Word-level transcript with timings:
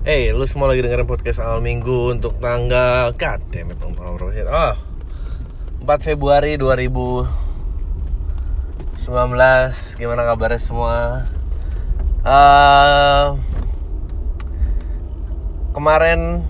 Hey, 0.00 0.32
lu 0.32 0.48
semua 0.48 0.64
lagi 0.64 0.80
dengerin 0.80 1.04
podcast 1.04 1.44
awal 1.44 1.60
minggu 1.60 2.16
untuk 2.16 2.40
tanggal 2.40 3.12
God 3.20 3.40
damn 3.52 3.68
it, 3.68 3.76
tanggal 3.84 4.16
berapa 4.16 4.32
sih? 4.32 4.48
Oh, 4.48 4.72
4 5.84 6.00
Februari 6.00 6.56
2019 6.56 7.28
Gimana 10.00 10.24
kabarnya 10.24 10.56
semua? 10.56 11.28
Uh, 12.24 13.36
kemarin 15.76 16.48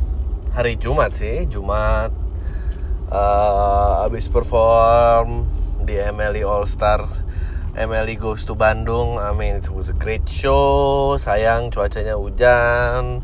hari 0.55 0.79
Jumat 0.79 1.19
sih 1.19 1.43
Jumat 1.51 2.15
uh, 3.11 4.07
Abis 4.07 4.31
perform 4.31 5.51
di 5.83 5.99
MLE 5.99 6.47
All 6.47 6.71
Star 6.71 7.03
MLE 7.79 8.19
Goes 8.19 8.43
to 8.47 8.59
Bandung 8.59 9.15
I 9.21 9.31
mean 9.31 9.55
it 9.55 9.71
was 9.71 9.89
a 9.91 9.97
great 9.97 10.27
show 10.27 11.15
Sayang 11.19 11.71
cuacanya 11.71 12.19
hujan. 12.19 13.23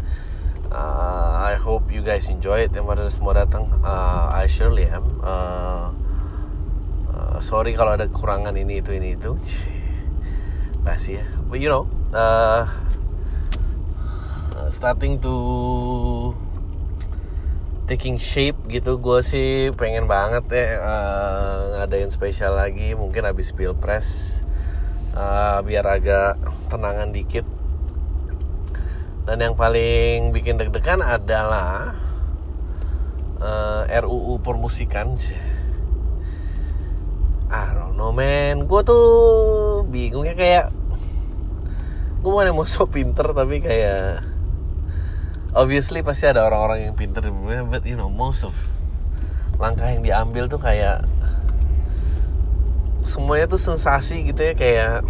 Uh, 0.71 1.33
I 1.39 1.55
hope 1.59 1.91
you 1.91 2.03
guys 2.03 2.31
enjoy 2.31 2.67
it 2.67 2.75
Yang 2.75 2.87
pada 2.87 3.03
semua 3.11 3.33
datang. 3.35 3.71
Uh, 3.83 4.31
I 4.31 4.47
surely 4.47 4.87
am. 4.87 5.07
Uh, 5.19 5.91
uh, 7.11 7.37
Sorry 7.43 7.75
kalau 7.75 7.99
ada 7.99 8.07
kekurangan 8.07 8.55
ini 8.55 8.79
itu 8.79 8.95
ini 8.95 9.19
itu. 9.19 9.35
Kasih 10.87 11.23
ya. 11.23 11.27
But 11.51 11.59
you 11.59 11.71
know 11.71 11.91
uh, 12.15 12.71
Starting 14.67 15.23
to 15.23 15.35
taking 17.87 18.19
shape 18.19 18.59
gitu. 18.67 18.99
Gue 18.99 19.23
sih 19.23 19.71
pengen 19.79 20.11
banget 20.11 20.45
ya 20.51 20.67
uh, 20.83 21.59
ngadain 21.81 22.11
spesial 22.11 22.59
lagi 22.59 22.93
mungkin 22.99 23.25
habis 23.25 23.55
pilpres. 23.55 24.43
Uh, 25.17 25.65
biar 25.65 25.87
agak 25.87 26.37
tenangan 26.69 27.15
dikit. 27.15 27.47
Dan 29.27 29.43
yang 29.43 29.55
paling 29.59 30.31
bikin 30.31 30.61
deg-degan 30.61 31.03
adalah 31.03 31.99
uh, 33.43 33.83
RUU 33.89 34.39
permusikan 34.45 35.19
I 37.47 37.71
don't 37.75 37.95
know 37.95 38.11
man. 38.11 38.67
Gue 38.67 38.83
tuh 38.83 39.07
bingungnya 39.87 40.35
kayak 40.35 40.67
gue 42.27 42.33
mana 42.35 42.51
mau 42.51 42.67
so 42.71 42.91
pinter 42.91 43.31
tapi 43.31 43.63
kayak 43.63 44.36
obviously 45.57 46.05
pasti 46.05 46.29
ada 46.29 46.45
orang-orang 46.45 46.93
yang 46.93 46.95
pinter. 46.95 47.25
But 47.67 47.89
you 47.89 47.97
know 47.97 48.13
most 48.13 48.45
of 48.45 48.53
langkah 49.57 49.89
yang 49.89 50.05
diambil 50.05 50.53
tuh 50.53 50.61
kayak 50.61 51.09
semuanya 53.09 53.49
tuh 53.49 53.57
sensasi 53.57 54.29
gitu 54.29 54.45
ya 54.45 54.53
kayak 54.53 55.01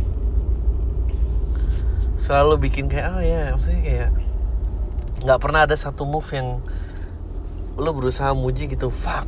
selalu 2.22 2.70
bikin 2.70 2.86
kayak 2.86 3.11
oh 3.11 3.22
ya 3.24 3.50
maksudnya 3.58 3.83
kayak 3.83 4.11
nggak 5.27 5.41
pernah 5.42 5.67
ada 5.67 5.74
satu 5.74 6.06
move 6.06 6.28
yang 6.30 6.62
lo 7.74 7.91
berusaha 7.91 8.30
muji 8.36 8.70
gitu 8.70 8.92
fuck 8.94 9.27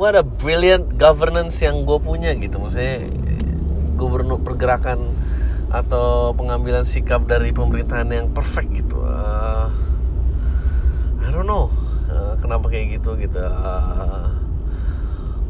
what 0.00 0.16
a 0.16 0.24
brilliant 0.24 0.96
governance 0.96 1.60
yang 1.60 1.84
gue 1.84 2.00
punya 2.00 2.32
gitu. 2.40 2.56
Maksudnya 2.56 3.04
gubernur 4.00 4.40
pergerakan 4.40 5.12
atau 5.70 6.34
pengambilan 6.34 6.82
sikap 6.82 7.24
dari 7.30 7.54
pemerintahan 7.54 8.10
yang 8.10 8.28
perfect 8.34 8.74
gitu. 8.74 8.98
Uh, 9.06 9.70
I 11.22 11.30
don't 11.30 11.46
know 11.46 11.70
uh, 12.10 12.34
kenapa 12.42 12.66
kayak 12.68 12.98
gitu 12.98 13.14
gitu. 13.16 13.38
Uh, 13.38 14.34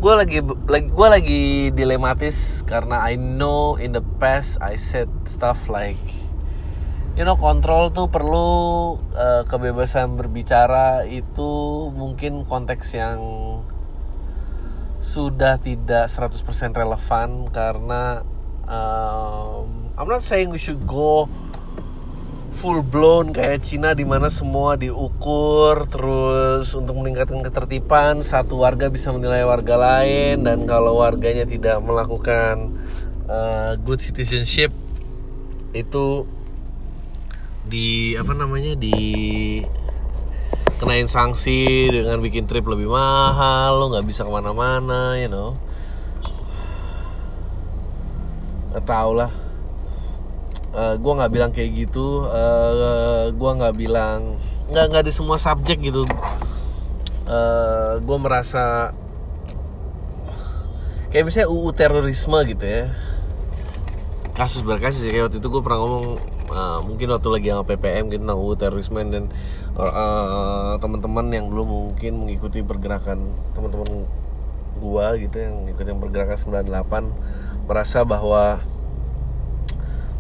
gue 0.01 0.13
lagi 0.17 0.39
gue 0.69 1.09
lagi 1.13 1.45
dilematis 1.77 2.65
karena 2.65 3.05
I 3.05 3.21
know 3.21 3.77
in 3.77 3.93
the 3.93 4.05
past 4.17 4.57
I 4.65 4.81
said 4.81 5.13
stuff 5.29 5.69
like 5.69 6.01
you 7.21 7.29
know 7.29 7.37
kontrol 7.37 7.93
tuh 7.93 8.09
perlu 8.09 8.49
uh, 9.13 9.45
kebebasan 9.45 10.17
berbicara 10.17 11.05
itu 11.05 11.53
mungkin 11.93 12.49
konteks 12.49 12.97
yang 12.97 13.21
sudah 15.01 15.61
tidak 15.61 16.13
100% 16.13 16.45
relevan 16.77 17.49
karena 17.53 18.25
um, 18.69 19.80
I'm 20.01 20.09
not 20.09 20.25
saying 20.25 20.49
we 20.49 20.57
should 20.57 20.89
go 20.89 21.29
full 22.57 22.81
blown 22.81 23.37
kayak 23.37 23.61
Cina 23.69 23.93
di 23.93 24.09
mana 24.09 24.33
semua 24.33 24.73
diukur 24.81 25.85
terus 25.93 26.73
untuk 26.73 27.05
meningkatkan 27.05 27.45
ketertiban 27.45 28.25
satu 28.25 28.65
warga 28.65 28.89
bisa 28.89 29.13
menilai 29.13 29.45
warga 29.45 29.77
lain 29.77 30.49
dan 30.49 30.65
kalau 30.65 31.05
warganya 31.05 31.45
tidak 31.45 31.85
melakukan 31.85 32.81
uh, 33.29 33.77
good 33.77 34.01
citizenship 34.01 34.73
itu 35.77 36.25
di 37.69 38.17
apa 38.17 38.33
namanya 38.33 38.81
di 38.81 39.61
kenain 40.81 41.13
sanksi 41.13 41.93
dengan 41.93 42.25
bikin 42.25 42.49
trip 42.49 42.65
lebih 42.65 42.89
mahal 42.89 43.77
lo 43.77 43.93
nggak 43.93 44.09
bisa 44.09 44.25
ke 44.25 44.33
mana-mana 44.33 45.21
you 45.21 45.29
know. 45.29 45.61
Nggak 48.73 48.89
tau 48.89 49.13
lah 49.13 49.50
uh, 50.75 50.95
gue 50.99 51.13
nggak 51.13 51.33
bilang 51.33 51.51
kayak 51.55 51.71
gitu. 51.87 52.27
Uh, 52.27 53.31
gue 53.31 53.51
nggak 53.59 53.75
bilang 53.77 54.39
nggak 54.71 54.85
nggak 54.91 55.05
di 55.07 55.13
semua 55.15 55.37
subjek 55.39 55.79
gitu. 55.83 56.07
Uh, 57.27 58.03
gue 58.03 58.19
merasa 58.19 58.95
kayak 61.15 61.25
misalnya 61.27 61.49
UU 61.51 61.71
terorisme 61.75 62.39
gitu 62.47 62.65
ya. 62.67 62.95
Kasus 64.35 64.63
berkasus 64.63 65.05
ya 65.05 65.11
kayak 65.13 65.25
waktu 65.31 65.39
itu 65.43 65.49
gue 65.51 65.63
pernah 65.63 65.79
ngomong 65.83 66.07
uh, 66.51 66.79
mungkin 66.83 67.15
waktu 67.15 67.29
lagi 67.31 67.47
sama 67.55 67.65
PPM 67.65 68.11
gitu 68.11 68.23
tentang 68.27 68.41
UU 68.41 68.55
terorisme 68.59 69.01
dan 69.07 69.25
uh, 69.79 70.75
teman-teman 70.83 71.27
yang 71.31 71.47
belum 71.49 71.95
mungkin 71.95 72.13
mengikuti 72.27 72.61
pergerakan 72.61 73.31
teman-teman 73.55 74.07
gua 74.81 75.15
gitu 75.21 75.37
yang 75.37 75.69
ikutin 75.69 76.01
pergerakan 76.01 76.65
98 76.65 77.69
merasa 77.69 78.03
bahwa 78.03 78.65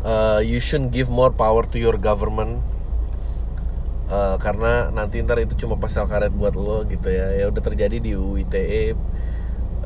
uh, 0.04 0.40
you 0.40 0.60
shouldn't 0.60 0.92
give 0.92 1.08
more 1.08 1.32
power 1.32 1.64
to 1.68 1.76
your 1.76 1.96
government. 1.96 2.62
Uh, 4.10 4.34
karena 4.42 4.90
nanti 4.90 5.22
ntar 5.22 5.38
itu 5.38 5.54
cuma 5.54 5.78
pasal 5.78 6.10
karet 6.10 6.34
buat 6.34 6.58
lo 6.58 6.82
gitu 6.86 7.08
ya. 7.08 7.30
Ya 7.36 7.46
udah 7.46 7.62
terjadi 7.62 8.02
di 8.02 8.18
UU 8.18 8.42
ITE 8.42 8.98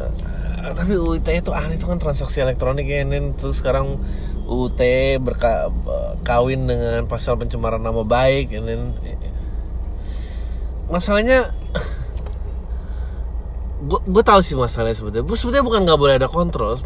uh, 0.01 0.73
tapi 0.75 0.97
UU 0.97 1.21
ITE 1.23 1.45
itu 1.45 1.53
aneh 1.53 1.77
itu 1.77 1.87
kan 1.87 2.01
transaksi 2.01 2.43
elektronik 2.43 2.89
ya 2.89 3.05
dan 3.05 3.37
terus 3.37 3.61
sekarang 3.61 4.01
UU 4.49 4.75
ITE 4.75 5.21
berkawin 5.23 6.67
dengan 6.69 7.05
pasal 7.07 7.39
pencemaran 7.39 7.81
nama 7.81 8.03
baik 8.03 8.53
dan 8.53 8.97
masalahnya 10.89 11.53
gue 13.85 14.25
tau 14.25 14.41
sih 14.41 14.55
masalahnya 14.55 14.97
sebetulnya 14.97 15.27
sebetulnya 15.35 15.67
bukan 15.67 15.81
nggak 15.85 16.01
boleh 16.01 16.15
ada 16.17 16.29
kontrol. 16.31 16.79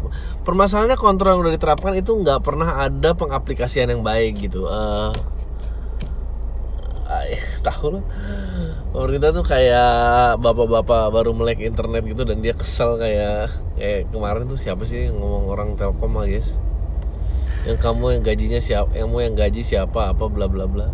Permasalahannya 0.43 0.97
kontrol 0.97 1.37
yang 1.37 1.41
udah 1.45 1.53
diterapkan 1.55 1.93
itu 1.95 2.11
nggak 2.11 2.41
pernah 2.41 2.81
ada 2.81 3.13
pengaplikasian 3.13 3.93
yang 3.93 4.01
baik 4.01 4.49
gitu. 4.49 4.65
Uh, 4.65 5.13
tahu 7.61 7.99
lah. 7.99 8.03
Pemerintah 8.89 9.29
tuh 9.35 9.45
kayak 9.45 10.39
bapak-bapak 10.41 11.13
baru 11.13 11.31
melek 11.35 11.61
internet 11.61 12.03
gitu 12.07 12.23
dan 12.25 12.41
dia 12.41 12.55
kesel 12.55 12.97
kayak 12.97 13.53
kayak 13.77 14.09
kemarin 14.09 14.49
tuh 14.49 14.59
siapa 14.59 14.83
sih 14.87 15.11
ngomong 15.11 15.45
orang 15.51 15.69
telkom 15.77 16.17
lah 16.17 16.25
guys? 16.25 16.57
Yang 17.67 17.79
kamu 17.83 18.05
yang 18.17 18.23
gajinya 18.23 18.59
siapa 18.63 18.91
yang 18.95 19.11
mau 19.11 19.21
yang 19.21 19.35
gaji 19.35 19.61
siapa 19.61 20.15
apa 20.15 20.25
bla 20.31 20.47
bla 20.49 20.65
bla. 20.65 20.87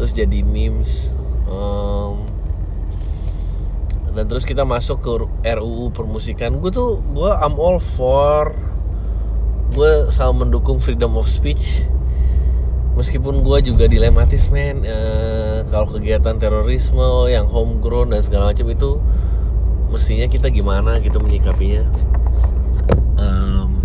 Terus 0.00 0.12
jadi 0.16 0.40
memes. 0.42 1.14
Um, 1.48 2.37
dan 4.12 4.24
terus 4.26 4.42
kita 4.42 4.64
masuk 4.64 4.98
ke 5.04 5.10
RUU 5.58 5.92
permusikan. 5.92 6.58
Gue 6.58 6.72
tuh 6.72 7.00
gue 7.14 7.30
I'm 7.30 7.56
all 7.60 7.78
for 7.82 8.56
gue 9.68 10.08
selalu 10.08 10.48
mendukung 10.48 10.80
freedom 10.80 11.14
of 11.20 11.28
speech. 11.28 11.84
Meskipun 12.96 13.46
gue 13.46 13.58
juga 13.62 13.86
dilematis 13.86 14.50
men. 14.50 14.82
E, 14.82 14.98
kalau 15.70 15.86
kegiatan 15.86 16.34
terorisme 16.40 17.30
yang 17.30 17.46
homegrown 17.46 18.10
dan 18.10 18.24
segala 18.24 18.50
macam 18.50 18.66
itu 18.72 18.98
mestinya 19.92 20.26
kita 20.26 20.50
gimana 20.50 20.98
gitu 20.98 21.22
menyikapinya. 21.22 21.86
Um, 23.18 23.82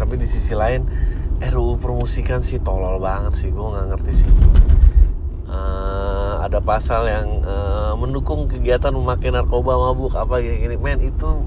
tapi 0.00 0.16
di 0.16 0.24
sisi 0.24 0.56
lain 0.56 0.86
RUU 1.44 1.76
permusikan 1.76 2.40
sih 2.40 2.62
tolol 2.62 3.02
banget 3.02 3.36
sih. 3.36 3.48
Gue 3.52 3.66
nggak 3.68 3.86
ngerti 3.92 4.12
sih 4.24 4.30
ada 6.46 6.62
pasal 6.62 7.10
yang 7.10 7.42
uh, 7.42 7.98
mendukung 7.98 8.46
kegiatan 8.46 8.94
memakai 8.94 9.34
narkoba 9.34 9.74
mabuk 9.74 10.14
apa 10.14 10.38
gini-gini. 10.38 10.78
Men 10.78 11.02
itu 11.02 11.42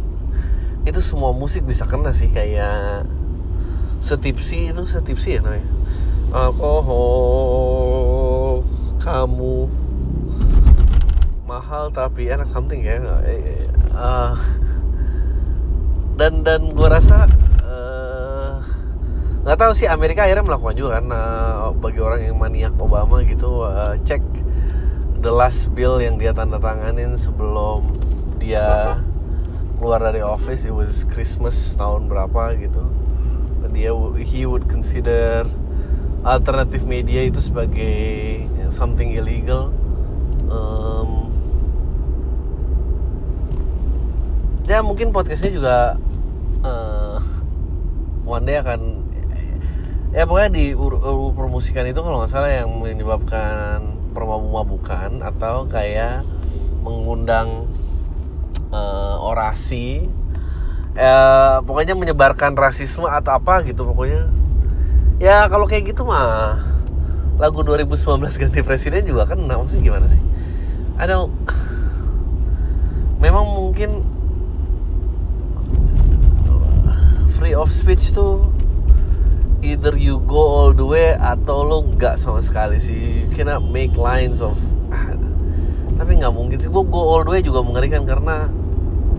itu 0.83 0.99
semua 0.99 1.31
musik 1.31 1.63
bisa 1.63 1.87
kena 1.87 2.11
sih 2.11 2.27
kayak 2.27 3.07
setipsi 4.03 4.75
itu 4.75 4.83
setipsi 4.83 5.39
ya 5.39 5.43
namanya. 5.43 5.67
Alkohol 6.35 7.79
kamu 8.99 9.71
mahal 11.47 11.89
tapi 11.95 12.27
enak 12.27 12.47
something 12.47 12.83
ya. 12.83 12.99
Uh, 13.95 14.35
dan 16.19 16.43
dan 16.43 16.75
gue 16.75 16.87
rasa 16.87 17.27
uh, 17.63 18.59
nggak 19.47 19.57
tahu 19.57 19.71
sih 19.71 19.87
Amerika 19.87 20.27
akhirnya 20.27 20.43
melakukan 20.43 20.75
juga 20.75 20.99
kan 20.99 21.07
uh, 21.11 21.71
bagi 21.79 22.03
orang 22.03 22.21
yang 22.27 22.35
maniak 22.35 22.75
Obama 22.75 23.23
gitu 23.23 23.63
cek 24.03 24.38
the 25.19 25.31
last 25.31 25.67
bill 25.75 25.99
yang 25.99 26.15
dia 26.15 26.31
tanda 26.31 26.63
tanganin 26.63 27.19
sebelum 27.19 27.91
dia 28.39 28.99
keluar 29.75 29.99
dari 29.99 30.23
office 30.23 30.63
it 30.63 30.71
was 30.71 31.03
Christmas 31.11 31.75
tahun 31.75 32.07
berapa 32.07 32.55
gitu. 32.55 32.83
Dia 33.69 33.93
he 34.23 34.47
would 34.47 34.65
consider 34.71 35.45
alternative 36.23 36.87
media 36.87 37.27
itu 37.27 37.43
sebagai 37.43 38.47
something 38.71 39.11
illegal. 39.11 39.75
Um, 40.49 41.29
ya 44.65 44.79
mungkin 44.81 45.11
podcastnya 45.11 45.51
juga 45.51 45.77
uh, 46.63 47.19
one 48.23 48.47
day 48.47 48.57
akan 48.57 49.03
ya 50.09 50.25
pokoknya 50.25 50.49
di 50.49 50.65
ur, 50.73 50.97
promosikan 51.37 51.85
itu 51.85 52.01
kalau 52.01 52.23
nggak 52.23 52.31
salah 52.33 52.49
yang 52.49 52.71
menyebabkan 52.81 53.98
permabuk-mabukan 54.11 55.21
atau 55.21 55.65
kayak 55.69 56.25
mengundang 56.81 57.69
uh, 58.73 59.17
orasi. 59.21 60.09
Uh, 60.99 61.63
pokoknya 61.63 61.95
menyebarkan 61.95 62.57
rasisme 62.59 63.07
atau 63.07 63.37
apa 63.37 63.63
gitu 63.63 63.87
pokoknya. 63.87 64.27
Ya 65.19 65.47
kalau 65.47 65.67
kayak 65.67 65.95
gitu 65.95 66.03
mah 66.03 66.59
lagu 67.39 67.63
2019 67.63 68.19
ganti 68.35 68.59
presiden 68.59 69.07
juga 69.07 69.23
kan 69.27 69.39
sih 69.71 69.79
gimana 69.79 70.11
sih? 70.11 70.21
Ada 70.99 71.23
memang 73.23 73.45
mungkin 73.47 74.03
free 77.39 77.55
of 77.55 77.71
speech 77.71 78.11
tuh 78.11 78.51
either 79.61 79.95
you 79.95 80.23
go 80.23 80.39
all 80.39 80.71
the 80.71 80.85
way 80.85 81.15
atau 81.15 81.63
lo 81.63 81.83
nggak 81.83 82.15
sama 82.15 82.39
sekali 82.39 82.79
sih. 82.79 83.25
You 83.25 83.27
cannot 83.35 83.65
make 83.67 83.93
lines 83.95 84.39
of 84.39 84.55
ah, 84.91 85.15
tapi 85.99 86.19
nggak 86.19 86.33
mungkin 86.33 86.57
sih. 86.59 86.71
Gue 86.71 86.83
go 86.87 86.99
all 86.99 87.23
the 87.27 87.31
way 87.35 87.41
juga 87.43 87.63
mengerikan 87.63 88.07
karena 88.07 88.47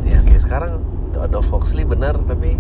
ya 0.07 0.25
kayak 0.25 0.43
sekarang 0.43 0.73
ada 1.21 1.45
Foxley 1.45 1.85
benar 1.85 2.17
tapi 2.25 2.57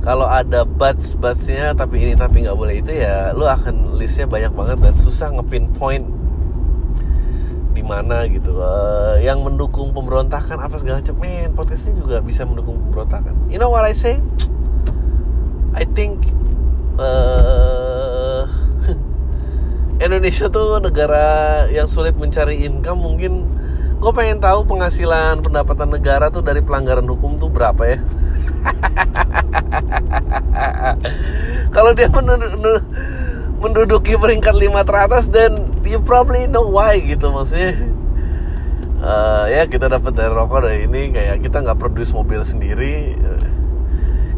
kalau 0.00 0.24
ada 0.24 0.64
buts 0.64 1.12
butsnya 1.18 1.74
tapi 1.76 2.00
ini 2.00 2.12
tapi 2.16 2.46
nggak 2.46 2.56
boleh 2.56 2.80
itu 2.80 3.02
ya 3.04 3.36
lo 3.36 3.44
akan 3.44 4.00
listnya 4.00 4.24
banyak 4.24 4.52
banget 4.54 4.78
dan 4.80 4.94
susah 4.96 5.28
ngepin 5.34 5.68
point 5.76 6.06
di 7.70 7.82
mana 7.84 8.24
gitu. 8.26 8.60
Uh, 8.60 9.20
yang 9.20 9.44
mendukung 9.44 9.92
pemberontakan 9.92 10.58
apa 10.58 10.74
segala 10.80 11.04
macam 11.04 11.16
men 11.20 11.52
podcast 11.52 11.86
ini 11.88 12.00
juga 12.00 12.18
bisa 12.24 12.46
mendukung 12.48 12.80
pemberontakan. 12.88 13.34
You 13.52 13.60
know 13.60 13.70
what 13.70 13.84
I 13.84 13.94
say? 13.94 14.18
I 15.76 15.86
think 15.86 16.26
uh, 17.00 18.44
Indonesia 20.04 20.52
tuh 20.52 20.84
negara 20.84 21.64
yang 21.72 21.88
sulit 21.88 22.12
mencari 22.14 22.68
income. 22.68 23.00
Mungkin 23.00 23.32
gue 24.00 24.12
pengen 24.12 24.40
tahu 24.40 24.64
penghasilan 24.68 25.44
pendapatan 25.44 25.92
negara 25.92 26.28
tuh 26.28 26.44
dari 26.44 26.60
pelanggaran 26.60 27.08
hukum 27.08 27.40
tuh 27.40 27.48
berapa 27.48 27.82
ya? 27.84 27.98
Kalau 31.74 31.96
dia 31.96 32.08
menduduki 33.60 34.16
peringkat 34.16 34.54
lima 34.56 34.84
teratas 34.84 35.28
dan 35.28 35.72
you 35.84 36.00
probably 36.00 36.46
know 36.48 36.64
why 36.64 37.00
gitu 37.00 37.32
maksudnya. 37.32 37.76
Uh, 39.00 39.48
ya 39.48 39.64
kita 39.64 39.88
dapat 39.88 40.12
dari 40.12 40.28
rokok 40.28 40.60
dari 40.60 40.84
ini 40.84 41.08
kayak 41.08 41.40
kita 41.40 41.64
nggak 41.64 41.80
produce 41.80 42.12
mobil 42.12 42.44
sendiri 42.44 43.16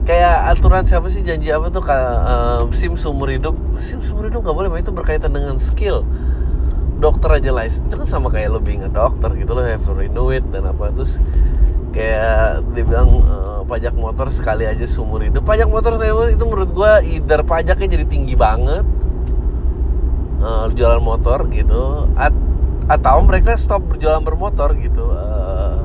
kayak 0.02 0.50
aturan 0.50 0.82
siapa 0.82 1.06
sih 1.06 1.22
janji 1.22 1.54
apa 1.54 1.70
tuh 1.70 1.82
um, 1.86 2.70
sim 2.74 2.94
seumur 2.98 3.30
hidup. 3.30 3.54
Sim 3.78 4.02
seumur 4.02 4.26
hidup 4.28 4.42
nggak 4.42 4.56
boleh 4.56 4.70
itu 4.80 4.92
berkaitan 4.94 5.30
dengan 5.34 5.56
skill. 5.62 6.02
Dokter 7.02 7.42
aja 7.42 7.50
lah 7.50 7.66
itu 7.66 7.94
kan 7.94 8.06
sama 8.06 8.30
kayak 8.30 8.54
lo 8.54 8.62
being 8.62 8.86
a 8.86 8.90
dokter 8.90 9.34
gitu 9.34 9.58
lo 9.58 9.62
have 9.66 9.82
to 9.82 9.94
renew 9.94 10.30
it 10.30 10.46
dan 10.50 10.66
apa. 10.66 10.90
Terus 10.94 11.18
kayak 11.92 12.62
dibilang 12.72 13.22
uh, 13.26 13.60
pajak 13.66 13.94
motor 13.94 14.30
sekali 14.30 14.66
aja 14.66 14.86
seumur 14.86 15.22
hidup. 15.22 15.42
Pajak 15.46 15.66
motor 15.70 15.98
itu 16.30 16.44
menurut 16.46 16.70
gue 16.70 16.92
either 17.18 17.42
pajaknya 17.42 17.98
jadi 17.98 18.06
tinggi 18.06 18.34
banget 18.34 18.86
uh, 20.42 20.66
jualan 20.74 21.02
motor 21.02 21.46
gitu 21.50 22.10
at 22.18 22.34
atau 22.90 23.22
mereka 23.22 23.54
stop 23.54 23.86
berjualan 23.86 24.22
bermotor 24.22 24.74
gitu. 24.78 25.06
Uh, 25.14 25.78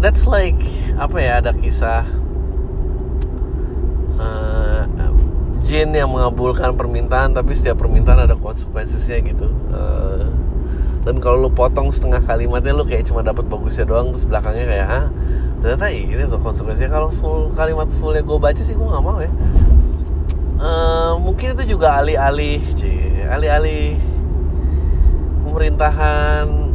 that's 0.00 0.28
like 0.28 0.58
apa 1.00 1.16
ya 1.18 1.32
ada 1.40 1.52
kisah 1.56 2.04
uh, 4.20 4.84
jin 5.66 5.90
yang 5.90 6.14
mengabulkan 6.14 6.78
permintaan 6.78 7.34
tapi 7.34 7.50
setiap 7.56 7.82
permintaan 7.82 8.30
ada 8.30 8.38
konsekuensinya 8.38 9.18
gitu. 9.26 9.48
Uh, 9.74 10.30
dan 11.06 11.22
kalau 11.22 11.46
lu 11.46 11.50
potong 11.50 11.94
setengah 11.94 12.18
kalimatnya 12.22 12.74
lu 12.74 12.82
kayak 12.82 13.06
cuma 13.06 13.22
dapat 13.22 13.46
bagusnya 13.46 13.86
doang 13.86 14.10
terus 14.10 14.26
belakangnya 14.26 14.66
kayak 14.66 14.86
ah 14.90 15.06
ternyata 15.62 15.86
ini 15.90 16.22
tuh 16.26 16.42
konsekuensinya 16.42 16.90
kalau 16.90 17.08
full 17.14 17.54
kalimat 17.54 17.86
fullnya 18.02 18.26
gue 18.26 18.38
baca 18.38 18.62
sih 18.62 18.74
gue 18.74 18.86
nggak 18.86 19.04
mau 19.06 19.18
ya. 19.22 19.30
Uh, 20.56 21.14
mungkin 21.20 21.52
itu 21.54 21.76
juga 21.76 22.00
alih-alih 22.00 22.62
alih-alih 23.26 23.98
pemerintahan 25.46 26.65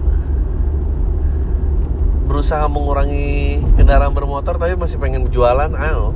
berusaha 2.41 2.65
mengurangi 2.65 3.61
kendaraan 3.77 4.17
bermotor 4.17 4.57
tapi 4.57 4.73
masih 4.73 4.97
pengen 4.97 5.29
jualan 5.29 5.77
ayo 5.77 6.09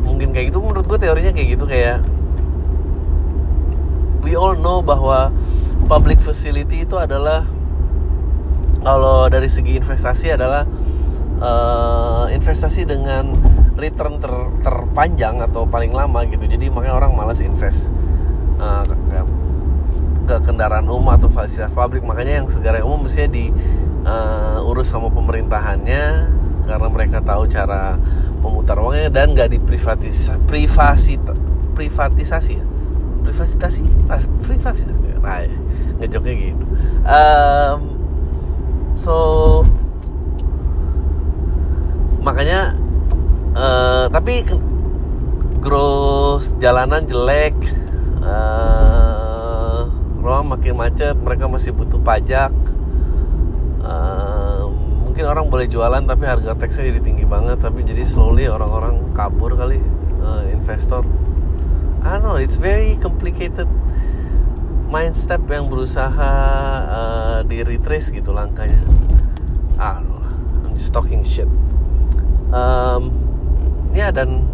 mungkin 0.00 0.32
kayak 0.32 0.48
gitu 0.48 0.64
menurut 0.64 0.88
gue 0.88 0.96
teorinya 0.96 1.28
kayak 1.36 1.60
gitu 1.60 1.68
kayak 1.68 2.00
we 4.24 4.32
all 4.32 4.56
know 4.56 4.80
bahwa 4.80 5.28
public 5.92 6.16
facility 6.24 6.88
itu 6.88 6.96
adalah 6.96 7.44
kalau 8.80 9.28
dari 9.28 9.44
segi 9.44 9.76
investasi 9.76 10.32
adalah 10.32 10.64
uh, 11.36 12.24
investasi 12.32 12.88
dengan 12.88 13.36
return 13.76 14.24
ter, 14.24 14.32
terpanjang 14.64 15.44
atau 15.44 15.68
paling 15.68 15.92
lama 15.92 16.24
gitu. 16.24 16.48
Jadi 16.48 16.72
makanya 16.72 16.96
orang 16.96 17.12
malas 17.12 17.44
invest 17.44 17.92
uh, 18.56 18.86
ke, 18.86 19.20
ke 20.32 20.36
kendaraan 20.48 20.88
umum 20.88 21.12
atau 21.12 21.28
fasilitas 21.28 21.74
publik. 21.74 22.06
Makanya 22.06 22.40
yang 22.40 22.48
segala 22.48 22.80
umum 22.80 23.04
mestinya 23.04 23.36
di 23.36 23.50
uh, 24.06 24.62
urus 24.62 24.88
sama 24.88 25.10
pemerintahannya 25.10 26.04
karena 26.66 26.88
mereka 26.90 27.18
tahu 27.22 27.50
cara 27.50 27.98
memutar 28.40 28.78
uangnya 28.78 29.10
dan 29.10 29.34
nggak 29.34 29.58
diprivatisasi 29.58 30.38
privasi 30.46 31.18
privatisasi 31.74 32.52
ya? 32.62 32.64
Privatisasi? 33.26 33.82
Ah, 34.06 34.22
privatisasi 34.46 34.94
nah 35.26 35.42
ya, 35.42 35.50
ngejoknya 35.98 36.32
gitu. 36.38 36.66
Um, 37.02 37.78
so 38.94 39.14
makanya 42.22 42.78
uh, 43.58 44.06
tapi 44.06 44.46
growth 45.58 46.46
jalanan 46.62 47.10
jelek 47.10 47.58
uh, 48.22 49.90
ruang 50.22 50.46
makin 50.46 50.78
macet 50.78 51.18
mereka 51.18 51.50
masih 51.50 51.74
butuh 51.74 51.98
pajak 51.98 52.54
mungkin 55.06 55.24
orang 55.32 55.48
boleh 55.48 55.64
jualan 55.64 56.04
tapi 56.04 56.28
harga 56.28 56.52
teksnya 56.60 56.92
jadi 56.92 57.00
tinggi 57.00 57.24
banget. 57.24 57.56
Tapi 57.60 57.80
jadi 57.86 58.04
slowly 58.04 58.50
orang-orang 58.52 59.16
kabur 59.16 59.56
kali 59.56 59.80
uh, 60.20 60.44
investor. 60.52 61.06
I 62.04 62.18
don't 62.18 62.22
know 62.22 62.36
it's 62.38 62.60
very 62.60 62.94
complicated 63.02 63.66
mind 64.86 65.18
step 65.18 65.42
yang 65.50 65.66
berusaha 65.66 66.32
uh, 66.86 67.38
di 67.42 67.64
retrace 67.66 68.14
gitu 68.14 68.30
langkahnya. 68.30 68.78
Ah 69.80 69.98
no, 69.98 70.22
I'm 70.62 70.78
just 70.78 70.94
talking 70.94 71.26
shit. 71.26 71.50
Um, 72.54 73.10
ya 73.90 74.14
dan 74.14 74.46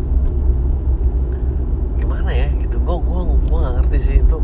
gimana 2.00 2.32
ya 2.32 2.48
gitu 2.64 2.80
gue 2.80 2.96
gue 2.96 3.20
gue 3.50 3.58
nggak 3.60 3.74
ngerti 3.82 3.98
sih 4.00 4.16
itu. 4.24 4.38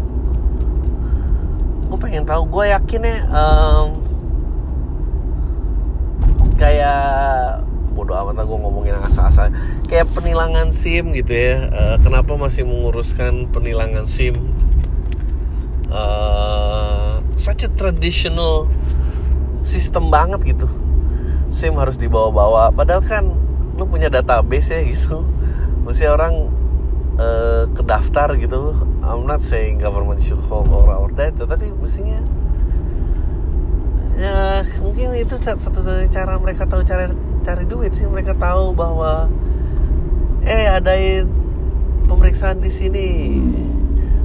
Gue 1.88 1.98
pengen 2.02 2.28
tahu 2.28 2.44
gue 2.44 2.64
yakin 2.68 3.00
ya 3.06 3.18
um, 3.32 4.04
kayak 6.58 7.62
bodoh 7.94 8.14
amat 8.14 8.46
gue 8.46 8.58
ngomongin 8.58 8.94
asal-asal. 8.98 9.54
Kayak 9.86 10.10
penilangan 10.14 10.74
SIM 10.74 11.14
gitu 11.14 11.32
ya. 11.34 11.70
Uh, 11.70 11.96
kenapa 12.02 12.34
masih 12.34 12.66
menguruskan 12.66 13.50
penilangan 13.50 14.06
SIM? 14.06 14.38
Uh, 15.88 17.18
such 17.38 17.64
a 17.64 17.70
traditional 17.72 18.68
sistem 19.66 20.10
banget 20.10 20.54
gitu. 20.54 20.68
SIM 21.50 21.74
harus 21.78 21.98
dibawa-bawa. 21.98 22.70
Padahal 22.70 23.02
kan 23.02 23.24
lu 23.74 23.86
punya 23.86 24.10
database 24.10 24.74
ya 24.74 24.82
gitu. 24.86 25.26
Mesti 25.82 26.06
orang 26.06 26.50
uh, 27.18 27.66
ke 27.72 27.82
daftar 27.82 28.34
gitu. 28.38 28.78
I'm 29.02 29.24
not 29.24 29.40
saying 29.40 29.80
government 29.80 30.20
should 30.20 30.42
hold 30.46 30.68
all 30.68 30.86
our 30.86 31.08
data 31.10 31.48
tapi 31.48 31.72
mestinya 31.72 32.20
ya 32.20 32.37
mungkin 34.98 35.14
itu 35.14 35.38
satu-satunya 35.38 36.10
cara 36.10 36.42
mereka 36.42 36.66
tahu 36.66 36.82
cara 36.82 37.14
cari 37.46 37.62
duit 37.70 37.94
sih. 37.94 38.10
Mereka 38.10 38.34
tahu 38.34 38.74
bahwa 38.74 39.30
eh 40.42 40.66
adain 40.66 41.30
pemeriksaan 42.10 42.58
di 42.58 42.66
sini. 42.66 43.38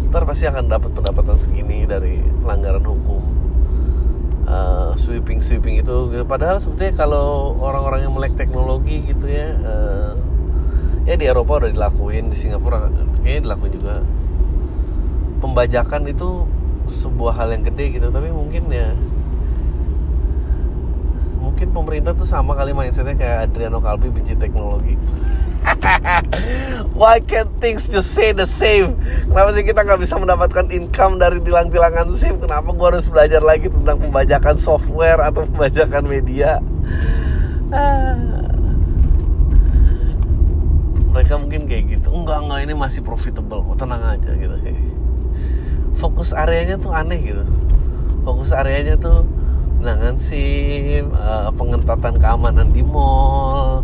Ntar 0.09 0.25
pasti 0.25 0.49
akan 0.49 0.73
dapat 0.73 0.97
pendapatan 0.97 1.37
segini 1.37 1.85
dari 1.85 2.17
pelanggaran 2.41 2.81
hukum. 2.81 3.21
Uh, 4.49 4.97
sweeping 4.97 5.45
sweeping 5.45 5.77
itu. 5.77 6.09
Padahal 6.25 6.57
sebetulnya 6.57 6.97
kalau 6.97 7.53
orang-orang 7.61 8.09
yang 8.09 8.13
melek 8.17 8.33
teknologi 8.33 9.05
gitu 9.05 9.29
ya 9.29 9.53
uh, 9.53 10.17
ya 11.05 11.13
di 11.13 11.29
Eropa 11.29 11.61
udah 11.61 11.69
dilakuin 11.69 12.33
di 12.33 12.37
Singapura 12.49 12.89
kayaknya 13.21 13.45
dilakuin 13.45 13.73
juga. 13.77 14.01
Pembajakan 15.37 16.09
itu 16.09 16.49
sebuah 16.89 17.37
hal 17.37 17.53
yang 17.53 17.61
gede 17.61 18.01
gitu 18.01 18.09
tapi 18.09 18.33
mungkin 18.33 18.73
ya 18.73 18.97
mungkin 21.63 21.79
pemerintah 21.79 22.11
tuh 22.11 22.27
sama 22.27 22.59
kali 22.59 22.75
mindsetnya 22.75 23.15
kayak 23.15 23.47
Adriano 23.47 23.79
Kalbi 23.79 24.11
benci 24.11 24.35
teknologi 24.35 24.99
Why 26.99 27.23
can't 27.23 27.47
things 27.63 27.87
just 27.87 28.11
say 28.11 28.35
the 28.35 28.43
same? 28.43 28.99
Kenapa 29.31 29.55
sih 29.55 29.63
kita 29.63 29.87
nggak 29.87 29.95
bisa 30.03 30.19
mendapatkan 30.19 30.67
income 30.75 31.23
dari 31.23 31.39
tilang-tilangan 31.39 32.11
SIM? 32.19 32.35
Kenapa 32.43 32.67
gue 32.75 32.83
harus 32.83 33.07
belajar 33.07 33.39
lagi 33.39 33.71
tentang 33.71 33.95
pembajakan 33.95 34.59
software 34.59 35.23
atau 35.23 35.47
pembajakan 35.47 36.03
media? 36.03 36.59
Ah. 37.71 38.43
Mereka 41.15 41.33
mungkin 41.39 41.63
kayak 41.63 41.95
gitu. 41.95 42.11
Enggak, 42.11 42.43
enggak 42.43 42.59
ini 42.67 42.73
masih 42.75 42.99
profitable. 42.99 43.63
Kok 43.63 43.79
tenang 43.79 44.03
aja 44.03 44.35
gitu. 44.35 44.55
Fokus 45.95 46.35
areanya 46.35 46.75
tuh 46.75 46.91
aneh 46.91 47.23
gitu. 47.23 47.47
Fokus 48.27 48.51
areanya 48.51 48.99
tuh 48.99 49.23
penanganan 49.83 50.15
SIM, 50.15 51.11
uh, 51.11 51.51
pengentatan 51.51 52.15
keamanan 52.15 52.71
di 52.71 52.79
mall, 52.79 53.83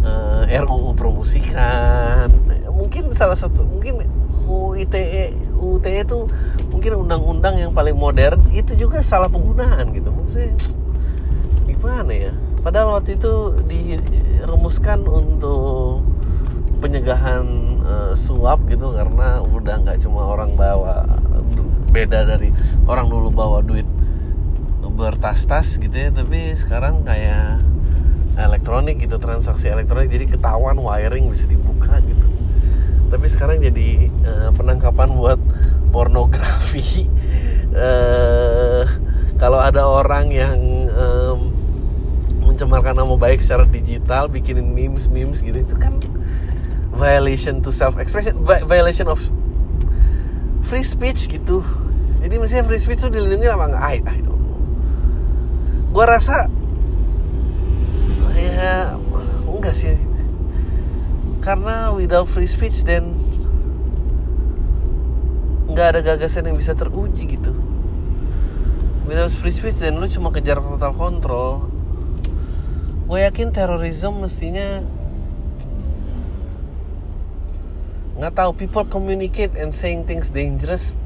uh, 0.00 0.48
eh, 0.48 0.56
RUU 0.64 0.96
promosikan. 0.96 2.32
Mungkin 2.72 3.12
salah 3.12 3.36
satu 3.36 3.60
mungkin 3.60 4.08
UITE 4.48 5.36
UITE 5.60 6.08
itu 6.08 6.18
mungkin 6.72 7.04
undang-undang 7.04 7.60
yang 7.60 7.76
paling 7.76 7.92
modern 7.92 8.40
itu 8.56 8.72
juga 8.72 9.04
salah 9.04 9.28
penggunaan 9.28 9.92
gitu. 9.92 10.08
Maksudnya 10.08 10.56
gimana 11.68 12.12
ya? 12.16 12.32
Padahal 12.64 12.96
waktu 12.96 13.20
itu 13.20 13.60
dirumuskan 13.68 15.04
untuk 15.04 16.08
penyegahan 16.80 17.44
uh, 17.84 18.12
suap 18.16 18.64
gitu 18.64 18.96
karena 18.96 19.44
udah 19.44 19.76
nggak 19.76 20.00
cuma 20.00 20.24
orang 20.24 20.56
bawa 20.56 21.04
beda 21.92 22.24
dari 22.24 22.48
orang 22.88 23.12
dulu 23.12 23.28
bawa 23.28 23.60
duit 23.60 23.84
bertas-tas 24.92 25.80
gitu 25.80 25.96
ya 25.96 26.12
tapi 26.12 26.52
sekarang 26.52 27.02
kayak 27.02 27.64
elektronik 28.36 29.00
gitu 29.00 29.20
transaksi 29.20 29.68
elektronik 29.68 30.08
jadi 30.08 30.24
ketahuan 30.28 30.80
wiring 30.80 31.28
bisa 31.28 31.44
dibuka 31.44 32.00
gitu. 32.00 32.26
Tapi 33.12 33.26
sekarang 33.28 33.60
jadi 33.60 34.08
uh, 34.24 34.50
penangkapan 34.56 35.12
buat 35.12 35.40
pornografi. 35.92 37.08
Uh, 37.76 38.88
kalau 39.42 39.60
ada 39.60 39.84
orang 39.84 40.32
yang 40.32 40.58
um, 40.96 41.52
mencemarkan 42.46 42.96
nama 42.96 43.14
baik 43.18 43.44
secara 43.44 43.68
digital 43.68 44.32
bikinin 44.32 44.72
memes 44.72 45.12
memes 45.12 45.44
gitu 45.44 45.60
itu 45.60 45.76
kan 45.76 45.98
violation 46.96 47.60
to 47.60 47.72
self 47.72 47.96
expression 48.00 48.36
violation 48.44 49.08
of 49.08 49.20
free 50.64 50.84
speech 50.86 51.28
gitu. 51.28 51.60
Jadi 52.22 52.38
mestinya 52.38 52.64
free 52.64 52.80
speech 52.80 53.02
itu 53.02 53.10
dilindungi 53.12 53.50
apa 53.50 53.64
enggak? 53.66 53.82
I, 53.82 53.96
I 54.08 54.18
don't 54.24 54.41
gue 55.92 56.04
rasa 56.08 56.48
ya 58.32 58.96
enggak 59.44 59.76
sih. 59.76 59.96
Karena 61.44 61.92
without 61.92 62.24
free 62.30 62.48
speech 62.48 62.88
then 62.88 63.12
nggak 65.68 65.86
ada 65.96 66.00
gagasan 66.00 66.48
yang 66.48 66.56
bisa 66.56 66.72
teruji 66.72 67.36
gitu. 67.36 67.52
Without 69.04 69.36
free 69.36 69.52
speech 69.52 69.76
dan 69.84 70.00
lu 70.00 70.08
cuma 70.08 70.32
kejar 70.32 70.64
total 70.64 70.96
control. 70.96 71.68
Gue 73.04 73.28
yakin 73.28 73.52
terorisme 73.52 74.24
mestinya 74.24 74.80
nggak 78.16 78.32
tahu 78.32 78.56
people 78.56 78.88
communicate 78.88 79.52
and 79.60 79.76
saying 79.76 80.08
things 80.08 80.32
dangerous. 80.32 80.96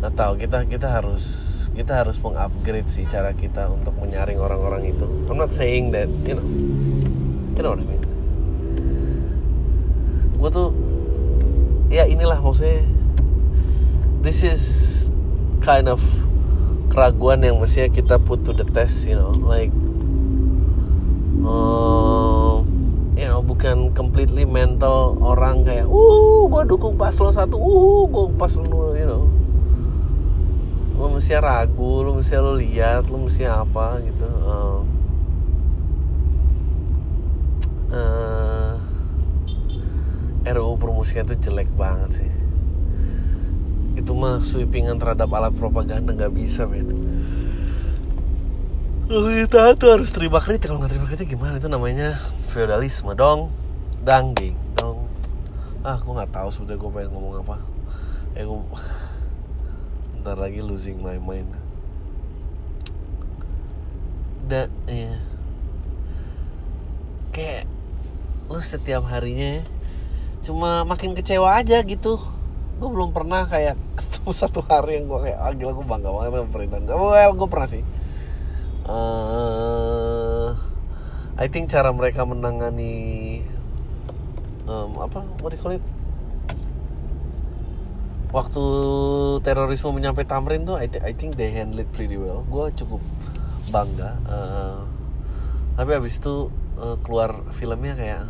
Nggak 0.00 0.14
tahu 0.16 0.32
kita 0.40 0.58
kita 0.64 0.88
harus 0.88 1.59
kita 1.70 2.02
harus 2.02 2.18
mengupgrade 2.18 2.90
sih 2.90 3.06
cara 3.06 3.30
kita 3.30 3.70
untuk 3.70 3.94
menyaring 3.96 4.42
orang-orang 4.42 4.90
itu. 4.90 5.06
I'm 5.30 5.38
not 5.38 5.54
saying 5.54 5.94
that, 5.94 6.10
you 6.26 6.34
know, 6.34 6.46
you 7.54 7.62
know 7.62 7.72
what 7.72 7.82
I 7.82 7.86
mean. 7.86 8.02
Gue 10.40 10.50
tuh, 10.50 10.68
ya 11.92 12.08
inilah 12.10 12.42
maksudnya, 12.42 12.82
this 14.24 14.42
is 14.42 14.62
kind 15.60 15.86
of 15.86 16.02
keraguan 16.90 17.44
yang 17.46 17.60
mestinya 17.60 17.92
kita 17.92 18.16
put 18.18 18.42
to 18.42 18.56
the 18.56 18.66
test, 18.66 19.06
you 19.06 19.14
know, 19.14 19.30
like, 19.46 19.70
uh, 21.46 22.64
you 23.14 23.28
know, 23.28 23.44
bukan 23.44 23.94
completely 23.94 24.42
mental 24.42 25.14
orang 25.22 25.62
kayak, 25.62 25.86
uh, 25.86 26.42
gue 26.50 26.62
dukung 26.66 26.98
paslon 26.98 27.30
satu, 27.30 27.54
uh, 27.60 28.02
gue 28.10 28.24
paslon 28.34 28.66
dua, 28.66 28.89
lu 31.00 31.08
mesti 31.16 31.32
ragu 31.40 32.04
lu 32.04 32.20
mesti 32.20 32.36
lu 32.36 32.60
lihat 32.60 33.08
lu 33.08 33.24
mesti 33.24 33.48
apa 33.48 34.04
gitu 34.04 34.28
uh, 34.44 34.80
uh, 37.88 38.76
RUU 40.44 40.76
promosikan 40.76 41.24
itu 41.24 41.36
jelek 41.48 41.68
banget 41.76 42.24
sih. 42.24 42.32
Itu 43.96 44.16
mah 44.16 44.40
sweepingan 44.40 44.96
terhadap 44.96 45.28
alat 45.32 45.52
propaganda 45.56 46.12
nggak 46.16 46.32
bisa 46.32 46.64
men. 46.64 46.88
Kita 49.10 49.74
tuh 49.74 49.98
harus 49.98 50.12
terima 50.12 50.38
kritik 50.40 50.70
kalau 50.70 50.80
nggak 50.80 50.92
terima 50.96 51.08
kritik 51.08 51.28
gimana? 51.32 51.60
Itu 51.60 51.68
namanya 51.68 52.20
feodalisme 52.48 53.12
dong. 53.16 53.52
Dangging 54.04 54.56
dong. 54.76 55.08
Ah 55.84 56.00
gue 56.00 56.12
nggak 56.12 56.32
tahu 56.32 56.48
sebetulnya 56.52 56.80
gue 56.80 56.90
pengen 56.92 57.10
ngomong 57.12 57.32
apa. 57.44 57.56
Eh 58.36 58.44
gue 58.48 58.58
ntar 60.20 60.36
lagi 60.36 60.60
losing 60.60 61.00
my 61.00 61.16
mind. 61.16 61.48
Da 64.44 64.68
ya 64.84 65.16
kayak 67.30 67.64
lu 68.50 68.58
setiap 68.58 69.06
harinya 69.06 69.62
cuma 70.44 70.84
makin 70.84 71.16
kecewa 71.16 71.56
aja 71.56 71.80
gitu. 71.86 72.20
Gue 72.76 72.88
belum 72.92 73.16
pernah 73.16 73.48
kayak 73.48 73.80
ketemu 73.98 74.30
satu 74.36 74.60
hari 74.60 75.00
yang 75.00 75.08
gue 75.08 75.20
kayak 75.30 75.38
ah 75.40 75.52
gila 75.56 75.72
gue 75.72 75.86
bangga 75.88 76.10
banget 76.12 76.30
sama 76.36 76.48
pemerintahan 76.52 76.82
gue 76.84 76.96
well 76.96 77.32
gue 77.32 77.48
pernah 77.48 77.68
sih. 77.68 77.82
Uh, 78.90 80.56
I 81.40 81.46
think 81.48 81.72
cara 81.72 81.94
mereka 81.94 82.26
menangani 82.28 83.40
um, 84.68 85.00
apa 85.00 85.24
what 85.40 85.52
do 85.52 85.56
you 85.56 85.62
call 85.62 85.72
it 85.72 85.84
waktu 88.30 88.64
terorisme 89.42 89.90
menyampai 89.90 90.22
Tamrin 90.22 90.62
tuh 90.62 90.78
I, 90.78 90.86
th 90.86 91.02
I 91.02 91.12
think 91.14 91.34
they 91.34 91.50
handle 91.50 91.82
it 91.82 91.90
pretty 91.90 92.14
well. 92.14 92.46
Gue 92.46 92.70
cukup 92.74 93.02
bangga 93.70 94.18
uh, 94.26 94.82
tapi 95.78 95.94
abis 95.94 96.18
itu 96.18 96.50
uh, 96.76 96.98
keluar 97.06 97.46
filmnya 97.54 97.94
kayak 97.94 98.26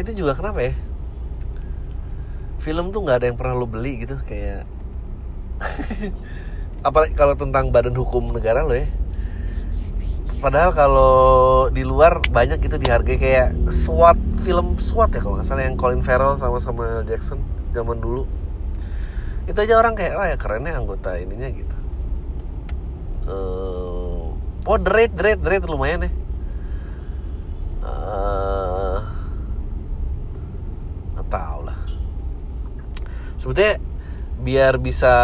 itu 0.00 0.24
juga 0.24 0.32
kenapa 0.34 0.72
ya? 0.72 0.74
Film 2.60 2.92
tuh 2.92 3.04
nggak 3.04 3.16
ada 3.20 3.26
yang 3.28 3.38
pernah 3.40 3.54
lo 3.56 3.68
beli 3.68 4.04
gitu 4.04 4.16
kayak 4.24 4.64
apalagi 6.88 7.12
kalau 7.12 7.36
tentang 7.36 7.68
badan 7.72 7.96
hukum 7.96 8.32
negara 8.32 8.64
lo 8.64 8.72
ya? 8.72 8.88
Padahal 10.40 10.72
kalau 10.72 11.12
di 11.68 11.84
luar 11.84 12.24
banyak 12.24 12.64
gitu 12.64 12.80
dihargai 12.80 13.20
kayak 13.20 13.52
SWAT 13.68 14.16
film 14.40 14.80
SWAT 14.80 15.12
ya 15.12 15.20
kalau 15.20 15.36
nggak 15.36 15.44
salah 15.44 15.68
yang 15.68 15.76
Colin 15.76 16.00
Farrell 16.00 16.40
sama 16.40 16.56
Samuel 16.56 17.04
Jackson 17.04 17.44
zaman 17.76 18.00
dulu 18.00 18.24
itu 19.50 19.58
aja 19.58 19.74
orang 19.82 19.98
kayak 19.98 20.14
oh 20.14 20.26
ya 20.26 20.36
kerennya 20.38 20.78
anggota 20.78 21.18
ininya 21.18 21.50
gitu. 21.50 21.76
Uh, 23.26 24.30
oh 24.64 24.78
the 24.78 24.90
rate 24.94 25.14
the 25.42 25.66
lumayan 25.66 26.06
ya. 26.06 26.12
Uh, 27.82 29.02
tahu 31.30 31.62
lah. 31.66 31.78
Sebetulnya 33.38 33.78
biar 34.42 34.78
bisa 34.82 35.14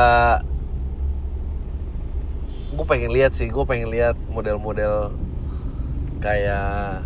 gue 2.76 2.86
pengen 2.86 3.10
lihat 3.10 3.32
sih 3.32 3.48
gue 3.48 3.64
pengen 3.64 3.88
lihat 3.88 4.14
model-model 4.28 5.16
kayak 6.20 7.00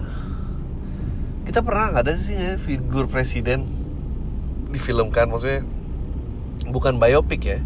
kita 1.46 1.62
pernah 1.62 1.94
nggak 1.94 2.04
ada 2.04 2.14
sih 2.18 2.34
ya 2.34 2.52
figur 2.58 3.06
presiden 3.06 3.70
difilmkan 4.74 5.30
maksudnya 5.30 5.62
bukan 6.70 6.96
biopik 6.96 7.42
ya. 7.44 7.58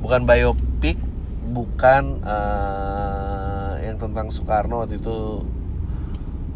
Bukan 0.00 0.24
biopik 0.24 0.96
bukan 1.50 2.22
uh, 2.22 3.74
yang 3.82 3.98
tentang 3.98 4.30
Soekarno 4.30 4.86
waktu 4.86 5.02
itu 5.02 5.42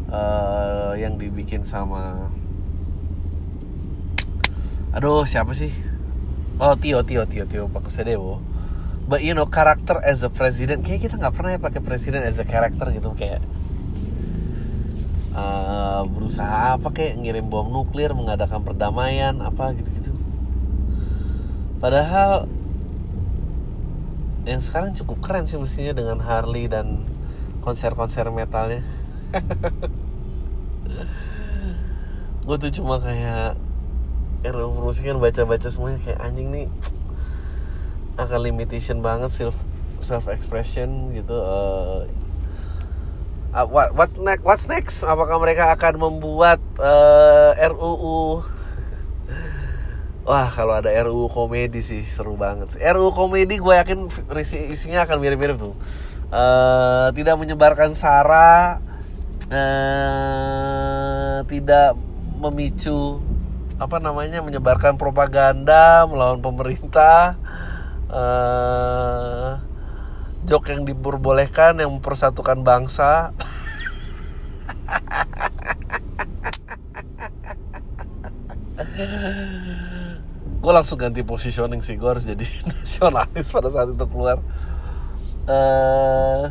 uh, 0.09 0.93
yang 0.95 1.19
dibikin 1.19 1.67
sama 1.67 2.31
aduh 4.95 5.27
siapa 5.27 5.51
sih? 5.51 5.75
Oh 6.55 6.71
Tio 6.79 7.03
Tio 7.03 7.27
Tio 7.27 7.43
Tio 7.43 7.67
Pakusadewo. 7.67 8.39
But 9.05 9.21
you 9.21 9.35
know 9.35 9.45
karakter 9.45 9.99
as 10.01 10.23
a 10.23 10.31
president 10.31 10.87
kayak 10.87 11.11
kita 11.11 11.19
nggak 11.19 11.35
pernah 11.35 11.51
ya 11.53 11.59
pakai 11.59 11.83
presiden 11.83 12.23
as 12.23 12.39
a 12.39 12.47
character 12.47 12.89
gitu 12.95 13.11
kayak 13.13 13.43
uh, 15.35 16.07
berusaha 16.07 16.79
apa 16.79 16.89
kayak 16.95 17.19
ngirim 17.19 17.51
bom 17.51 17.67
nuklir 17.67 18.15
mengadakan 18.15 18.63
perdamaian 18.63 19.35
apa 19.43 19.75
gitu 19.77 19.89
gitu 19.99 20.04
padahal 21.85 22.49
yang 24.49 24.57
sekarang 24.57 24.97
cukup 24.97 25.21
keren 25.21 25.45
sih 25.45 25.61
mestinya 25.61 25.93
dengan 25.93 26.17
Harley 26.17 26.65
dan 26.65 27.05
konser-konser 27.61 28.25
metalnya. 28.33 28.81
Gue 32.49 32.57
tuh 32.57 32.73
cuma 32.81 32.97
kayak 32.97 33.53
era 34.41 34.65
musik 34.65 35.05
kan 35.05 35.21
baca-baca 35.21 35.69
semuanya 35.69 36.01
kayak 36.01 36.25
anjing 36.25 36.49
nih 36.49 36.65
akan 38.17 38.39
limitation 38.41 39.05
banget 39.05 39.29
self 39.29 39.53
self 40.01 40.25
expression 40.29 41.13
gitu 41.13 41.37
uh, 41.37 42.05
what 43.69 43.93
what 43.93 44.09
next 44.17 44.41
what's 44.41 44.65
next? 44.65 45.05
Apakah 45.05 45.37
mereka 45.37 45.69
akan 45.77 46.01
membuat 46.01 46.57
uh, 46.81 47.53
eh, 47.53 47.69
RUU 47.69 48.54
Wah 50.25 50.49
kalau 50.49 50.73
ada 50.81 50.89
RUU 50.89 51.29
komedi 51.29 51.85
sih 51.85 52.01
seru 52.01 52.33
banget 52.33 52.73
RUU 52.81 53.13
komedi 53.13 53.61
gue 53.61 53.73
yakin 53.77 54.09
isinya 54.73 55.05
akan 55.05 55.21
mirip-mirip 55.21 55.61
tuh. 55.61 55.77
Uh, 56.33 57.13
Tidak 57.13 57.37
menyebarkan 57.37 57.93
sara 57.93 58.81
uh, 59.53 61.45
Tidak 61.45 61.93
memicu 62.41 63.21
apa 63.77 64.01
namanya 64.01 64.41
menyebarkan 64.41 64.97
propaganda 64.97 66.09
melawan 66.09 66.41
pemerintah 66.41 67.37
uh, 68.09 69.61
jok 70.49 70.73
yang 70.73 70.89
diperbolehkan 70.89 71.77
yang 71.77 71.93
mempersatukan 71.93 72.65
bangsa 72.65 73.29
gue 80.65 80.73
langsung 80.73 80.97
ganti 80.97 81.21
positioning 81.21 81.85
sih 81.85 81.93
gue 81.93 82.09
harus 82.09 82.25
jadi 82.25 82.41
nasionalis 82.73 83.53
pada 83.53 83.69
saat 83.69 83.93
itu 83.93 84.01
keluar. 84.09 84.41
Uh, 85.45 86.49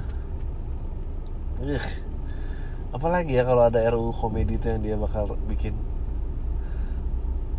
apalagi 2.95 3.35
ya 3.35 3.43
kalau 3.43 3.67
ada 3.67 3.83
RUU 3.91 4.15
komedi 4.15 4.55
itu 4.55 4.71
yang 4.71 4.87
dia 4.87 4.95
bakal 4.95 5.35
bikin 5.51 5.75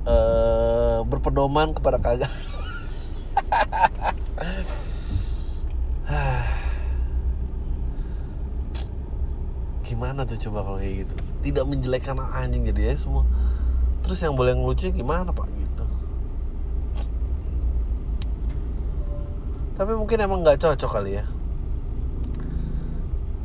uh, 0.08 1.04
berpedoman 1.04 1.76
kepada 1.76 2.00
kagak 2.00 2.32
gimana 9.84 10.24
tuh 10.24 10.40
coba 10.48 10.64
kalau 10.64 10.80
kayak 10.80 11.04
gitu? 11.04 11.20
Tidak 11.52 11.68
menjelekkan 11.68 12.16
anjing 12.16 12.64
jadi 12.64 12.96
ya 12.96 13.04
semua. 13.04 13.28
Terus 14.08 14.24
yang 14.24 14.40
boleh 14.40 14.56
ngelucu 14.56 14.88
gimana 14.96 15.36
pak 15.36 15.52
gitu 15.52 15.66
tapi 19.76 19.92
mungkin 19.92 20.24
emang 20.24 20.40
nggak 20.44 20.60
cocok 20.64 20.92
kali 20.92 21.20
ya. 21.20 21.26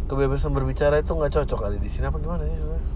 Kebebasan 0.06 0.54
berbicara 0.54 1.02
itu 1.02 1.14
nggak 1.14 1.34
cocok 1.34 1.58
kali. 1.58 1.76
Di 1.78 1.90
sini 1.90 2.06
apa 2.06 2.18
gimana 2.18 2.46
sih 2.46 2.58
sebenarnya? 2.58 2.90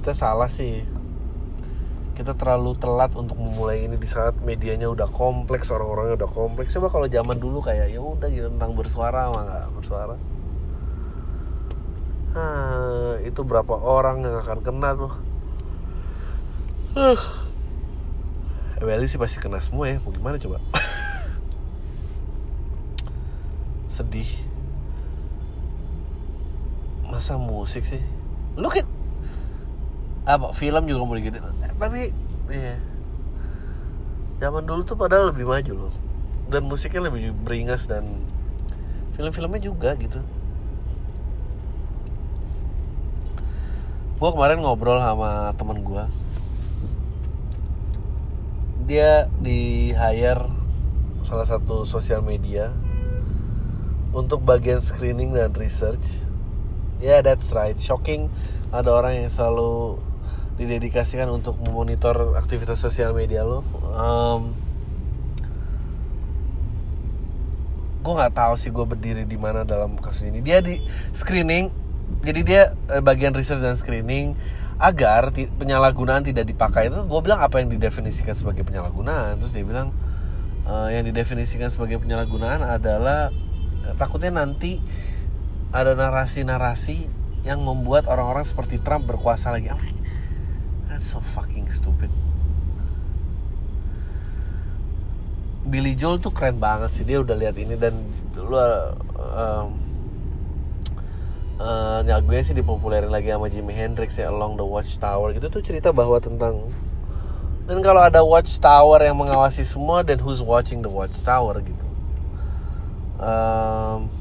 Kita 0.00 0.12
salah 0.12 0.48
sih. 0.48 0.84
Kita 2.14 2.36
terlalu 2.36 2.76
telat 2.76 3.12
untuk 3.16 3.36
memulai 3.36 3.84
ini 3.84 3.96
di 3.96 4.08
saat 4.08 4.38
medianya 4.44 4.86
udah 4.88 5.08
kompleks 5.08 5.72
orang-orangnya 5.72 6.24
udah 6.24 6.30
kompleks. 6.30 6.72
Coba 6.76 6.92
kalau 6.92 7.08
zaman 7.08 7.36
dulu 7.40 7.64
kayak 7.64 7.92
ya 7.92 8.00
udah 8.00 8.28
gitu 8.28 8.48
tentang 8.52 8.72
bersuara 8.76 9.32
mah 9.32 9.42
nggak 9.44 9.64
bersuara. 9.76 10.16
Hah, 12.34 13.20
itu 13.22 13.40
berapa 13.46 13.74
orang 13.78 14.24
yang 14.24 14.40
akan 14.40 14.58
kena 14.64 14.90
tuh? 14.96 15.12
Uh. 16.96 17.43
Welly 18.82 19.06
sih 19.06 19.22
pasti 19.22 19.38
kena 19.38 19.62
semua 19.62 19.86
ya. 19.86 20.02
Mau 20.02 20.10
gimana 20.10 20.34
coba? 20.42 20.58
Sedih. 23.94 24.26
Masa 27.06 27.38
musik 27.38 27.86
sih? 27.86 28.02
Look 28.58 28.74
at 28.74 28.88
apa 30.24 30.56
film 30.56 30.88
juga 30.90 31.06
mau 31.06 31.14
gitu. 31.14 31.38
Tapi 31.78 32.10
iya. 32.50 32.74
Zaman 34.42 34.66
dulu 34.66 34.82
tuh 34.82 34.98
padahal 34.98 35.30
lebih 35.30 35.46
maju 35.46 35.86
loh. 35.86 35.94
Dan 36.50 36.66
musiknya 36.66 37.06
lebih 37.06 37.30
beringas 37.30 37.86
dan 37.86 38.02
film-filmnya 39.14 39.62
juga 39.62 39.94
gitu. 39.94 40.18
Gue 44.18 44.30
kemarin 44.34 44.58
ngobrol 44.58 44.98
sama 44.98 45.54
temen 45.54 45.86
gue 45.86 46.04
dia 48.84 49.32
di 49.40 49.92
hire 49.96 50.44
salah 51.24 51.48
satu 51.48 51.88
sosial 51.88 52.20
media 52.20 52.68
untuk 54.12 54.44
bagian 54.44 54.78
screening 54.78 55.32
dan 55.32 55.50
research. 55.56 56.22
Ya 57.00 57.18
yeah, 57.18 57.20
that's 57.24 57.50
right. 57.56 57.74
Shocking. 57.74 58.28
Ada 58.70 58.92
orang 58.92 59.24
yang 59.24 59.30
selalu 59.32 59.98
didedikasikan 60.54 61.26
untuk 61.32 61.58
memonitor 61.64 62.38
aktivitas 62.38 62.78
sosial 62.78 63.10
media 63.16 63.42
lo. 63.42 63.66
Um, 63.90 64.54
gue 68.04 68.12
nggak 68.12 68.36
tahu 68.36 68.54
sih 68.60 68.68
gue 68.68 68.84
berdiri 68.84 69.24
di 69.24 69.40
mana 69.40 69.64
dalam 69.64 69.96
kasus 69.98 70.28
ini. 70.28 70.44
Dia 70.44 70.60
di 70.60 70.78
screening 71.16 71.84
jadi 72.20 72.40
dia 72.44 72.62
eh, 72.92 73.02
bagian 73.02 73.32
research 73.32 73.64
dan 73.64 73.74
screening 73.74 74.36
agar 74.78 75.30
penyalahgunaan 75.32 76.26
tidak 76.26 76.50
dipakai. 76.50 76.90
Itu 76.90 77.06
gue 77.06 77.20
bilang 77.22 77.40
apa 77.40 77.62
yang 77.62 77.70
didefinisikan 77.70 78.34
sebagai 78.34 78.66
penyalahgunaan? 78.66 79.38
Terus 79.38 79.52
dia 79.54 79.64
bilang 79.64 79.94
uh, 80.66 80.90
yang 80.90 81.06
didefinisikan 81.06 81.70
sebagai 81.70 82.02
penyalahgunaan 82.02 82.64
adalah 82.64 83.30
uh, 83.86 83.94
takutnya 83.94 84.34
nanti 84.34 84.82
ada 85.74 85.94
narasi-narasi 85.94 87.10
yang 87.44 87.60
membuat 87.60 88.08
orang-orang 88.08 88.46
seperti 88.46 88.80
Trump 88.80 89.04
berkuasa 89.06 89.52
lagi. 89.52 89.68
That's 90.88 91.10
so 91.10 91.20
fucking 91.20 91.68
stupid. 91.68 92.08
Billy 95.64 95.96
Joel 95.96 96.20
tuh 96.20 96.30
keren 96.30 96.60
banget 96.60 96.92
sih. 96.92 97.04
Dia 97.08 97.24
udah 97.24 97.34
lihat 97.34 97.56
ini 97.56 97.74
dan 97.74 97.96
lu 98.36 98.54
um, 98.54 99.83
uh, 101.60 102.00
lagunya 102.02 102.42
sih 102.42 102.56
dipopulerin 102.56 103.10
lagi 103.10 103.30
sama 103.30 103.50
Jimi 103.50 103.74
Hendrix 103.74 104.16
ya 104.18 104.30
Along 104.30 104.58
the 104.58 104.66
Watchtower. 104.66 105.34
Gitu 105.34 105.46
tuh 105.50 105.62
cerita 105.62 105.90
bahwa 105.90 106.18
tentang 106.22 106.70
dan 107.64 107.80
kalau 107.80 108.04
ada 108.04 108.20
watchtower 108.20 109.00
yang 109.00 109.16
mengawasi 109.16 109.64
semua 109.64 110.04
dan 110.04 110.20
who's 110.20 110.44
watching 110.44 110.84
the 110.84 110.92
watchtower 110.92 111.64
gitu. 111.64 111.86
Um, 113.16 114.12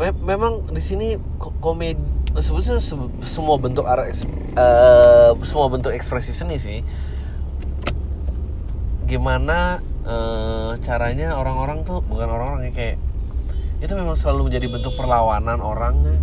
me 0.00 0.08
memang 0.16 0.64
di 0.72 0.80
sini 0.80 1.20
komedi 1.60 2.00
sebetulnya 2.40 2.80
se 2.80 2.96
semua 3.20 3.60
bentuk 3.60 3.84
arah 3.84 4.08
uh, 4.08 5.36
semua 5.44 5.68
bentuk 5.68 5.92
ekspresi 5.92 6.32
seni 6.32 6.56
sih 6.56 6.80
gimana 9.10 9.82
uh, 10.06 10.78
caranya 10.78 11.34
orang-orang 11.34 11.82
tuh 11.82 11.98
bukan 12.06 12.30
orang-orang 12.30 12.70
yang 12.70 12.76
kayak 12.78 12.96
itu 13.82 13.90
memang 13.98 14.14
selalu 14.14 14.46
menjadi 14.46 14.70
bentuk 14.70 14.94
perlawanan 14.94 15.58
orangnya. 15.58 16.14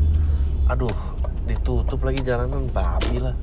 Aduh 0.71 0.95
ditutup 1.43 1.99
lagi 2.07 2.23
jalanan 2.23 2.71
babi 2.71 3.19
lah. 3.19 3.35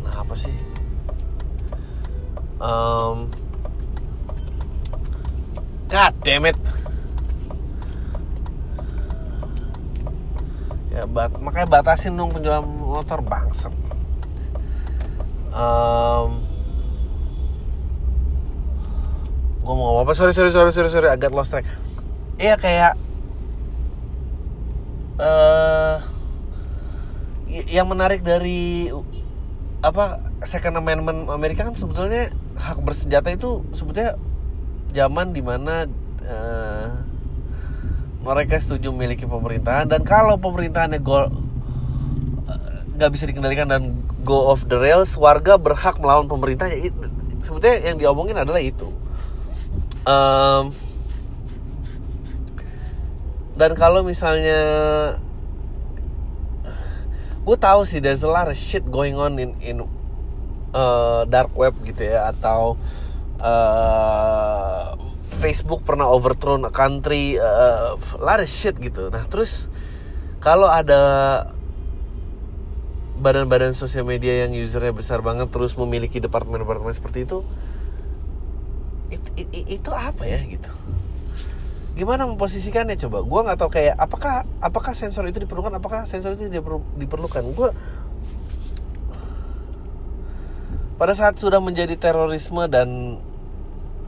Nah 0.00 0.16
apa 0.16 0.32
sih? 0.32 0.56
Um, 2.56 3.28
God 5.92 6.14
damn 6.24 6.48
it. 6.48 6.56
Ya 10.88 11.04
bat 11.04 11.36
makanya 11.36 11.68
batasin 11.68 12.16
dong 12.16 12.32
penjualan 12.32 12.64
motor 12.64 13.20
bangset 13.20 13.76
um, 15.56 16.45
ngomong 19.66 20.06
apa 20.06 20.14
sorry 20.14 20.30
sorry 20.30 20.54
sorry 20.54 20.70
sorry 20.70 20.90
sorry 20.90 21.10
agak 21.10 21.34
lost 21.34 21.50
track. 21.50 21.66
Iya 22.38 22.54
kayak 22.54 22.94
uh, 25.18 25.98
yang 27.66 27.90
menarik 27.90 28.22
dari 28.22 28.94
apa 29.82 30.22
Second 30.46 30.78
Amendment 30.78 31.26
Amerika 31.26 31.66
kan 31.66 31.74
sebetulnya 31.74 32.30
hak 32.54 32.78
bersenjata 32.78 33.34
itu 33.34 33.66
sebetulnya 33.74 34.14
zaman 34.94 35.34
di 35.34 35.42
mana 35.42 35.90
uh, 36.22 36.86
mereka 38.22 38.58
setuju 38.62 38.94
memiliki 38.94 39.26
pemerintahan 39.26 39.90
dan 39.90 40.06
kalau 40.06 40.38
pemerintahannya 40.38 41.02
go 41.02 41.26
nggak 42.96 43.12
bisa 43.12 43.28
dikendalikan 43.28 43.68
dan 43.68 43.92
go 44.24 44.48
off 44.48 44.64
the 44.66 44.78
rails 44.80 45.12
warga 45.20 45.60
berhak 45.60 46.00
melawan 46.00 46.24
pemerintah 46.24 46.64
ya 46.66 46.88
sebetulnya 47.44 47.92
yang 47.92 47.96
diomongin 48.00 48.40
adalah 48.40 48.58
itu 48.58 48.88
um, 50.06 50.72
dan 53.58 53.72
kalau 53.74 54.06
misalnya 54.06 54.60
gue 57.46 57.56
tahu 57.58 57.86
sih 57.86 58.02
there's 58.02 58.26
a 58.26 58.30
lot 58.30 58.50
of 58.50 58.56
shit 58.58 58.82
going 58.90 59.14
on 59.14 59.38
in 59.38 59.54
in 59.62 59.76
uh, 60.74 61.22
dark 61.30 61.54
web 61.54 61.74
gitu 61.86 62.06
ya 62.06 62.30
atau 62.34 62.74
uh, 63.38 64.98
Facebook 65.36 65.84
pernah 65.84 66.08
overthrown 66.08 66.64
a 66.66 66.72
country 66.72 67.36
uh, 67.38 67.94
a 67.98 68.24
lot 68.24 68.40
of 68.40 68.48
shit 68.48 68.74
gitu. 68.80 69.12
Nah 69.12 69.28
terus 69.30 69.70
kalau 70.42 70.66
ada 70.66 71.00
badan-badan 73.16 73.72
sosial 73.72 74.04
media 74.04 74.44
yang 74.44 74.52
usernya 74.52 74.92
besar 74.92 75.24
banget 75.24 75.48
terus 75.48 75.72
memiliki 75.78 76.20
departemen-departemen 76.20 76.92
seperti 76.92 77.24
itu 77.24 77.40
itu, 79.10 79.28
itu, 79.38 79.58
itu 79.80 79.90
apa 79.92 80.22
ya 80.26 80.40
gitu. 80.44 80.70
Gimana 81.96 82.28
memposisikannya 82.28 83.00
coba? 83.08 83.24
Gue 83.24 83.40
nggak 83.46 83.58
tahu 83.58 83.70
kayak 83.72 83.96
apakah 83.96 84.44
apakah 84.60 84.92
sensor 84.92 85.24
itu 85.28 85.40
diperlukan? 85.40 85.72
Apakah 85.80 86.04
sensor 86.04 86.36
itu 86.36 86.52
diperlukan? 87.00 87.42
Gue 87.56 87.72
pada 90.96 91.12
saat 91.12 91.36
sudah 91.36 91.60
menjadi 91.60 91.96
terorisme 91.96 92.64
dan 92.68 93.20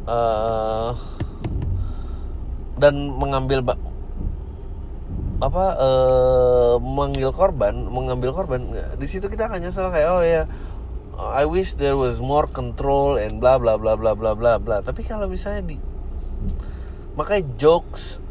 uh, 0.09 0.97
dan 2.81 2.95
mengambil 3.13 3.61
apa 5.39 5.65
uh, 5.79 6.75
mengambil 6.83 7.31
korban 7.31 7.75
mengambil 7.87 8.35
korban 8.35 8.75
di 8.99 9.07
situ 9.07 9.31
kita 9.31 9.47
akan 9.47 9.63
nyesel 9.63 9.87
kayak 9.95 10.09
oh 10.11 10.23
ya 10.25 10.51
I 11.19 11.51
wish 11.51 11.75
there 11.75 11.99
was 11.99 12.23
more 12.23 12.47
control 12.47 13.19
and 13.19 13.43
bla 13.43 13.59
bla 13.59 13.75
bla 13.75 13.99
bla 13.99 14.15
bla 14.15 14.39
bla 14.39 14.63
bla. 14.63 14.79
Tapi 14.87 15.03
kalau 15.03 15.27
misalnya 15.27 15.67
di 15.67 15.77
makanya 17.19 17.51
jokes 17.59 18.23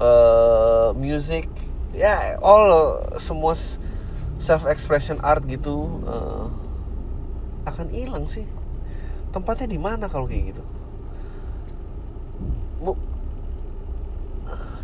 uh, 0.00 0.96
music 0.96 1.44
ya 1.92 2.40
all 2.40 2.96
semua 3.20 3.52
self 4.40 4.64
expression 4.64 5.20
art 5.20 5.44
gitu 5.44 6.00
uh, 6.08 6.48
akan 7.68 7.92
hilang 7.92 8.24
sih. 8.24 8.48
Tempatnya 9.30 9.68
di 9.68 9.76
mana 9.76 10.08
kalau 10.08 10.24
kayak 10.24 10.56
gitu? 10.56 10.64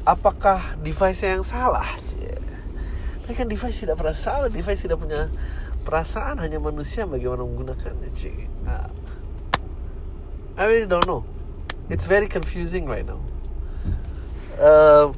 Apakah 0.07 0.77
device 0.85 1.25
yang 1.25 1.43
salah? 1.43 1.99
Tapi 3.27 3.35
kan 3.35 3.51
device 3.51 3.83
tidak 3.83 3.99
pernah 3.99 4.15
salah, 4.15 4.47
device 4.47 4.87
tidak 4.87 5.03
punya 5.03 5.27
perasaan, 5.87 6.43
hanya 6.43 6.59
manusia 6.59 7.07
bagaimana 7.07 7.47
menggunakannya, 7.47 8.11
cik. 8.11 8.51
Nah, 8.67 8.91
I 10.59 10.67
really 10.67 10.91
don't 10.91 11.07
know. 11.07 11.23
It's 11.87 12.11
very 12.11 12.27
confusing 12.27 12.91
right 12.91 13.07
now. 13.07 13.23
Uh, 14.59 15.15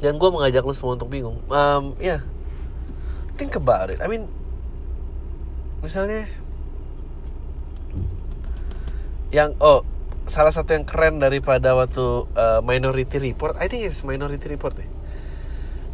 dan 0.00 0.16
gue 0.16 0.30
mengajak 0.32 0.64
lu 0.64 0.72
semua 0.72 0.96
untuk 0.96 1.12
bingung. 1.12 1.44
Um, 1.52 1.92
ya, 2.00 2.20
yeah. 2.20 2.20
think 3.36 3.52
about 3.56 3.92
it. 3.92 4.00
I 4.00 4.08
mean, 4.08 4.30
misalnya 5.84 6.28
yang 9.34 9.58
oh 9.60 9.84
salah 10.30 10.54
satu 10.54 10.72
yang 10.72 10.86
keren 10.86 11.18
daripada 11.18 11.76
waktu 11.76 12.28
uh, 12.32 12.60
Minority 12.64 13.18
Report, 13.18 13.58
I 13.60 13.68
think 13.68 13.84
it's 13.84 14.00
Minority 14.06 14.46
Report 14.46 14.72
deh. 14.76 14.88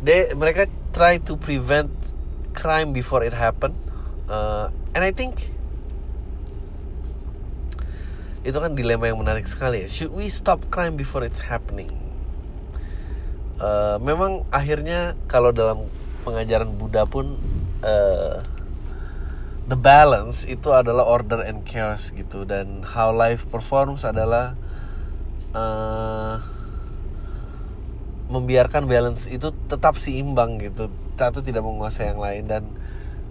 They 0.03 0.35
mereka 0.35 0.67
try 0.91 1.23
to 1.23 1.39
prevent 1.39 2.02
crime 2.53 2.93
before 2.93 3.25
it 3.25 3.33
happen, 3.33 3.75
uh, 4.29 4.69
and 4.95 5.03
I 5.03 5.13
think 5.13 5.53
itu 8.43 8.59
kan 8.59 8.75
dilema 8.75 9.07
yang 9.07 9.23
menarik 9.23 9.47
sekali 9.47 9.87
ya. 9.87 9.89
Should 9.89 10.15
we 10.15 10.27
stop 10.29 10.67
crime 10.71 10.99
before 10.99 11.23
it's 11.23 11.43
happening? 11.47 11.91
Uh, 13.63 14.03
memang 14.03 14.43
akhirnya 14.51 15.15
kalau 15.31 15.55
dalam 15.55 15.87
pengajaran 16.27 16.75
Buddha 16.75 17.07
pun 17.07 17.39
uh, 17.87 18.43
the 19.71 19.79
balance 19.79 20.43
itu 20.43 20.75
adalah 20.75 21.07
order 21.07 21.39
and 21.47 21.63
chaos 21.63 22.11
gitu 22.11 22.43
dan 22.43 22.83
how 22.83 23.15
life 23.15 23.47
performs 23.47 24.03
adalah 24.03 24.59
uh, 25.55 26.43
membiarkan 28.33 28.89
balance 28.89 29.29
itu 29.29 29.53
tetap 29.69 30.01
seimbang 30.01 30.57
gitu. 30.59 30.89
Satu 31.21 31.45
tidak 31.45 31.63
menguasai 31.63 32.11
yang 32.11 32.19
lain 32.19 32.45
dan 32.49 32.65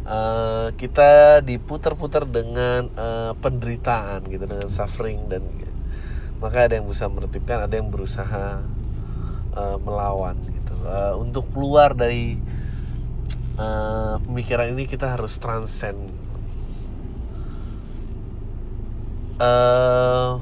uh, 0.06 0.70
kita 0.78 1.42
diputar-putar 1.42 2.30
dengan 2.30 2.88
uh, 2.94 3.34
penderitaan 3.36 4.30
gitu 4.30 4.46
dengan 4.46 4.70
suffering 4.70 5.28
dan 5.28 5.44
maka 6.42 6.66
ada 6.66 6.74
yang 6.80 6.90
berusaha 6.90 7.10
menertibkan 7.10 7.58
ada 7.70 7.76
yang 7.78 7.90
berusaha 7.94 8.66
uh, 9.54 9.78
melawan 9.78 10.38
gitu. 10.50 10.74
Uh, 10.82 11.14
untuk 11.22 11.46
keluar 11.54 11.94
dari 11.94 12.42
uh, 13.62 14.18
pemikiran 14.26 14.74
ini 14.74 14.90
kita 14.90 15.14
harus 15.14 15.38
transcend. 15.38 16.00
Uh, 19.42 20.38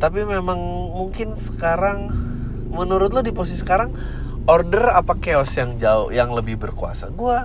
tapi 0.00 0.24
memang 0.24 0.58
mungkin 0.92 1.36
sekarang 1.36 2.12
menurut 2.72 3.12
lo 3.12 3.20
di 3.20 3.30
posisi 3.36 3.60
sekarang 3.60 3.92
order 4.48 4.90
apa 4.90 5.14
chaos 5.20 5.52
yang 5.54 5.78
jauh 5.78 6.08
yang 6.10 6.32
lebih 6.32 6.58
berkuasa? 6.58 7.12
Gue 7.12 7.36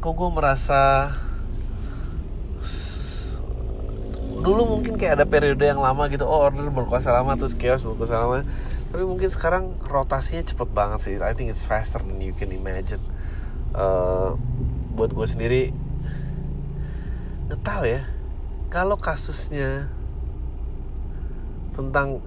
kok 0.00 0.12
gue 0.16 0.30
merasa 0.32 1.12
dulu 4.40 4.64
mungkin 4.64 4.96
kayak 4.96 5.20
ada 5.20 5.26
periode 5.28 5.60
yang 5.60 5.84
lama 5.84 6.08
gitu 6.08 6.24
oh 6.24 6.48
order 6.48 6.64
berkuasa 6.72 7.12
lama 7.12 7.36
terus 7.36 7.52
chaos 7.52 7.84
berkuasa 7.84 8.16
lama. 8.16 8.46
Tapi 8.90 9.04
mungkin 9.06 9.28
sekarang 9.28 9.76
rotasinya 9.86 10.42
cepet 10.42 10.68
banget 10.72 10.98
sih. 11.04 11.14
I 11.20 11.36
think 11.36 11.52
it's 11.52 11.68
faster 11.68 12.00
than 12.00 12.18
you 12.24 12.32
can 12.32 12.50
imagine. 12.50 13.02
Uh, 13.70 14.34
buat 14.96 15.14
gue 15.14 15.26
sendiri 15.28 15.62
nggak 17.50 17.60
tahu 17.60 17.84
ya. 17.86 18.02
Kalau 18.70 18.96
kasusnya 18.96 19.90
tentang 21.74 22.22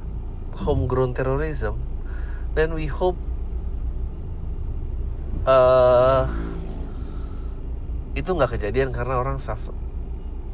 homegrown 0.61 1.17
terrorism 1.17 1.81
then 2.53 2.73
we 2.77 2.85
hope 2.85 3.17
uh, 5.47 6.29
itu 8.13 8.29
nggak 8.29 8.57
kejadian 8.57 8.93
karena 8.93 9.17
orang 9.17 9.41
suffer. 9.41 9.73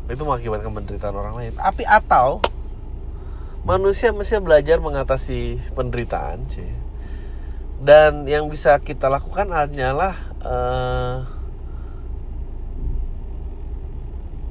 Itu 0.09 0.25
mengakibatkan 0.25 0.73
penderitaan 0.73 1.15
orang 1.15 1.35
lain. 1.37 1.53
Tapi 1.53 1.83
atau 1.85 2.41
manusia 3.67 4.15
mesti 4.15 4.39
belajar 4.39 4.79
mengatasi 4.81 5.59
penderitaan 5.75 6.49
sih. 6.49 6.71
Dan 7.79 8.27
yang 8.27 8.47
bisa 8.51 8.75
kita 8.79 9.07
lakukan 9.07 9.51
hanyalah 9.51 10.15
uh, 10.43 11.27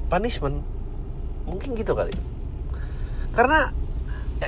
punishment. 0.07 0.63
Mungkin 1.49 1.73
gitu 1.75 1.97
kali. 1.97 2.13
Karena 3.33 3.73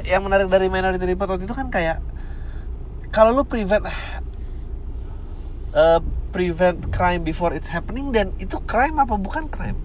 yang 0.08 0.24
menarik 0.24 0.48
dari 0.48 0.72
minority 0.72 1.04
report 1.04 1.36
waktu 1.36 1.46
itu 1.46 1.56
kan 1.56 1.68
kayak 1.68 2.00
kalau 3.12 3.36
lu 3.36 3.44
prevent 3.44 3.84
uh, 5.76 6.00
prevent 6.32 6.80
crime 6.96 7.28
before 7.28 7.52
it's 7.52 7.68
happening 7.68 8.16
dan 8.16 8.32
itu 8.40 8.56
crime 8.64 8.96
apa 9.04 9.20
bukan 9.20 9.52
crime? 9.52 9.76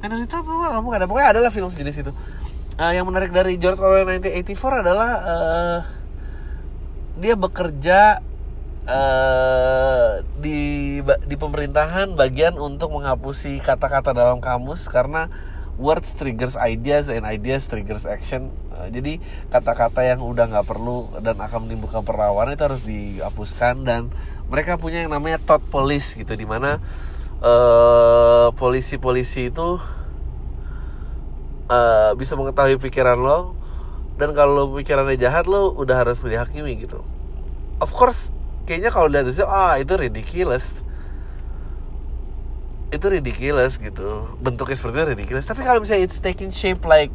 Minority 0.00 0.32
apa 0.32 0.80
bukan? 0.80 0.96
Ada. 0.96 1.06
Pokoknya 1.06 1.28
adalah 1.36 1.50
film 1.52 1.68
sejenis 1.68 2.08
itu. 2.08 2.12
Uh, 2.80 2.92
yang 2.96 3.04
menarik 3.04 3.28
dari 3.28 3.60
George 3.60 3.84
Orwell 3.84 4.08
1984 4.08 4.80
adalah 4.80 5.10
uh, 5.20 5.78
dia 7.20 7.36
bekerja 7.36 8.24
uh, 8.88 10.24
di 10.40 11.00
di 11.04 11.36
pemerintahan 11.36 12.16
bagian 12.16 12.56
untuk 12.56 12.96
menghapusi 12.96 13.60
kata-kata 13.60 14.16
dalam 14.16 14.40
kamus 14.40 14.88
karena 14.88 15.28
words 15.80 16.12
triggers 16.12 16.60
ideas 16.60 17.08
and 17.08 17.24
ideas 17.24 17.64
triggers 17.64 18.04
action. 18.04 18.52
Uh, 18.68 18.92
jadi 18.92 19.16
kata-kata 19.48 20.04
yang 20.04 20.20
udah 20.20 20.52
nggak 20.52 20.68
perlu 20.68 21.08
dan 21.24 21.40
akan 21.40 21.64
menimbulkan 21.64 22.04
perlawanan 22.04 22.52
itu 22.52 22.64
harus 22.68 22.84
dihapuskan 22.84 23.88
dan 23.88 24.12
mereka 24.52 24.76
punya 24.76 25.00
yang 25.00 25.10
namanya 25.10 25.40
thought 25.40 25.64
police 25.72 26.12
gitu 26.12 26.36
di 26.36 26.44
mana 26.44 26.76
uh, 27.40 28.52
polisi-polisi 28.60 29.48
itu 29.48 29.80
uh, 31.72 32.12
bisa 32.20 32.36
mengetahui 32.36 32.76
pikiran 32.76 33.16
lo 33.16 33.56
dan 34.20 34.36
kalau 34.36 34.68
pikirannya 34.76 35.16
jahat 35.16 35.48
lo 35.48 35.72
udah 35.72 36.04
harus 36.04 36.20
dihakimi 36.20 36.76
gitu. 36.76 37.00
Of 37.80 37.96
course 37.96 38.36
kayaknya 38.68 38.92
kalau 38.92 39.08
lihat 39.08 39.24
itu 39.32 39.40
ah 39.48 39.80
itu 39.80 39.96
ridiculous 39.96 40.84
itu 42.90 43.06
ridiculous 43.06 43.78
gitu. 43.78 44.26
Bentuknya 44.42 44.76
seperti 44.76 45.14
ridiculous. 45.14 45.46
Tapi 45.46 45.62
kalau 45.62 45.82
misalnya 45.82 46.06
it's 46.10 46.18
taking 46.18 46.50
shape 46.50 46.82
like 46.86 47.14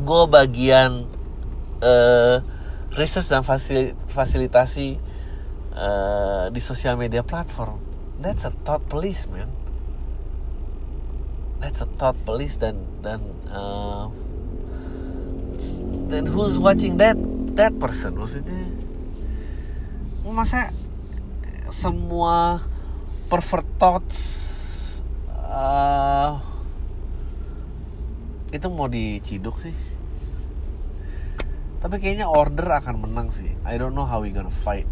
gue 0.00 0.22
bagian 0.30 1.04
uh, 1.84 2.40
research 2.96 3.28
dan 3.28 3.44
fasil 3.44 3.92
fasilitasi 4.08 4.96
uh, 5.76 6.48
di 6.48 6.60
sosial 6.62 6.96
media 6.96 7.20
platform 7.20 7.90
that's 8.20 8.44
a 8.44 8.52
thought 8.68 8.84
police 8.88 9.26
man. 9.26 9.48
That's 11.60 11.80
a 11.80 11.88
thought 11.96 12.16
police 12.24 12.56
dan 12.60 12.84
dan 13.00 13.20
uh, 13.48 14.08
who's 16.28 16.60
watching 16.60 17.00
that 17.00 17.16
that 17.56 17.76
person? 17.80 18.16
Maksudnya 18.16 18.68
masa 20.30 20.70
semua 21.72 22.64
pervert 23.30 23.68
thoughts 23.78 24.18
uh, 25.46 26.42
itu 28.50 28.66
mau 28.66 28.90
diciduk 28.90 29.62
sih. 29.62 29.74
Tapi 31.80 31.96
kayaknya 32.02 32.26
order 32.26 32.66
akan 32.66 33.06
menang 33.06 33.30
sih. 33.30 33.54
I 33.62 33.78
don't 33.78 33.94
know 33.94 34.04
how 34.04 34.20
we 34.20 34.34
gonna 34.34 34.52
fight. 34.52 34.90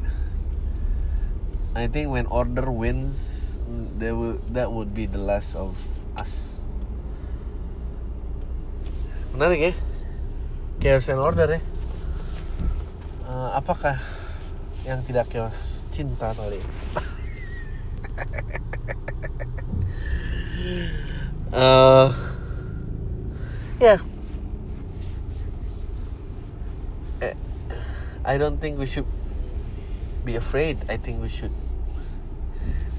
I 1.74 1.90
think 1.90 2.08
when 2.14 2.30
order 2.30 2.70
wins 2.70 3.38
that 3.98 4.14
will 4.14 4.40
that 4.54 4.70
would 4.72 4.94
be 4.94 5.04
the 5.04 5.20
last 5.20 5.58
of 5.58 5.76
us. 6.14 6.62
Menarik 9.34 9.60
ya? 9.60 9.72
Chaos 10.80 11.10
and 11.10 11.20
order 11.20 11.58
ya? 11.58 11.60
Uh, 13.28 13.52
apakah 13.52 14.00
yang 14.88 15.04
tidak 15.04 15.28
chaos 15.28 15.84
cinta 15.92 16.32
kali 16.32 16.62
uh, 21.52 22.12
yeah. 23.80 23.98
I 28.28 28.36
don't 28.36 28.60
think 28.60 28.76
we 28.76 28.84
should 28.84 29.08
be 30.20 30.36
afraid. 30.36 30.84
I 30.92 31.00
think 31.00 31.24
we 31.24 31.32
should 31.32 31.54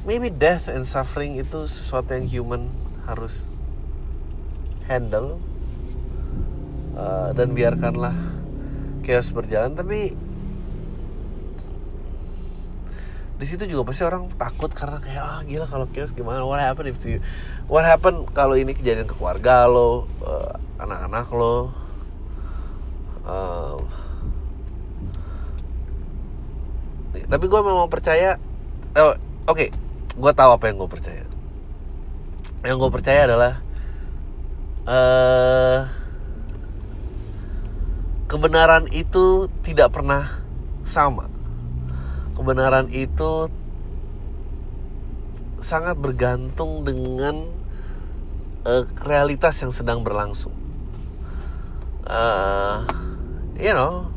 maybe 0.01 0.33
death 0.33 0.65
and 0.65 0.89
suffering 0.89 1.37
itu 1.37 1.69
sesuatu 1.69 2.17
yang 2.17 2.25
human 2.25 2.73
harus 3.05 3.45
handle 4.89 5.37
uh, 6.97 7.29
dan 7.37 7.53
biarkanlah 7.53 8.17
chaos 9.05 9.29
berjalan. 9.29 9.77
Tapi 9.77 10.17
di 13.39 13.45
situ 13.47 13.63
juga 13.71 13.87
pasti 13.87 14.03
orang 14.03 14.27
takut 14.35 14.67
karena 14.75 14.99
kayak 14.99 15.23
ah 15.23 15.39
gila 15.47 15.65
kalau 15.65 15.87
chaos 15.95 16.11
gimana? 16.11 16.43
What 16.43 16.59
happen 16.59 16.91
if 16.91 16.99
you, 17.07 17.23
what 17.71 17.87
happen 17.87 18.27
kalau 18.35 18.59
ini 18.59 18.75
kejadian 18.75 19.07
ke 19.07 19.15
keluarga 19.15 19.63
lo, 19.63 20.11
uh, 20.19 20.59
anak-anak 20.75 21.27
lo? 21.31 21.71
Uh, 23.23 23.79
tapi 27.29 27.45
gue 27.45 27.61
memang 27.61 27.89
percaya 27.89 28.41
oh, 28.97 29.13
oke 29.45 29.53
okay, 29.53 29.69
gue 30.17 30.31
tahu 30.33 30.49
apa 30.57 30.65
yang 30.69 30.77
gue 30.81 30.89
percaya 30.89 31.23
yang 32.65 32.77
gue 32.81 32.91
percaya 32.91 33.29
adalah 33.29 33.53
uh, 34.89 35.79
kebenaran 38.25 38.89
itu 38.93 39.45
tidak 39.61 39.93
pernah 39.93 40.41
sama 40.81 41.38
kebenaran 42.39 42.87
itu 42.95 43.51
sangat 45.59 45.99
bergantung 45.99 46.87
dengan 46.87 47.43
uh, 48.63 48.87
realitas 49.03 49.59
yang 49.59 49.75
sedang 49.75 50.07
berlangsung. 50.07 50.55
Uh, 52.07 52.87
you 53.59 53.75
know 53.75 54.09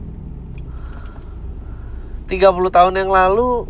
30 2.30 2.40
tahun 2.72 2.94
yang 2.96 3.12
lalu 3.12 3.68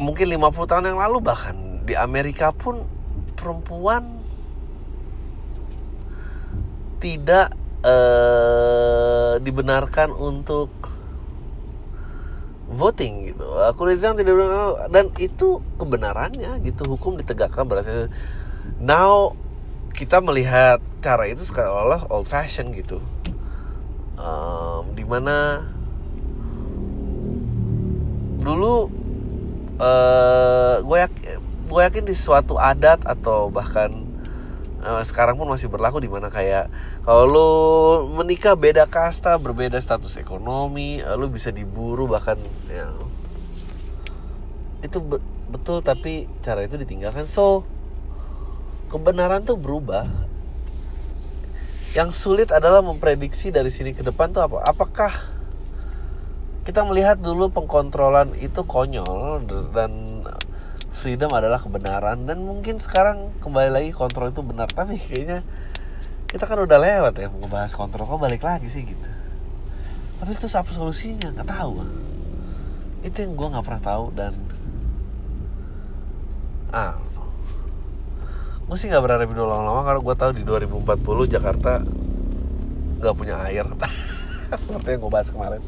mungkin 0.00 0.26
50 0.26 0.72
tahun 0.72 0.84
yang 0.90 0.98
lalu 0.98 1.22
bahkan 1.22 1.54
di 1.86 1.94
Amerika 1.94 2.50
pun 2.50 2.82
perempuan 3.38 4.18
tidak 6.98 7.54
uh, 7.86 9.38
dibenarkan 9.38 10.10
untuk 10.10 10.72
voting 12.68 13.32
gitu. 13.32 13.44
Aku 13.72 13.88
bilang 13.88 14.14
tidak 14.14 14.36
dan 14.92 15.08
itu 15.16 15.64
kebenarannya 15.80 16.60
gitu 16.62 16.84
hukum 16.84 17.16
ditegakkan 17.16 17.64
berhasil. 17.64 18.12
Now 18.78 19.32
kita 19.96 20.20
melihat 20.20 20.78
cara 21.00 21.26
itu 21.26 21.42
seolah 21.42 22.06
old 22.12 22.28
fashion 22.28 22.70
gitu. 22.76 23.00
Um, 24.18 24.92
di 24.98 25.06
mana 25.06 25.66
dulu 28.42 28.90
uh, 29.78 30.82
gue 30.82 30.98
yakin 30.98 31.22
gue 31.68 31.80
yakin 31.84 32.04
di 32.08 32.16
suatu 32.16 32.56
adat 32.56 33.04
atau 33.04 33.52
bahkan 33.52 34.07
uh, 34.82 35.02
sekarang 35.02 35.38
pun 35.38 35.48
masih 35.50 35.66
berlaku 35.70 36.02
di 36.02 36.10
mana 36.10 36.30
kayak 36.30 36.70
kalau 37.02 37.24
lu 37.26 37.50
menikah 38.18 38.54
beda 38.54 38.86
kasta 38.86 39.34
berbeda 39.38 39.78
status 39.78 40.18
ekonomi 40.18 41.02
uh, 41.02 41.14
lu 41.14 41.30
bisa 41.30 41.50
diburu 41.50 42.06
bahkan 42.06 42.38
ya. 42.70 42.90
Itu 44.82 45.02
be 45.02 45.18
betul 45.48 45.80
tapi 45.80 46.28
cara 46.44 46.62
itu 46.62 46.76
ditinggalkan. 46.76 47.26
So 47.26 47.64
kebenaran 48.92 49.44
tuh 49.44 49.58
berubah. 49.58 50.06
Yang 51.96 52.20
sulit 52.20 52.52
adalah 52.52 52.84
memprediksi 52.84 53.48
dari 53.48 53.72
sini 53.72 53.96
ke 53.96 54.04
depan 54.04 54.28
tuh 54.30 54.44
apa? 54.44 54.60
Apakah 54.68 55.12
kita 56.68 56.84
melihat 56.84 57.16
dulu 57.16 57.48
pengkontrolan 57.48 58.36
itu 58.36 58.60
konyol 58.60 59.40
dan 59.72 60.17
freedom 60.98 61.30
adalah 61.30 61.62
kebenaran. 61.62 62.26
Dan 62.26 62.42
mungkin 62.42 62.82
sekarang 62.82 63.30
kembali 63.38 63.70
lagi 63.70 63.90
kontrol 63.94 64.34
itu 64.34 64.42
benar. 64.42 64.66
Tapi 64.66 64.98
kayaknya 64.98 65.46
kita 66.26 66.44
kan 66.44 66.58
udah 66.58 66.78
lewat 66.82 67.14
ya 67.22 67.30
ngebahas 67.30 67.72
kontrol. 67.78 68.10
Kok 68.10 68.18
balik 68.18 68.42
lagi 68.42 68.66
sih 68.66 68.82
gitu? 68.82 69.06
Tapi 70.18 70.34
itu 70.34 70.50
apa 70.50 70.70
solusinya? 70.74 71.30
Nggak 71.30 71.48
tahu 71.48 71.72
itu 72.98 73.16
yang 73.22 73.32
gue 73.38 73.48
nggak 73.54 73.66
pernah 73.66 73.82
tahu 73.82 74.04
dan 74.14 74.34
ah. 76.74 76.94
Gue 78.68 78.76
sih 78.76 78.92
nggak 78.92 79.00
berharap 79.00 79.24
hidup 79.32 79.48
lama-lama. 79.48 79.80
Karena 79.80 80.00
gue 80.04 80.14
tahu 80.20 80.30
di 80.36 80.42
2040 80.44 81.32
Jakarta 81.32 81.80
nggak 83.00 83.14
punya 83.16 83.40
air. 83.48 83.64
Seperti 84.60 84.88
yang 84.92 85.00
gue 85.08 85.12
bahas 85.12 85.32
kemarin. 85.32 85.62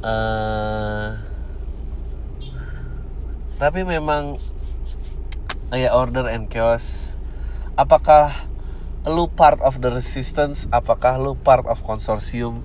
Uh, 0.00 1.18
tapi 3.60 3.84
memang 3.84 4.40
ya 5.68 5.92
order 5.92 6.24
and 6.32 6.48
chaos. 6.48 7.12
Apakah 7.76 8.48
lu 9.04 9.28
part 9.28 9.60
of 9.60 9.84
the 9.84 9.92
resistance? 9.92 10.64
Apakah 10.72 11.20
lu 11.20 11.36
part 11.36 11.68
of 11.68 11.84
konsorsium 11.84 12.64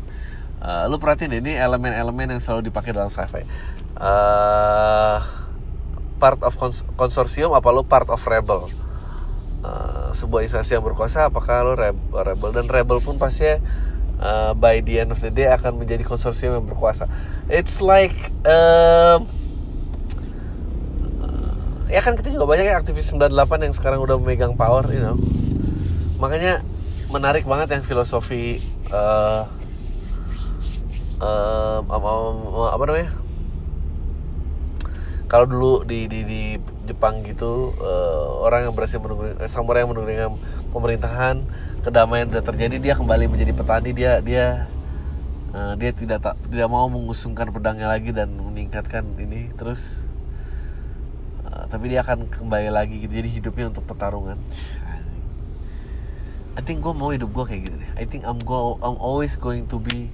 uh, 0.64 0.88
lu 0.88 0.96
perhatiin 0.98 1.44
ini 1.44 1.60
elemen-elemen 1.60 2.36
yang 2.36 2.42
selalu 2.42 2.72
dipakai 2.72 2.96
dalam 2.96 3.12
sci-fi. 3.12 3.44
Uh, 4.00 5.20
part 6.16 6.40
of 6.42 6.56
konsorsium 6.96 7.52
apa 7.52 7.68
lu 7.76 7.84
part 7.84 8.08
of 8.08 8.20
rebel? 8.24 8.72
Uh, 9.66 10.14
sebuah 10.16 10.48
instansi 10.48 10.78
yang 10.80 10.86
berkuasa 10.86 11.28
apakah 11.28 11.68
lu 11.68 11.76
rebel? 11.76 12.50
Dan 12.56 12.72
rebel 12.72 13.04
pun 13.04 13.20
pasti 13.20 13.52
uh, 14.24 14.56
by 14.56 14.80
the 14.80 15.04
end 15.04 15.12
of 15.12 15.20
the 15.20 15.32
day 15.32 15.52
akan 15.52 15.76
menjadi 15.76 16.08
konsorsium 16.08 16.56
yang 16.56 16.66
berkuasa. 16.66 17.12
It's 17.52 17.84
like 17.84 18.16
uh, 18.48 19.20
ya 21.90 22.02
kan 22.02 22.18
kita 22.18 22.34
juga 22.34 22.46
banyak 22.50 22.66
ya 22.66 22.76
aktivis 22.82 23.14
98 23.14 23.66
yang 23.66 23.74
sekarang 23.76 24.00
udah 24.02 24.18
memegang 24.18 24.58
power, 24.58 24.86
you 24.90 25.02
know. 25.02 25.18
Makanya 26.18 26.66
menarik 27.14 27.46
banget 27.46 27.78
yang 27.78 27.84
filosofi 27.86 28.64
uh, 28.90 29.46
uh, 31.22 31.80
apa, 31.86 32.10
apa 32.74 32.84
namanya? 32.90 33.10
Kalau 35.26 35.46
dulu 35.50 35.74
di 35.84 36.06
di 36.06 36.22
di 36.22 36.42
Jepang 36.86 37.26
gitu 37.26 37.74
uh, 37.82 38.46
orang 38.46 38.70
yang 38.70 38.74
berhasil 38.78 39.02
menunggu 39.02 39.34
samurai 39.50 39.82
yang 39.84 39.90
menunggu 39.90 40.38
pemerintahan 40.70 41.42
kedamaian 41.82 42.30
sudah 42.30 42.46
terjadi 42.46 42.78
dia 42.78 42.94
kembali 42.94 43.26
menjadi 43.26 43.54
petani 43.58 43.90
dia 43.92 44.22
dia 44.22 44.70
uh, 45.58 45.74
dia 45.74 45.92
tidak 45.98 46.22
tak 46.22 46.38
tidak 46.46 46.70
mau 46.70 46.86
mengusungkan 46.86 47.50
pedangnya 47.50 47.90
lagi 47.90 48.14
dan 48.14 48.30
meningkatkan 48.38 49.02
ini 49.18 49.50
terus 49.58 50.06
tapi 51.68 51.92
dia 51.92 52.06
akan 52.06 52.30
kembali 52.30 52.70
lagi 52.70 53.02
gitu 53.04 53.14
jadi 53.14 53.30
hidupnya 53.30 53.66
untuk 53.74 53.84
pertarungan. 53.86 54.38
I 56.56 56.62
think 56.64 56.80
gue 56.80 56.94
mau 56.96 57.12
hidup 57.12 57.36
gue 57.36 57.46
kayak 57.46 57.62
gitu 57.68 57.76
deh. 57.76 57.92
I 58.00 58.08
think 58.08 58.24
I'm 58.24 58.40
go 58.40 58.80
I'm 58.80 58.96
always 58.96 59.36
going 59.36 59.68
to 59.68 59.78
be 59.82 60.08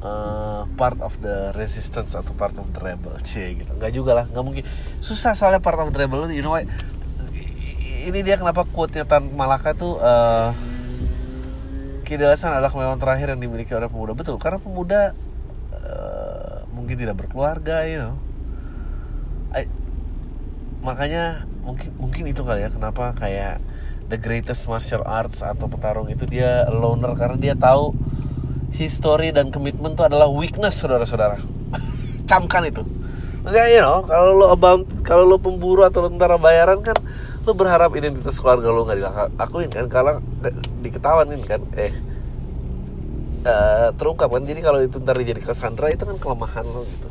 uh, 0.00 0.64
part 0.80 0.96
of 1.04 1.20
the 1.20 1.52
resistance 1.52 2.16
atau 2.16 2.32
part 2.32 2.56
of 2.56 2.64
the 2.72 2.80
rebel. 2.80 3.12
Cie 3.20 3.60
gitu. 3.60 3.68
Nggak 3.76 3.92
juga 3.92 4.12
lah 4.16 4.24
nggak 4.32 4.44
mungkin. 4.44 4.64
Susah 5.04 5.36
soalnya 5.36 5.60
part 5.60 5.76
of 5.76 5.92
the 5.92 5.98
rebel 6.00 6.24
you 6.32 6.40
know 6.40 6.56
what? 6.56 6.64
Ini 8.08 8.24
dia 8.24 8.40
kenapa 8.40 8.64
quote-nya 8.64 9.04
Tan 9.04 9.28
Malaka 9.36 9.76
tuh 9.76 10.00
uh, 10.00 10.56
adalah 12.08 12.72
kemewahan 12.72 12.96
terakhir 12.96 13.36
yang 13.36 13.40
dimiliki 13.44 13.76
oleh 13.76 13.84
pemuda. 13.84 14.16
Betul 14.16 14.40
karena 14.40 14.56
pemuda 14.56 15.12
uh, 15.76 16.64
mungkin 16.72 16.96
tidak 16.96 17.20
berkeluarga 17.20 17.84
you 17.84 18.00
know 18.00 18.27
I, 19.52 19.64
makanya 20.84 21.48
mungkin 21.64 21.90
mungkin 21.96 22.24
itu 22.28 22.44
kali 22.44 22.64
ya 22.64 22.70
kenapa 22.72 23.16
kayak 23.16 23.60
the 24.08 24.16
greatest 24.20 24.68
martial 24.68 25.04
arts 25.04 25.44
atau 25.44 25.68
petarung 25.68 26.08
itu 26.08 26.24
dia 26.24 26.68
loner 26.68 27.12
karena 27.16 27.36
dia 27.36 27.54
tahu 27.56 27.92
history 28.72 29.32
dan 29.32 29.48
komitmen 29.48 29.96
itu 29.96 30.04
adalah 30.04 30.28
weakness 30.28 30.80
saudara-saudara. 30.80 31.40
Camkan 32.28 32.68
itu. 32.68 32.84
Maksudnya 33.44 33.68
you 33.72 33.80
know 33.80 34.04
kalau 34.04 34.36
lo 34.36 34.46
about 34.52 34.84
kalau 35.04 35.24
lo 35.24 35.40
pemburu 35.40 35.84
atau 35.84 36.04
lo 36.04 36.08
tentara 36.12 36.36
bayaran 36.36 36.84
kan 36.84 36.96
lo 37.48 37.56
berharap 37.56 37.92
identitas 37.96 38.36
keluarga 38.36 38.68
lo 38.68 38.84
nggak 38.84 38.98
dilakuin 39.00 39.68
kan? 39.72 39.84
Kalau 39.88 40.20
diketawain 40.84 41.40
kan 41.44 41.64
eh 41.76 41.92
uh, 43.48 43.88
terungkap 43.96 44.28
kan? 44.28 44.44
Jadi 44.44 44.60
kalau 44.60 44.84
itu 44.84 45.00
ntar 45.00 45.16
jadi 45.20 45.40
Cassandra 45.40 45.88
itu 45.88 46.04
kan 46.04 46.20
kelemahan 46.20 46.64
lo 46.68 46.84
gitu 46.84 47.08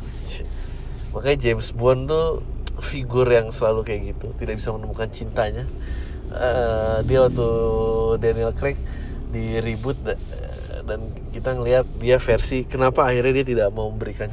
makanya 1.14 1.38
James 1.50 1.72
Bond 1.72 2.08
tuh 2.08 2.42
figur 2.78 3.26
yang 3.26 3.50
selalu 3.50 3.82
kayak 3.82 4.00
gitu 4.14 4.26
tidak 4.38 4.62
bisa 4.62 4.70
menemukan 4.70 5.08
cintanya. 5.10 5.64
Uh, 6.28 7.00
dia 7.08 7.24
waktu 7.24 7.48
Daniel 8.20 8.52
Craig 8.52 8.76
di 9.32 9.60
reboot 9.60 9.96
dan 10.88 11.00
kita 11.32 11.52
ngelihat 11.52 11.84
dia 12.00 12.16
versi 12.16 12.64
kenapa 12.64 13.04
akhirnya 13.04 13.40
dia 13.40 13.46
tidak 13.56 13.68
mau 13.76 13.92
memberikan 13.92 14.32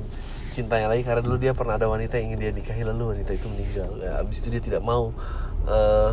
cintanya 0.56 0.88
lagi 0.88 1.04
karena 1.04 1.20
dulu 1.20 1.36
dia 1.36 1.52
pernah 1.52 1.76
ada 1.76 1.92
wanita 1.92 2.16
yang 2.16 2.32
ingin 2.32 2.40
dia 2.48 2.52
nikahi 2.56 2.84
lalu 2.88 3.12
wanita 3.12 3.36
itu 3.36 3.48
meninggal. 3.52 3.92
Ya, 4.00 4.12
abis 4.24 4.40
itu 4.40 4.48
dia 4.56 4.64
tidak 4.64 4.82
mau 4.88 5.12
uh, 5.68 6.12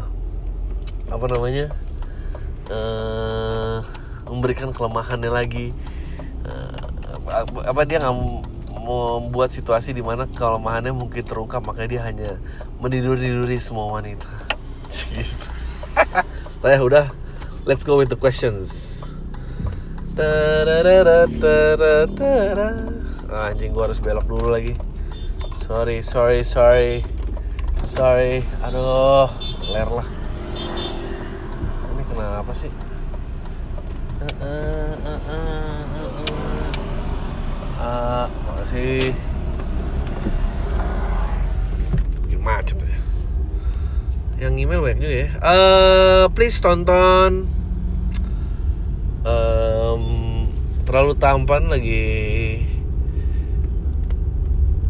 apa 1.07 1.27
namanya 1.31 1.71
uh, 2.67 3.87
memberikan 4.27 4.75
kelemahannya 4.75 5.31
lagi. 5.31 5.71
Uh, 6.43 6.91
apa 7.63 7.87
dia 7.87 8.03
nggak 8.03 8.17
membuat 8.83 9.55
situasi 9.55 9.95
di 9.95 10.03
mana 10.03 10.27
kelemahannya 10.27 10.91
mungkin 10.91 11.23
terungkap 11.23 11.63
makanya 11.63 11.89
dia 11.89 12.03
hanya 12.03 12.31
meniduri-niduri 12.83 13.57
semua 13.63 13.95
wanita. 13.95 14.27
Gitu 14.91 15.47
ya 16.73 16.81
udah 16.83 17.07
let's 17.65 17.87
go 17.87 17.95
with 17.97 18.11
the 18.11 18.19
questions. 18.19 19.01
Ah, 23.33 23.49
anjing 23.49 23.73
gua 23.73 23.89
harus 23.89 24.03
belok 24.03 24.29
dulu 24.29 24.53
lagi. 24.53 24.77
Sorry 25.63 26.05
sorry 26.05 26.45
sorry. 26.45 27.07
Sorry. 27.89 28.45
Aduh 28.61 29.31
ler 29.73 29.89
lah. 29.89 30.09
Ini 31.97 32.03
kenapa 32.13 32.53
sih? 32.53 32.73
Uh, 34.23 34.29
uh, 34.39 34.95
uh, 35.03 35.21
uh, 35.27 35.52
uh. 37.93 38.27
makasih 38.49 39.13
macet 42.43 42.75
ya. 42.83 42.99
Yang 44.43 44.55
email 44.67 44.83
banyak 44.83 44.99
juga 44.99 45.15
ya. 45.15 45.29
Uh, 45.39 46.25
please 46.35 46.59
tonton 46.59 47.47
um, 49.23 50.05
terlalu 50.83 51.15
tampan 51.15 51.71
lagi 51.71 52.11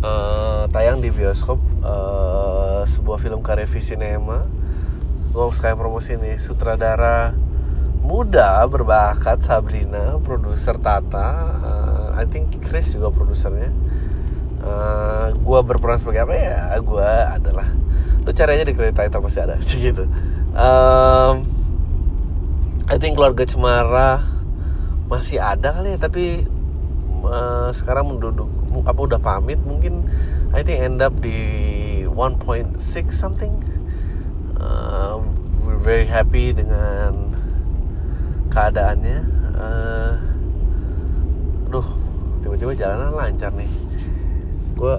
uh, 0.00 0.64
tayang 0.72 1.04
di 1.04 1.12
bioskop 1.12 1.60
uh, 1.84 2.88
sebuah 2.88 3.20
film 3.20 3.44
karya 3.44 3.68
Cinema. 3.68 4.48
Gue 5.36 5.52
sekalian 5.52 5.76
promosi 5.76 6.16
nih 6.16 6.40
sutradara 6.40 7.36
muda 8.00 8.64
berbakat 8.64 9.44
Sabrina 9.44 10.16
produser 10.24 10.80
Tata 10.80 11.28
uh, 11.60 11.81
I 12.22 12.26
think 12.30 12.62
Chris 12.62 12.94
juga 12.94 13.10
produsernya. 13.10 13.74
Uh, 14.62 15.34
gue 15.34 15.58
berperan 15.66 15.98
sebagai 15.98 16.22
apa 16.22 16.34
ya? 16.38 16.78
Gue 16.78 17.10
adalah 17.26 17.66
lu 18.22 18.30
cari 18.30 18.54
aja 18.54 18.62
di 18.62 18.74
kredit 18.78 18.94
title 18.94 19.22
pasti 19.26 19.40
ada 19.42 19.58
gitu. 19.90 20.06
Um, 20.54 21.34
I 22.86 22.96
think 23.02 23.18
keluarga 23.18 23.42
Cemara 23.42 24.22
masih 25.10 25.42
ada 25.42 25.74
kali 25.74 25.92
ya 25.92 25.98
tapi 25.98 26.46
uh, 27.26 27.74
sekarang 27.74 28.14
menduduk 28.14 28.48
apa 28.86 29.00
udah 29.02 29.20
pamit 29.20 29.60
mungkin 29.60 30.08
I 30.54 30.62
think 30.62 30.80
end 30.80 31.02
up 31.02 31.18
di 31.18 32.06
1.6 32.06 32.78
something. 33.10 33.58
Uh, 34.54 35.18
we're 35.66 35.80
very 35.82 36.06
happy 36.06 36.54
dengan 36.54 37.34
keadaannya. 38.54 39.18
Uh, 39.58 40.14
aduh 41.72 42.01
tiba-tiba 42.52 42.84
jalanan 42.84 43.16
lancar 43.16 43.48
nih 43.56 43.72
gue 44.76 44.94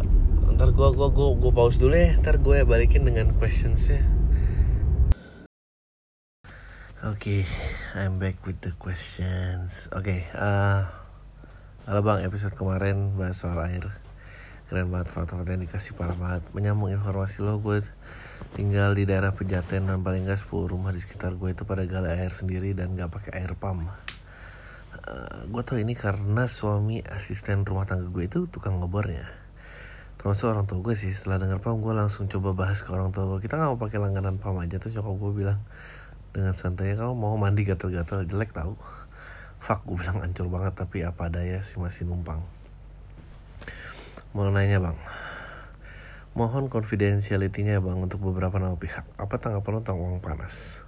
ntar 0.58 0.74
gue 0.74 0.89
gue 0.89 1.10
gue 1.13 1.30
gue 1.38 1.52
pause 1.54 1.78
dulu 1.78 1.94
ya 1.94 2.18
ntar 2.18 2.42
gue 2.42 2.66
balikin 2.66 3.06
dengan 3.06 3.30
questionsnya 3.38 4.02
Oke, 7.04 7.44
okay, 7.44 8.00
I'm 8.00 8.16
back 8.16 8.39
with 8.48 8.63
the 8.63 8.72
questions. 8.80 9.92
Oke, 9.92 10.08
okay, 10.08 10.20
uh, 10.39 10.88
halo 11.84 12.00
bang, 12.00 12.24
episode 12.24 12.56
kemarin 12.56 13.20
bahas 13.20 13.44
soal 13.44 13.60
air. 13.60 13.92
Keren 14.72 14.88
banget 14.88 15.12
foto-foto 15.12 15.52
yang 15.52 15.68
dikasih 15.68 16.00
parah 16.00 16.16
banget. 16.16 16.48
Menyambung 16.56 16.96
informasi 16.96 17.44
lo, 17.44 17.60
gue 17.60 17.84
tinggal 18.56 18.96
di 18.96 19.04
daerah 19.04 19.36
Pejaten 19.36 19.92
dan 19.92 20.00
paling 20.00 20.24
gak 20.24 20.48
10 20.48 20.72
rumah 20.72 20.96
di 20.96 21.04
sekitar 21.04 21.36
gue 21.36 21.52
itu 21.52 21.68
pada 21.68 21.84
gali 21.84 22.08
air 22.08 22.32
sendiri 22.32 22.72
dan 22.72 22.96
gak 22.96 23.12
pakai 23.12 23.36
air 23.36 23.52
pump. 23.52 23.84
Uh, 25.04 25.52
gue 25.52 25.63
tau 25.68 25.76
ini 25.76 26.00
karena 26.00 26.48
suami 26.48 27.04
asisten 27.04 27.68
rumah 27.68 27.84
tangga 27.84 28.08
gue 28.08 28.24
itu 28.24 28.48
tukang 28.48 28.80
ngebornya 28.80 29.28
termasuk 30.16 30.48
orang 30.48 30.63
tua 30.63 30.80
gue 30.80 30.96
sih 30.96 31.12
setelah 31.12 31.44
denger 31.44 31.60
pam 31.60 31.84
gue 31.84 31.92
langsung 31.92 32.32
coba 32.32 32.56
bahas 32.56 32.80
ke 32.80 32.88
orang 32.88 33.12
tua 33.12 33.28
gue 33.28 33.44
kita 33.44 33.60
nggak 33.60 33.76
mau 33.76 33.80
pakai 33.84 34.00
langganan 34.00 34.39
pam 34.39 34.56
aja 34.63 34.80
terus 34.80 34.96
nyokap 34.96 35.20
gue 35.20 35.32
bilang 35.44 35.60
dengan 36.34 36.58
santainya 36.58 36.98
kamu 36.98 37.13
mau 37.13 37.38
mandi 37.38 37.62
gatel-gatel 37.62 38.26
jelek 38.26 38.58
tau. 38.58 38.74
Fuck 39.62 39.86
gue 39.86 40.02
bilang 40.02 40.20
ancur 40.26 40.50
banget 40.50 40.74
tapi 40.76 41.06
apa 41.06 41.30
daya 41.30 41.62
sih 41.62 41.78
masih 41.78 42.10
numpang. 42.10 42.42
Mau 44.34 44.50
nanya 44.50 44.82
bang? 44.82 44.98
Mohon 46.34 46.74
confidentiality-nya 46.74 47.78
bang 47.80 48.02
untuk 48.02 48.26
beberapa 48.26 48.58
nama 48.58 48.74
pihak. 48.74 49.06
Apa 49.22 49.38
tanggapan 49.38 49.72
lo 49.72 49.80
tentang 49.86 50.02
uang 50.02 50.18
panas? 50.26 50.82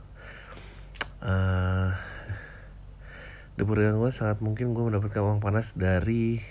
Uh, 1.21 1.64
di 3.55 3.63
gue 3.63 4.11
sangat 4.11 4.43
mungkin 4.43 4.75
gue 4.75 4.83
mendapatkan 4.83 5.23
uang 5.23 5.39
panas 5.39 5.75
dari 5.75 6.43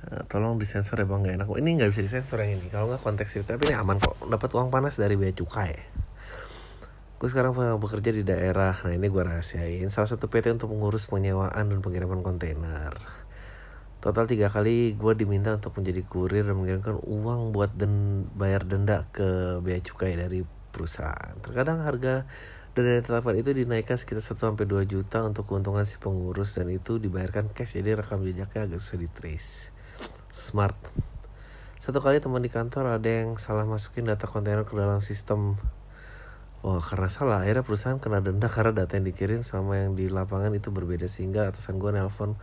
Uh, 0.00 0.24
tolong 0.32 0.56
disensor 0.56 0.96
ya 0.96 1.04
bang 1.04 1.20
gak 1.20 1.36
enak. 1.36 1.48
Ini 1.60 1.70
nggak 1.76 1.92
bisa 1.92 2.00
disensor 2.00 2.40
yang 2.40 2.56
ini. 2.56 2.72
Kalau 2.72 2.88
nggak 2.88 3.04
konteks 3.04 3.36
itu 3.36 3.44
tapi 3.44 3.68
ini 3.68 3.76
aman 3.76 4.00
kok. 4.00 4.16
Dapat 4.24 4.48
uang 4.56 4.72
panas 4.72 4.96
dari 4.96 5.12
bea 5.12 5.28
cukai. 5.36 5.76
Gue 7.20 7.28
sekarang 7.28 7.52
bekerja 7.76 8.08
di 8.08 8.24
daerah 8.24 8.80
nah 8.80 8.96
ini 8.96 9.12
gue 9.12 9.20
rahasiain. 9.20 9.84
Salah 9.92 10.08
satu 10.08 10.32
PT 10.32 10.56
untuk 10.56 10.72
mengurus 10.72 11.04
penyewaan 11.04 11.68
dan 11.68 11.84
pengiriman 11.84 12.24
kontainer. 12.24 12.96
Total 14.00 14.24
tiga 14.24 14.48
kali 14.48 14.96
gue 14.96 15.12
diminta 15.12 15.52
untuk 15.52 15.76
menjadi 15.76 16.00
kurir 16.08 16.48
dan 16.48 16.56
mengirimkan 16.56 16.96
uang 17.04 17.52
buat 17.52 17.76
den 17.76 18.24
bayar 18.32 18.64
denda 18.64 19.04
ke 19.12 19.60
bea 19.60 19.84
cukai 19.84 20.16
dari 20.16 20.48
perusahaan. 20.72 21.36
Terkadang 21.44 21.84
harga 21.84 22.24
dana 22.70 23.02
tetapkan 23.02 23.34
itu 23.34 23.50
dinaikkan 23.50 23.98
sekitar 23.98 24.22
1 24.22 24.38
sampai 24.38 24.64
2 24.64 24.86
juta 24.86 25.26
untuk 25.26 25.50
keuntungan 25.50 25.82
si 25.82 25.98
pengurus 25.98 26.54
dan 26.54 26.70
itu 26.70 27.02
dibayarkan 27.02 27.50
cash. 27.50 27.74
Jadi 27.74 27.98
rekam 27.98 28.22
jejaknya 28.22 28.70
agak 28.70 28.78
susah 28.78 28.98
di 29.02 29.08
trace 29.10 29.74
smart. 30.30 30.78
Satu 31.82 31.98
kali 31.98 32.22
teman 32.22 32.38
di 32.38 32.48
kantor 32.52 32.94
ada 32.94 33.10
yang 33.10 33.34
salah 33.42 33.66
masukin 33.66 34.06
data 34.06 34.30
kontainer 34.30 34.62
ke 34.62 34.78
dalam 34.78 35.02
sistem. 35.02 35.58
Wah 36.62 36.78
karena 36.78 37.10
salah. 37.10 37.42
Akhirnya 37.42 37.66
perusahaan 37.66 37.98
kena 37.98 38.22
denda 38.22 38.46
karena 38.46 38.84
data 38.84 38.94
yang 38.94 39.06
dikirim 39.08 39.40
sama 39.42 39.82
yang 39.82 39.98
di 39.98 40.06
lapangan 40.06 40.54
itu 40.54 40.70
berbeda. 40.70 41.10
Sehingga 41.10 41.50
atasan 41.50 41.82
gue 41.82 41.90
nelpon 41.90 42.38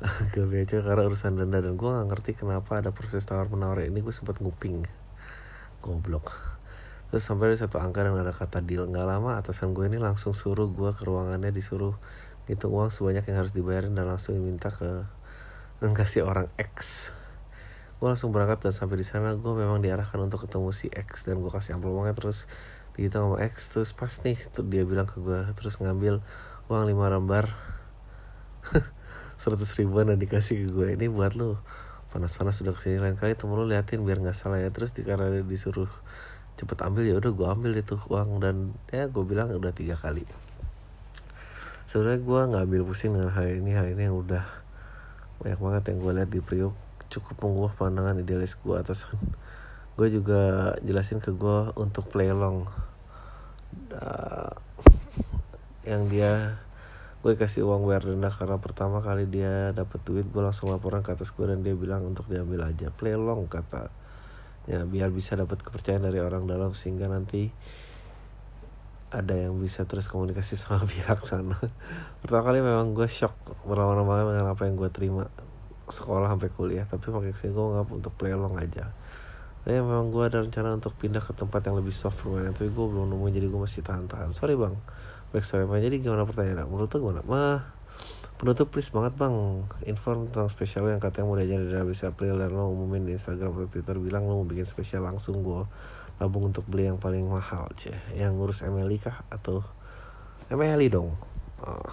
ke 0.32 0.46
BCA 0.46 0.86
karena 0.86 1.02
urusan 1.10 1.34
denda. 1.34 1.58
Dan 1.58 1.74
gue 1.74 1.90
gak 1.90 2.06
ngerti 2.06 2.38
kenapa 2.38 2.78
ada 2.78 2.94
proses 2.94 3.26
tawar 3.26 3.50
menawar 3.50 3.82
ini. 3.82 3.98
Gue 3.98 4.14
sempat 4.14 4.38
nguping. 4.38 4.86
Goblok 5.82 6.55
terus 7.10 7.22
sampai 7.22 7.54
ada 7.54 7.66
satu 7.66 7.78
angka 7.78 8.02
dan 8.02 8.18
ada 8.18 8.34
kata 8.34 8.62
deal 8.62 8.90
nggak 8.90 9.06
lama 9.06 9.38
atasan 9.38 9.72
gue 9.72 9.86
ini 9.86 9.96
langsung 10.00 10.34
suruh 10.34 10.66
gue 10.66 10.90
ke 10.94 11.02
ruangannya 11.06 11.54
disuruh 11.54 11.94
ngitung 12.46 12.70
uang 12.70 12.94
sebanyak 12.94 13.26
yang 13.26 13.42
harus 13.42 13.52
dibayarin 13.54 13.94
dan 13.94 14.06
langsung 14.06 14.38
diminta 14.38 14.70
ke 14.70 15.06
dan 15.82 15.92
kasih 15.92 16.24
orang 16.24 16.48
X. 16.56 17.10
Gue 17.98 18.08
langsung 18.12 18.32
berangkat 18.32 18.64
dan 18.64 18.72
sampai 18.72 19.00
di 19.00 19.06
sana 19.06 19.34
gue 19.36 19.52
memang 19.52 19.80
diarahkan 19.80 20.16
untuk 20.20 20.44
ketemu 20.48 20.70
si 20.72 20.88
X 20.92 21.26
dan 21.26 21.40
gue 21.40 21.50
kasih 21.50 21.76
amplop 21.76 21.96
uangnya 21.96 22.16
terus 22.16 22.48
gitu 22.96 23.12
sama 23.12 23.36
X 23.44 23.76
terus 23.76 23.92
pas 23.92 24.08
nih 24.24 24.40
tuh 24.56 24.64
dia 24.64 24.80
bilang 24.88 25.04
ke 25.04 25.20
gue 25.20 25.52
terus 25.52 25.76
ngambil 25.84 26.24
uang 26.72 26.84
lima 26.88 27.12
lembar 27.12 27.52
seratus 29.40 29.76
ribuan 29.76 30.08
dan 30.08 30.16
dikasih 30.16 30.64
ke 30.64 30.68
gue 30.72 30.86
ini 30.96 31.06
buat 31.10 31.36
lu. 31.36 31.60
Panas-panas 32.14 32.56
sudah 32.62 32.72
ke 32.72 32.80
sini 32.80 32.96
lain 33.02 33.18
kali 33.18 33.36
temen 33.36 33.58
lu 33.58 33.68
liatin 33.68 34.00
biar 34.00 34.22
nggak 34.22 34.36
salah 34.36 34.62
ya. 34.62 34.72
Terus 34.72 34.96
karena 34.96 35.28
disuruh 35.44 35.90
cepet 36.56 36.78
ambil 36.88 37.04
ya 37.04 37.20
udah 37.20 37.32
gue 37.36 37.46
ambil 37.52 37.72
itu 37.76 38.00
uang 38.08 38.40
dan 38.40 38.72
ya 38.88 39.04
gue 39.12 39.24
bilang 39.28 39.52
udah 39.52 39.72
tiga 39.76 39.92
kali. 39.92 40.24
Sebenarnya 41.86 42.20
gue 42.24 42.40
nggak 42.50 42.62
ambil 42.64 42.82
pusing 42.88 43.12
dengan 43.12 43.30
hal 43.30 43.46
ini 43.60 43.70
hal 43.76 43.86
ini 43.92 44.08
yang 44.08 44.16
udah 44.16 44.44
banyak 45.36 45.60
banget 45.60 45.82
yang 45.92 45.98
gue 46.00 46.12
lihat 46.16 46.30
di 46.32 46.40
Priok 46.40 46.74
cukup 47.06 47.36
mengubah 47.44 47.72
pandangan 47.78 48.18
idealis 48.18 48.58
gue 48.58 48.74
atas 48.74 49.06
gue 49.96 50.08
juga 50.10 50.74
jelasin 50.82 51.20
ke 51.20 51.30
gue 51.36 51.76
untuk 51.76 52.08
play 52.08 52.32
along. 52.32 52.64
Uh, 53.92 54.50
yang 55.84 56.08
dia 56.08 56.56
gue 57.20 57.36
kasih 57.36 57.68
uang 57.68 57.84
bayar 57.84 58.08
denda 58.08 58.32
karena 58.32 58.56
pertama 58.58 59.04
kali 59.04 59.28
dia 59.28 59.70
dapat 59.76 60.00
duit 60.08 60.26
gue 60.26 60.42
langsung 60.42 60.72
laporan 60.72 61.04
ke 61.04 61.12
atas 61.12 61.30
gue 61.30 61.44
dan 61.44 61.60
dia 61.60 61.76
bilang 61.76 62.08
untuk 62.08 62.24
diambil 62.32 62.64
aja. 62.64 62.88
Play 62.88 63.12
along 63.12 63.44
kata 63.44 64.05
ya 64.66 64.82
biar 64.82 65.14
bisa 65.14 65.38
dapat 65.38 65.62
kepercayaan 65.62 66.02
dari 66.02 66.18
orang 66.18 66.50
dalam 66.50 66.74
sehingga 66.74 67.06
nanti 67.06 67.54
ada 69.14 69.34
yang 69.38 69.56
bisa 69.62 69.86
terus 69.86 70.10
komunikasi 70.10 70.58
sama 70.60 70.82
pihak 70.82 71.22
sana. 71.22 71.56
Pertama 72.20 72.42
kali 72.42 72.58
memang 72.60 72.92
gue 72.92 73.06
shock 73.06 73.34
berlama-lama 73.64 74.22
banget 74.22 74.26
dengan 74.34 74.46
apa 74.50 74.62
yang 74.66 74.74
gue 74.74 74.90
terima 74.90 75.24
sekolah 75.86 76.26
sampai 76.34 76.50
kuliah. 76.50 76.84
Tapi 76.84 77.06
sih 77.32 77.50
gue 77.54 77.64
nggak 77.64 77.86
untuk 77.94 78.12
play 78.18 78.34
along 78.34 78.58
aja. 78.58 78.90
Tapi 79.62 79.82
memang 79.82 80.10
gue 80.14 80.22
ada 80.26 80.42
rencana 80.42 80.74
untuk 80.78 80.94
pindah 80.94 81.22
ke 81.22 81.34
tempat 81.34 81.62
yang 81.66 81.78
lebih 81.78 81.90
soft 81.90 82.22
permainan 82.22 82.54
tapi 82.54 82.70
gue 82.70 82.86
belum 82.86 83.10
nemu 83.10 83.26
jadi 83.30 83.46
gue 83.50 83.60
masih 83.62 83.82
tahan-tahan. 83.86 84.30
Sorry 84.34 84.58
bang. 84.58 84.74
Baik 85.30 85.46
sorry 85.46 85.66
bang 85.66 85.82
jadi 85.82 85.96
gimana 86.02 86.26
pertanyaan? 86.26 86.66
Menurut 86.66 86.90
tuh 86.90 87.02
gimana? 87.02 87.22
Mah 87.26 87.75
penutup 88.36 88.68
please 88.68 88.92
banget 88.92 89.16
bang. 89.16 89.64
Info 89.88 90.12
tentang 90.12 90.48
spesial 90.52 90.88
yang 90.92 91.00
katanya 91.00 91.26
mau 91.28 91.36
diajarin 91.40 91.72
dari 91.72 91.80
habis 91.80 92.04
April 92.04 92.36
dan 92.36 92.52
lo 92.52 92.68
umumin 92.68 93.08
di 93.08 93.16
Instagram 93.16 93.56
atau 93.56 93.68
Twitter 93.72 93.96
bilang 93.96 94.28
lo 94.28 94.40
mau 94.40 94.46
bikin 94.46 94.68
spesial 94.68 95.08
langsung 95.08 95.40
gue 95.40 95.64
nabung 96.20 96.48
untuk 96.48 96.68
beli 96.68 96.88
yang 96.88 97.00
paling 97.00 97.24
mahal 97.24 97.68
ceh. 97.76 97.96
Yang 98.12 98.32
ngurus 98.36 98.60
MLI 98.68 98.98
kah? 99.00 99.24
Atau 99.32 99.64
MLI 100.52 100.88
dong. 100.92 101.16
Oh. 101.64 101.88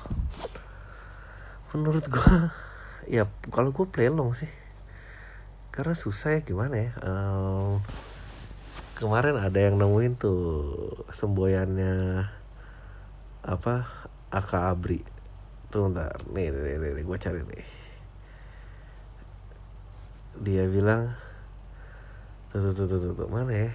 menurut 1.73 2.05
gue 2.05 2.35
ya 3.07 3.25
kalau 3.49 3.71
gue 3.71 3.87
play 3.87 4.11
long 4.11 4.35
sih. 4.35 4.51
Karena 5.73 5.97
susah 5.97 6.37
ya 6.37 6.39
gimana 6.45 6.75
ya? 6.77 6.91
Um, 7.01 7.81
kemarin 8.99 9.39
ada 9.39 9.57
yang 9.57 9.79
nemuin 9.81 10.19
tuh 10.21 10.37
semboyannya 11.09 12.27
apa 13.41 13.89
Aka 14.29 14.69
Abri 14.69 15.12
tuh 15.73 15.89
ntar 15.89 16.13
nih 16.29 16.53
nih 16.53 16.77
nih, 16.77 16.91
nih 16.93 17.03
gue 17.03 17.17
cari 17.17 17.41
nih. 17.41 17.65
Dia 20.45 20.69
bilang 20.69 21.09
tuh 22.53 22.69
tuh 22.77 22.85
tuh 22.85 23.01
tuh, 23.01 23.11
tuh, 23.17 23.29
mana 23.33 23.49
ya? 23.49 23.73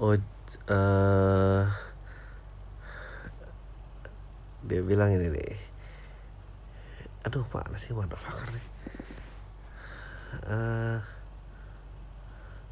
Oh 0.00 0.16
uh, 0.16 1.62
dia 4.64 4.80
bilang 4.80 5.12
ini 5.12 5.28
nih. 5.28 5.52
Aduh 7.28 7.44
mana 7.52 7.76
sih 7.76 7.92
nih? 7.92 8.66
Uh, 10.48 10.98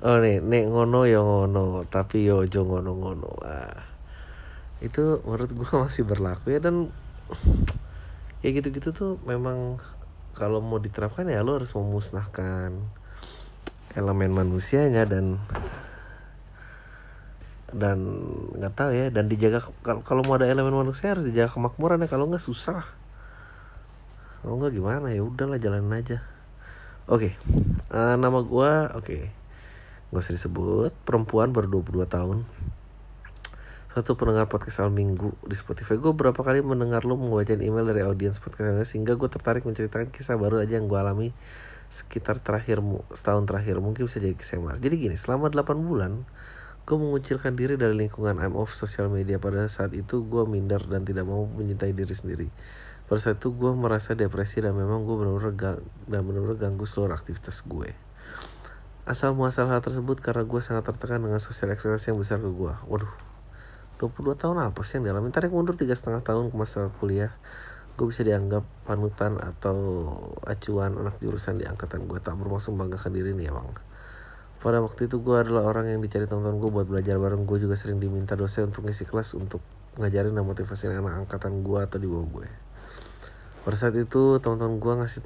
oh 0.03 0.16
nih 0.24 0.41
nek 0.41 0.64
ngono 0.72 1.05
ya 1.05 1.20
ngono 1.20 1.85
tapi 1.87 2.26
yo 2.26 2.49
jo 2.49 2.66
ngono 2.66 2.91
ngono 2.97 3.30
ah 3.45 3.93
itu 4.83 5.22
menurut 5.22 5.51
gue 5.55 5.72
masih 5.78 6.03
berlaku 6.03 6.51
ya 6.51 6.59
dan 6.59 6.91
ya 8.43 8.51
gitu-gitu 8.51 8.90
tuh 8.90 9.12
memang 9.22 9.78
kalau 10.34 10.59
mau 10.59 10.82
diterapkan 10.82 11.30
ya 11.30 11.47
lo 11.47 11.62
harus 11.62 11.70
memusnahkan 11.78 12.74
elemen 13.95 14.34
manusianya 14.34 15.07
dan 15.07 15.38
dan 17.72 17.99
nggak 18.59 18.74
tahu 18.76 18.90
ya 18.93 19.09
dan 19.09 19.32
dijaga 19.32 19.64
kalau 20.05 20.20
mau 20.26 20.36
ada 20.36 20.45
elemen 20.45 20.76
manusia 20.76 21.16
harus 21.16 21.24
dijaga 21.24 21.57
kemakmuran 21.57 22.05
ya 22.05 22.09
kalau 22.11 22.28
nggak 22.28 22.45
susah 22.45 22.84
kalau 24.45 24.61
nggak 24.61 24.76
gimana 24.76 25.09
ya 25.14 25.24
udahlah 25.24 25.57
jalanin 25.57 25.95
aja 25.95 26.18
oke 27.09 27.32
okay. 27.32 27.32
uh, 27.95 28.18
nama 28.20 28.45
gue 28.45 28.72
oke 28.93 29.07
okay. 29.07 29.22
nggak 30.12 30.20
usah 30.20 30.36
disebut 30.36 30.93
perempuan 31.09 31.55
baru 31.55 31.80
22 31.80 32.05
tahun 32.11 32.38
satu 33.93 34.16
pendengar 34.16 34.49
podcast 34.49 34.80
al 34.80 34.88
minggu 34.88 35.36
di 35.45 35.53
Spotify. 35.53 36.01
Gue 36.01 36.16
berapa 36.16 36.40
kali 36.40 36.64
mendengar 36.64 37.05
lo 37.05 37.20
membacain 37.20 37.61
email 37.61 37.84
dari 37.84 38.01
audiens 38.01 38.40
podcast 38.40 38.88
sehingga 38.88 39.20
gue 39.20 39.28
tertarik 39.28 39.68
menceritakan 39.68 40.09
kisah 40.09 40.40
baru 40.40 40.64
aja 40.64 40.80
yang 40.80 40.88
gue 40.88 40.97
alami 40.97 41.36
sekitar 41.93 42.40
terakhirmu 42.40 43.05
setahun 43.12 43.45
terakhir 43.45 43.84
mungkin 43.84 44.09
bisa 44.09 44.16
jadi 44.16 44.32
kisah 44.32 44.80
jadi 44.80 44.97
gini 44.97 45.12
selama 45.20 45.53
8 45.53 45.76
bulan 45.76 46.24
gue 46.88 46.97
mengucilkan 46.97 47.53
diri 47.53 47.76
dari 47.76 47.93
lingkungan 47.93 48.40
I'm 48.40 48.57
off 48.57 48.72
sosial 48.72 49.12
media. 49.12 49.36
Pada 49.36 49.68
saat 49.68 49.93
itu 49.93 50.24
gue 50.24 50.49
minder 50.49 50.80
dan 50.88 51.05
tidak 51.05 51.28
mau 51.28 51.45
menyintai 51.45 51.93
diri 51.93 52.16
sendiri. 52.16 52.49
Pada 53.05 53.20
saat 53.20 53.45
itu 53.45 53.53
gue 53.53 53.76
merasa 53.76 54.16
depresi 54.16 54.64
dan 54.64 54.72
memang 54.72 55.05
gue 55.05 55.20
benar-benar 55.20 55.84
dan 56.09 56.20
benar-benar 56.24 56.57
ganggu 56.57 56.88
seluruh 56.88 57.12
aktivitas 57.12 57.61
gue 57.68 57.93
asal 59.03 59.34
muasal 59.34 59.66
hal 59.66 59.82
tersebut 59.82 60.22
karena 60.22 60.47
gue 60.47 60.62
sangat 60.62 60.86
tertekan 60.86 61.18
dengan 61.18 61.43
sosial 61.43 61.74
ekspektasi 61.74 62.14
yang 62.14 62.22
besar 62.22 62.38
ke 62.38 62.47
gue 62.47 62.70
waduh 62.86 63.32
22 64.03 64.34
tahun 64.34 64.59
apa 64.59 64.82
sih 64.82 64.98
yang 64.98 65.14
dialami? 65.14 65.30
Tarik 65.30 65.55
mundur 65.55 65.78
tiga 65.78 65.94
setengah 65.94 66.26
tahun 66.26 66.50
ke 66.50 66.59
masa 66.59 66.90
kuliah. 66.98 67.30
Gue 67.94 68.11
bisa 68.11 68.26
dianggap 68.26 68.66
panutan 68.82 69.38
atau 69.38 70.11
acuan 70.42 70.98
anak 70.98 71.22
jurusan 71.22 71.62
di 71.62 71.70
angkatan 71.70 72.11
gue 72.11 72.18
tak 72.18 72.34
bermaksud 72.34 72.74
membanggakan 72.74 73.14
diri 73.14 73.30
nih 73.30 73.55
bang. 73.55 73.70
Pada 74.59 74.82
waktu 74.82 75.07
itu 75.07 75.22
gue 75.22 75.36
adalah 75.38 75.70
orang 75.70 75.86
yang 75.86 76.03
dicari 76.03 76.26
teman-teman 76.26 76.59
gue 76.59 76.70
buat 76.74 76.86
belajar 76.90 77.22
bareng. 77.22 77.46
Gue 77.46 77.62
juga 77.62 77.78
sering 77.78 78.03
diminta 78.03 78.34
dosen 78.34 78.74
untuk 78.74 78.90
ngisi 78.90 79.07
kelas 79.07 79.38
untuk 79.38 79.62
ngajarin 80.03 80.34
dan 80.34 80.42
motivasi 80.42 80.90
anak 80.90 81.22
angkatan 81.22 81.62
gue 81.62 81.78
atau 81.78 82.03
di 82.03 82.11
bawah 82.11 82.26
gue 82.26 82.48
pada 83.62 83.78
saat 83.78 83.94
itu 83.94 84.42
teman-teman 84.42 84.82
gue 84.82 84.94
ngasih 84.98 85.22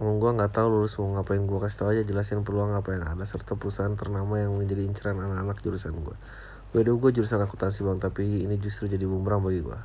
ngomong 0.00 0.16
gue 0.16 0.30
nggak 0.40 0.52
tahu 0.56 0.66
lulus 0.72 0.96
mau 0.96 1.20
ngapain. 1.20 1.44
Gue 1.44 1.60
kasih 1.60 1.78
tau 1.84 1.88
aja 1.92 2.00
jelasin 2.00 2.40
peluang 2.40 2.72
apa 2.72 2.96
yang 2.96 3.04
ada 3.04 3.28
serta 3.28 3.60
perusahaan 3.60 3.92
ternama 3.92 4.40
yang 4.40 4.56
menjadi 4.56 4.88
inceran 4.88 5.20
anak-anak 5.20 5.60
jurusan 5.60 5.92
gue 6.00 6.16
gue 6.72 6.80
gue 6.80 7.10
jurusan 7.12 7.40
akuntansi 7.44 7.84
bang 7.84 8.00
tapi 8.00 8.48
ini 8.48 8.56
justru 8.56 8.88
jadi 8.88 9.04
bumerang 9.04 9.44
bagi 9.44 9.60
gue 9.60 9.76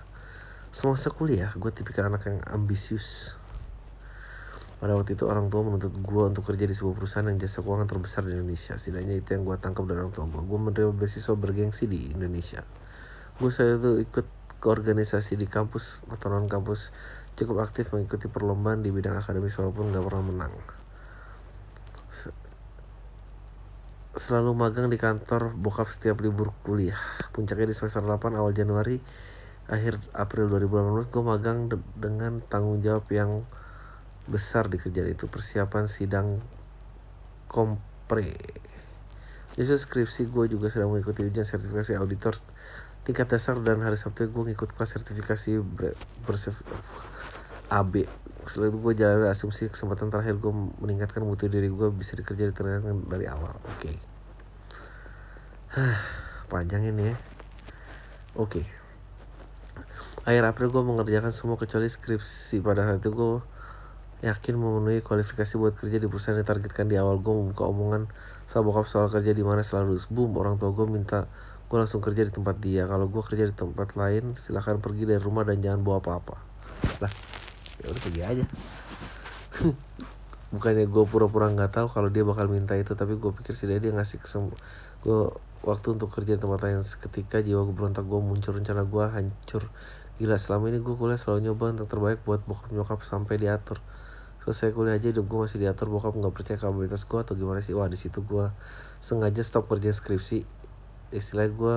semasa 0.72 1.12
kuliah 1.12 1.52
gue 1.52 1.72
tipikal 1.76 2.08
anak 2.08 2.24
yang 2.32 2.40
ambisius 2.48 3.36
pada 4.78 4.94
waktu 4.94 5.18
itu 5.18 5.26
orang 5.26 5.50
tua 5.50 5.66
menuntut 5.66 5.90
gue 5.90 6.24
untuk 6.30 6.46
kerja 6.54 6.70
di 6.70 6.76
sebuah 6.78 6.94
perusahaan 7.02 7.26
yang 7.26 7.42
jasa 7.42 7.66
keuangan 7.66 7.90
terbesar 7.90 8.22
di 8.30 8.38
Indonesia. 8.38 8.78
Setidaknya 8.78 9.18
itu 9.18 9.34
yang 9.34 9.42
gue 9.42 9.58
tangkap 9.58 9.90
dari 9.90 10.06
orang 10.06 10.14
tua 10.14 10.30
gue. 10.30 10.38
Gue 10.38 10.60
menerima 10.62 10.94
beasiswa 10.94 11.34
bergengsi 11.34 11.90
di 11.90 12.14
Indonesia. 12.14 12.62
Gue 13.42 13.50
itu 13.50 13.92
ikut 14.06 14.26
ke 14.62 14.68
organisasi 14.70 15.34
di 15.34 15.50
kampus 15.50 16.06
atau 16.14 16.30
non 16.30 16.46
kampus 16.46 16.94
cukup 17.38 17.66
aktif 17.66 17.90
mengikuti 17.94 18.30
perlombaan 18.30 18.86
di 18.86 18.90
bidang 18.94 19.18
akademis 19.18 19.58
walaupun 19.58 19.94
gak 19.94 20.06
pernah 20.06 20.24
menang. 20.26 20.54
Selalu 24.18 24.58
magang 24.58 24.90
di 24.90 24.98
kantor 24.98 25.54
bokap 25.54 25.94
setiap 25.94 26.26
libur 26.26 26.50
kuliah. 26.66 26.98
Puncaknya 27.38 27.70
di 27.70 27.78
semester 27.78 28.02
8 28.02 28.34
awal 28.34 28.50
Januari 28.50 28.98
akhir 29.70 30.02
April 30.18 30.50
2018 30.50 31.14
gue 31.14 31.22
magang 31.22 31.58
de 31.70 31.78
dengan 31.94 32.42
tanggung 32.42 32.82
jawab 32.82 33.06
yang 33.14 33.46
besar 34.26 34.74
di 34.74 34.82
kerjaan 34.82 35.14
itu. 35.14 35.30
Persiapan 35.30 35.86
sidang 35.86 36.42
kompre. 37.46 38.34
Justru 39.54 39.78
skripsi 39.78 40.34
gue 40.34 40.50
juga 40.50 40.74
sedang 40.74 40.98
mengikuti 40.98 41.22
ujian 41.22 41.46
sertifikasi 41.46 41.94
auditor. 42.02 42.42
Tingkat 43.06 43.38
dasar 43.38 43.62
dan 43.62 43.86
hari 43.86 44.02
Sabtu 44.02 44.34
gue 44.34 44.44
ngikut 44.50 44.74
kelas 44.74 44.98
sertifikasi 44.98 45.62
bersif 46.26 46.66
AB 47.70 48.10
setelah 48.48 48.72
itu 48.72 48.80
gue 48.80 48.94
jalan 48.96 49.28
asumsi 49.28 49.68
kesempatan 49.68 50.08
terakhir 50.08 50.40
gue 50.40 50.54
meningkatkan 50.80 51.22
mutu 51.22 51.52
diri 51.52 51.68
gue 51.68 51.92
bisa 51.92 52.16
dikerja 52.16 52.50
di 52.50 52.56
dari 53.12 53.28
awal. 53.28 53.60
Oke. 53.68 53.92
okay. 53.92 54.07
panjang 56.52 56.88
ini 56.88 57.12
ya. 57.12 57.16
Oke. 58.40 58.64
Okay. 58.64 58.66
akhir 60.28 60.44
April 60.44 60.68
gue 60.72 60.84
mengerjakan 60.84 61.32
semua 61.36 61.60
kecuali 61.60 61.88
skripsi. 61.88 62.64
Pada 62.64 62.88
saat 62.88 63.04
itu 63.04 63.12
gue 63.12 63.44
yakin 64.24 64.56
memenuhi 64.58 65.00
kualifikasi 65.04 65.56
buat 65.60 65.76
kerja 65.76 66.00
di 66.00 66.08
perusahaan 66.08 66.36
yang 66.36 66.44
ditargetkan 66.48 66.88
di 66.88 66.96
awal. 66.96 67.20
Gue 67.20 67.36
membuka 67.36 67.68
omongan 67.68 68.08
sama 68.48 68.72
bokap 68.72 68.88
soal 68.88 69.08
kerja 69.12 69.36
di 69.36 69.44
mana 69.44 69.64
selalu 69.64 70.00
boom. 70.12 70.36
Orang 70.40 70.56
tua 70.60 70.72
gue 70.72 70.88
minta 70.88 71.28
gue 71.68 71.78
langsung 71.80 72.00
kerja 72.00 72.24
di 72.24 72.32
tempat 72.32 72.56
dia. 72.64 72.88
Kalau 72.88 73.12
gue 73.12 73.24
kerja 73.24 73.44
di 73.48 73.56
tempat 73.56 74.00
lain 74.00 74.40
silahkan 74.40 74.80
pergi 74.80 75.04
dari 75.04 75.20
rumah 75.20 75.44
dan 75.44 75.60
jangan 75.60 75.84
bawa 75.84 76.00
apa-apa. 76.00 76.36
Lah 77.04 77.12
ya 77.84 77.92
udah 77.92 78.02
pergi 78.04 78.22
aja. 78.24 78.46
Bukannya 80.56 80.88
gue 80.88 81.04
pura-pura 81.04 81.52
nggak 81.52 81.76
tahu 81.76 81.88
kalau 81.92 82.08
dia 82.08 82.24
bakal 82.24 82.48
minta 82.48 82.72
itu 82.80 82.96
tapi 82.96 83.20
gue 83.20 83.32
pikir 83.36 83.52
sih 83.52 83.68
dia 83.68 83.92
ngasih 83.92 84.24
kesem 84.24 84.48
gue 85.04 85.20
waktu 85.66 85.98
untuk 85.98 86.14
kerja 86.14 86.36
di 86.36 86.42
tempat 86.42 86.66
lain. 86.66 86.84
Seketika 86.86 87.42
jiwa 87.42 87.66
gue 87.66 87.76
berontak 87.76 88.06
gue 88.06 88.20
muncul 88.20 88.58
rencana 88.58 88.84
gue 88.86 89.06
hancur. 89.08 89.70
Gila 90.18 90.38
selama 90.42 90.74
ini 90.74 90.82
gue 90.82 90.96
kuliah 90.98 91.18
selalu 91.18 91.50
nyoba 91.50 91.78
untuk 91.78 91.88
terbaik 91.94 92.20
buat 92.26 92.42
bokap 92.46 92.74
nyokap 92.74 93.00
sampai 93.06 93.38
diatur. 93.38 93.78
Selesai 94.42 94.74
kuliah 94.74 94.98
aja 94.98 95.14
hidup 95.14 95.30
gue 95.30 95.40
masih 95.46 95.62
diatur 95.62 95.94
bokap 95.94 96.18
nggak 96.18 96.34
percaya 96.34 96.58
kapabilitas 96.58 97.06
gue 97.06 97.20
atau 97.22 97.34
gimana 97.38 97.62
sih? 97.62 97.78
Wah 97.78 97.86
di 97.86 98.00
situ 98.00 98.26
gue 98.26 98.50
sengaja 98.98 99.42
stop 99.46 99.70
kerja 99.70 99.94
skripsi. 99.94 100.46
Istilahnya 101.14 101.54
gue 101.54 101.76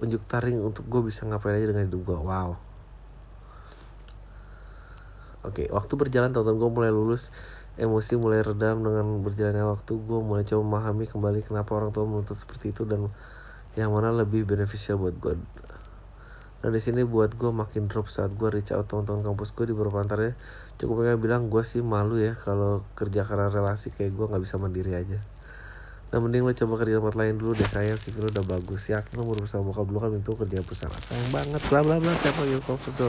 unjuk 0.00 0.22
taring 0.28 0.60
untuk 0.60 0.88
gue 0.88 1.00
bisa 1.04 1.24
ngapain 1.28 1.56
aja 1.56 1.68
dengan 1.68 1.88
hidup 1.88 2.02
gue 2.04 2.18
Wow. 2.20 2.70
Oke, 5.40 5.72
waktu 5.72 5.96
berjalan 5.96 6.36
tahun 6.36 6.60
gue 6.60 6.68
mulai 6.68 6.92
lulus, 6.92 7.32
emosi 7.80 8.20
mulai 8.20 8.44
redam 8.44 8.84
dengan 8.84 9.24
berjalannya 9.24 9.64
waktu. 9.64 9.96
Gue 9.96 10.20
mulai 10.20 10.44
coba 10.44 10.60
memahami 10.60 11.08
kembali 11.08 11.40
kenapa 11.48 11.72
orang 11.72 11.90
tua 11.96 12.04
menuntut 12.04 12.36
seperti 12.36 12.76
itu 12.76 12.84
dan 12.84 13.08
yang 13.74 13.96
mana 13.96 14.12
lebih 14.12 14.44
beneficial 14.44 15.00
buat 15.00 15.16
gue. 15.16 15.40
Nah 16.60 16.68
di 16.68 16.76
sini 16.76 17.08
buat 17.08 17.40
gue 17.40 17.48
makin 17.48 17.88
drop 17.88 18.12
saat 18.12 18.36
gue 18.36 18.48
reach 18.52 18.68
out 18.76 18.84
teman-teman 18.84 19.32
kampus 19.32 19.56
gue 19.56 19.72
di 19.72 19.72
beberapa 19.72 20.04
antaranya 20.04 20.36
cukup 20.76 21.00
pengen 21.00 21.16
bilang 21.16 21.42
gue 21.48 21.64
sih 21.64 21.80
malu 21.80 22.20
ya 22.20 22.36
kalau 22.36 22.84
kerja 22.92 23.24
karena 23.24 23.48
relasi 23.48 23.96
kayak 23.96 24.12
gue 24.12 24.26
nggak 24.28 24.42
bisa 24.44 24.60
mandiri 24.60 24.92
aja. 24.92 25.24
Nah 26.12 26.18
mending 26.20 26.44
lo 26.44 26.52
coba 26.52 26.84
kerja 26.84 27.00
tempat 27.00 27.16
lain 27.16 27.40
dulu 27.40 27.56
deh 27.56 27.64
sayang 27.64 27.96
sih 27.96 28.12
lo 28.12 28.28
udah 28.28 28.44
bagus 28.44 28.92
ya 28.92 29.00
lo 29.16 29.24
mau 29.24 29.32
berusaha 29.32 29.64
bokap 29.64 29.88
dulu 29.88 29.98
kan 30.04 30.10
itu 30.12 30.32
kerja 30.36 30.58
perusahaan 30.60 31.00
sayang 31.00 31.30
banget 31.32 31.62
bla 31.72 31.80
bla 31.80 31.96
bla 31.96 32.12
siapa 32.18 32.44
yang 32.44 32.60
profesor 32.60 33.08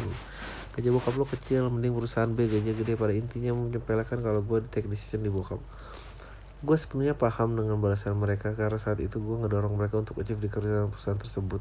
gaji 0.72 0.88
bokap 0.88 1.16
lo 1.20 1.28
kecil 1.28 1.68
mending 1.68 1.92
perusahaan 1.92 2.32
B 2.32 2.48
gajinya 2.48 2.72
gede 2.72 2.96
pada 2.96 3.12
intinya 3.12 3.52
menyepelekan 3.52 4.24
kalau 4.24 4.40
gue 4.40 4.64
take 4.72 4.88
decision 4.88 5.20
di 5.20 5.28
bokap. 5.28 5.60
Gue 6.64 6.78
sepenuhnya 6.80 7.12
paham 7.12 7.60
dengan 7.60 7.76
balasan 7.84 8.16
mereka 8.16 8.56
karena 8.56 8.80
saat 8.80 9.04
itu 9.04 9.20
gue 9.20 9.36
ngedorong 9.44 9.76
mereka 9.76 10.00
untuk 10.00 10.24
achieve 10.24 10.40
di 10.40 10.48
kerjaan 10.48 10.88
perusahaan 10.88 11.20
tersebut. 11.20 11.60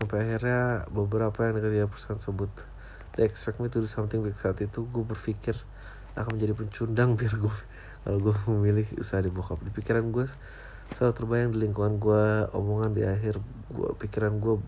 Sampai 0.00 0.24
akhirnya 0.24 0.88
beberapa 0.88 1.36
yang 1.44 1.60
kerja 1.60 1.84
perusahaan 1.84 2.16
tersebut 2.16 2.52
they 3.18 3.28
expect 3.28 3.60
me 3.60 3.68
to 3.68 3.84
do 3.84 3.88
something 3.90 4.24
big. 4.24 4.32
Saat 4.32 4.64
itu 4.64 4.88
gue 4.88 5.04
berpikir 5.04 5.58
akan 6.16 6.40
menjadi 6.40 6.56
pencundang 6.56 7.20
biar 7.20 7.36
gue 7.36 7.56
kalau 8.08 8.18
gue 8.24 8.34
memilih 8.48 8.88
usaha 8.96 9.20
di 9.20 9.28
bokap. 9.28 9.60
Di 9.60 9.68
pikiran 9.68 10.08
gue 10.08 10.24
selalu 10.96 11.12
terbayang 11.12 11.50
di 11.52 11.58
lingkungan 11.68 12.00
gue 12.00 12.24
omongan 12.56 12.90
di 12.96 13.02
akhir 13.04 13.38
gue 13.70 13.90
pikiran 14.00 14.40
gue 14.42 14.58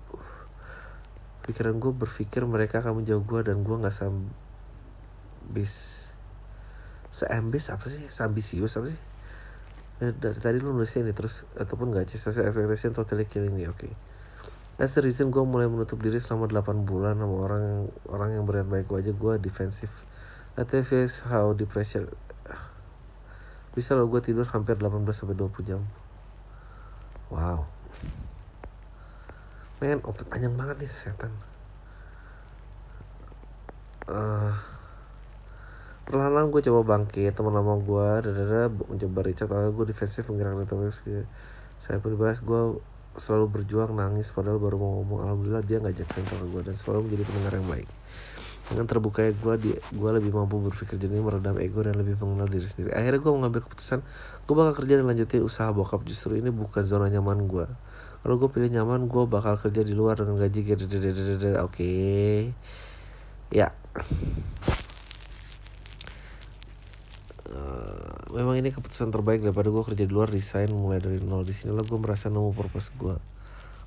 pikiran 1.43 1.77
gue 1.79 1.93
berpikir 1.95 2.47
mereka 2.47 2.79
akan 2.83 3.03
menjauh 3.03 3.23
gue 3.23 3.41
dan 3.43 3.67
gue 3.67 3.77
nggak 3.77 3.95
sambis 3.95 5.75
seambis 7.13 7.69
apa 7.69 7.85
sih 7.93 8.09
sambisius 8.09 8.79
apa 8.81 8.89
sih 8.89 9.01
ya, 10.01 10.15
dari 10.17 10.39
tadi 10.41 10.57
lu 10.63 10.73
nulisnya 10.73 11.05
ini 11.05 11.13
terus 11.13 11.45
ataupun 11.59 11.93
nggak 11.93 12.09
sih 12.09 12.19
saya 12.23 12.49
expectation 12.49 12.95
totally 12.97 13.27
killing 13.27 13.53
me 13.53 13.67
oke 13.69 13.79
okay. 13.79 13.93
That's 14.81 14.97
the 14.97 15.05
reason 15.05 15.29
gue 15.29 15.45
mulai 15.45 15.69
menutup 15.69 16.01
diri 16.01 16.17
selama 16.17 16.49
8 16.49 16.89
bulan 16.89 17.21
sama 17.21 17.45
orang 17.45 17.93
orang 18.09 18.41
yang 18.41 18.49
berian 18.49 18.73
baik 18.73 18.89
gue 18.89 19.05
aja 19.05 19.13
gue 19.13 19.33
defensif. 19.37 20.09
That 20.57 20.73
feels 20.73 21.29
how 21.29 21.53
depression 21.53 22.09
bisa 23.77 23.93
lo 23.93 24.09
gue 24.09 24.25
tidur 24.25 24.49
hampir 24.49 24.81
18 24.81 25.05
sampai 25.13 25.37
20 25.37 25.69
jam. 25.69 25.85
Wow 27.29 27.69
men 29.83 29.99
oke 30.07 30.23
panjang 30.31 30.55
banget 30.55 30.87
nih 30.87 30.91
setan. 30.95 31.35
Uh, 34.07 34.55
perlahan-lahan 36.07 36.55
gue 36.55 36.63
coba 36.71 36.81
bangkit 36.95 37.35
teman 37.35 37.51
lama 37.51 37.83
gue 37.83 38.07
dadada 38.31 38.71
mencoba 38.71 39.21
Richard 39.27 39.51
awalnya 39.51 39.75
gue 39.75 39.87
defensif 39.91 40.31
menggerakkan 40.31 40.71
terus 40.71 41.03
saya 41.83 41.99
pun 41.99 42.15
dibahas 42.15 42.39
gue 42.47 42.79
selalu 43.19 43.59
berjuang 43.59 43.91
nangis 43.99 44.31
padahal 44.31 44.63
baru 44.63 44.79
mau 44.79 44.91
ngomong 45.03 45.19
alhamdulillah 45.27 45.67
dia 45.67 45.83
ngajak 45.83 46.07
ke 46.15 46.23
gue 46.23 46.63
dan 46.63 46.79
selalu 46.79 47.11
menjadi 47.11 47.23
pendengar 47.27 47.53
yang 47.59 47.67
baik. 47.67 47.89
Dengan 48.63 48.87
terbukanya 48.87 49.33
gue 49.35 49.55
di 49.59 49.71
gue 49.75 50.11
lebih 50.15 50.31
mampu 50.31 50.63
berpikir 50.63 50.95
jernih 50.95 51.19
meredam 51.19 51.59
ego 51.59 51.83
dan 51.83 51.99
lebih 51.99 52.15
mengenal 52.23 52.47
diri 52.47 52.71
sendiri. 52.71 52.95
Akhirnya 52.95 53.19
gue 53.19 53.33
mengambil 53.35 53.61
keputusan 53.67 53.99
gue 54.47 54.55
bakal 54.55 54.75
kerja 54.79 55.03
dan 55.03 55.11
lanjutin 55.11 55.43
usaha 55.43 55.75
bokap. 55.75 56.07
Justru 56.07 56.39
ini 56.39 56.55
bukan 56.55 56.87
zona 56.87 57.11
nyaman 57.11 57.51
gue 57.51 57.67
kalau 58.23 58.35
gue 58.39 58.49
pilih 58.51 58.71
nyaman 58.71 59.11
gue 59.11 59.25
bakal 59.27 59.59
kerja 59.59 59.83
di 59.83 59.95
luar 59.99 60.19
dengan 60.19 60.39
gaji 60.39 60.61
gede 60.63 61.59
oke. 61.59 61.75
Okay. 61.75 62.55
ya. 63.51 63.75
Uh, 67.53 68.17
memang 68.33 68.57
ini 68.57 68.73
keputusan 68.73 69.13
terbaik 69.13 69.45
daripada 69.45 69.69
gue 69.69 69.83
kerja 69.85 70.05
di 70.09 70.13
luar 70.15 70.33
desain 70.33 70.71
mulai 70.71 71.03
dari 71.03 71.21
nol. 71.21 71.45
Di 71.45 71.53
sini 71.53 71.75
lo 71.75 71.85
gue 71.85 71.99
merasa 71.99 72.31
nemu 72.31 72.55
purpose 72.55 72.95
gue 72.97 73.19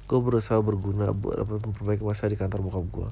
gue 0.05 0.19
berusaha 0.21 0.61
berguna 0.61 1.09
buat 1.09 1.41
memperbaiki 1.41 2.05
masa 2.05 2.29
di 2.29 2.38
kantor 2.38 2.61
bokap 2.61 2.86
gue 2.93 3.09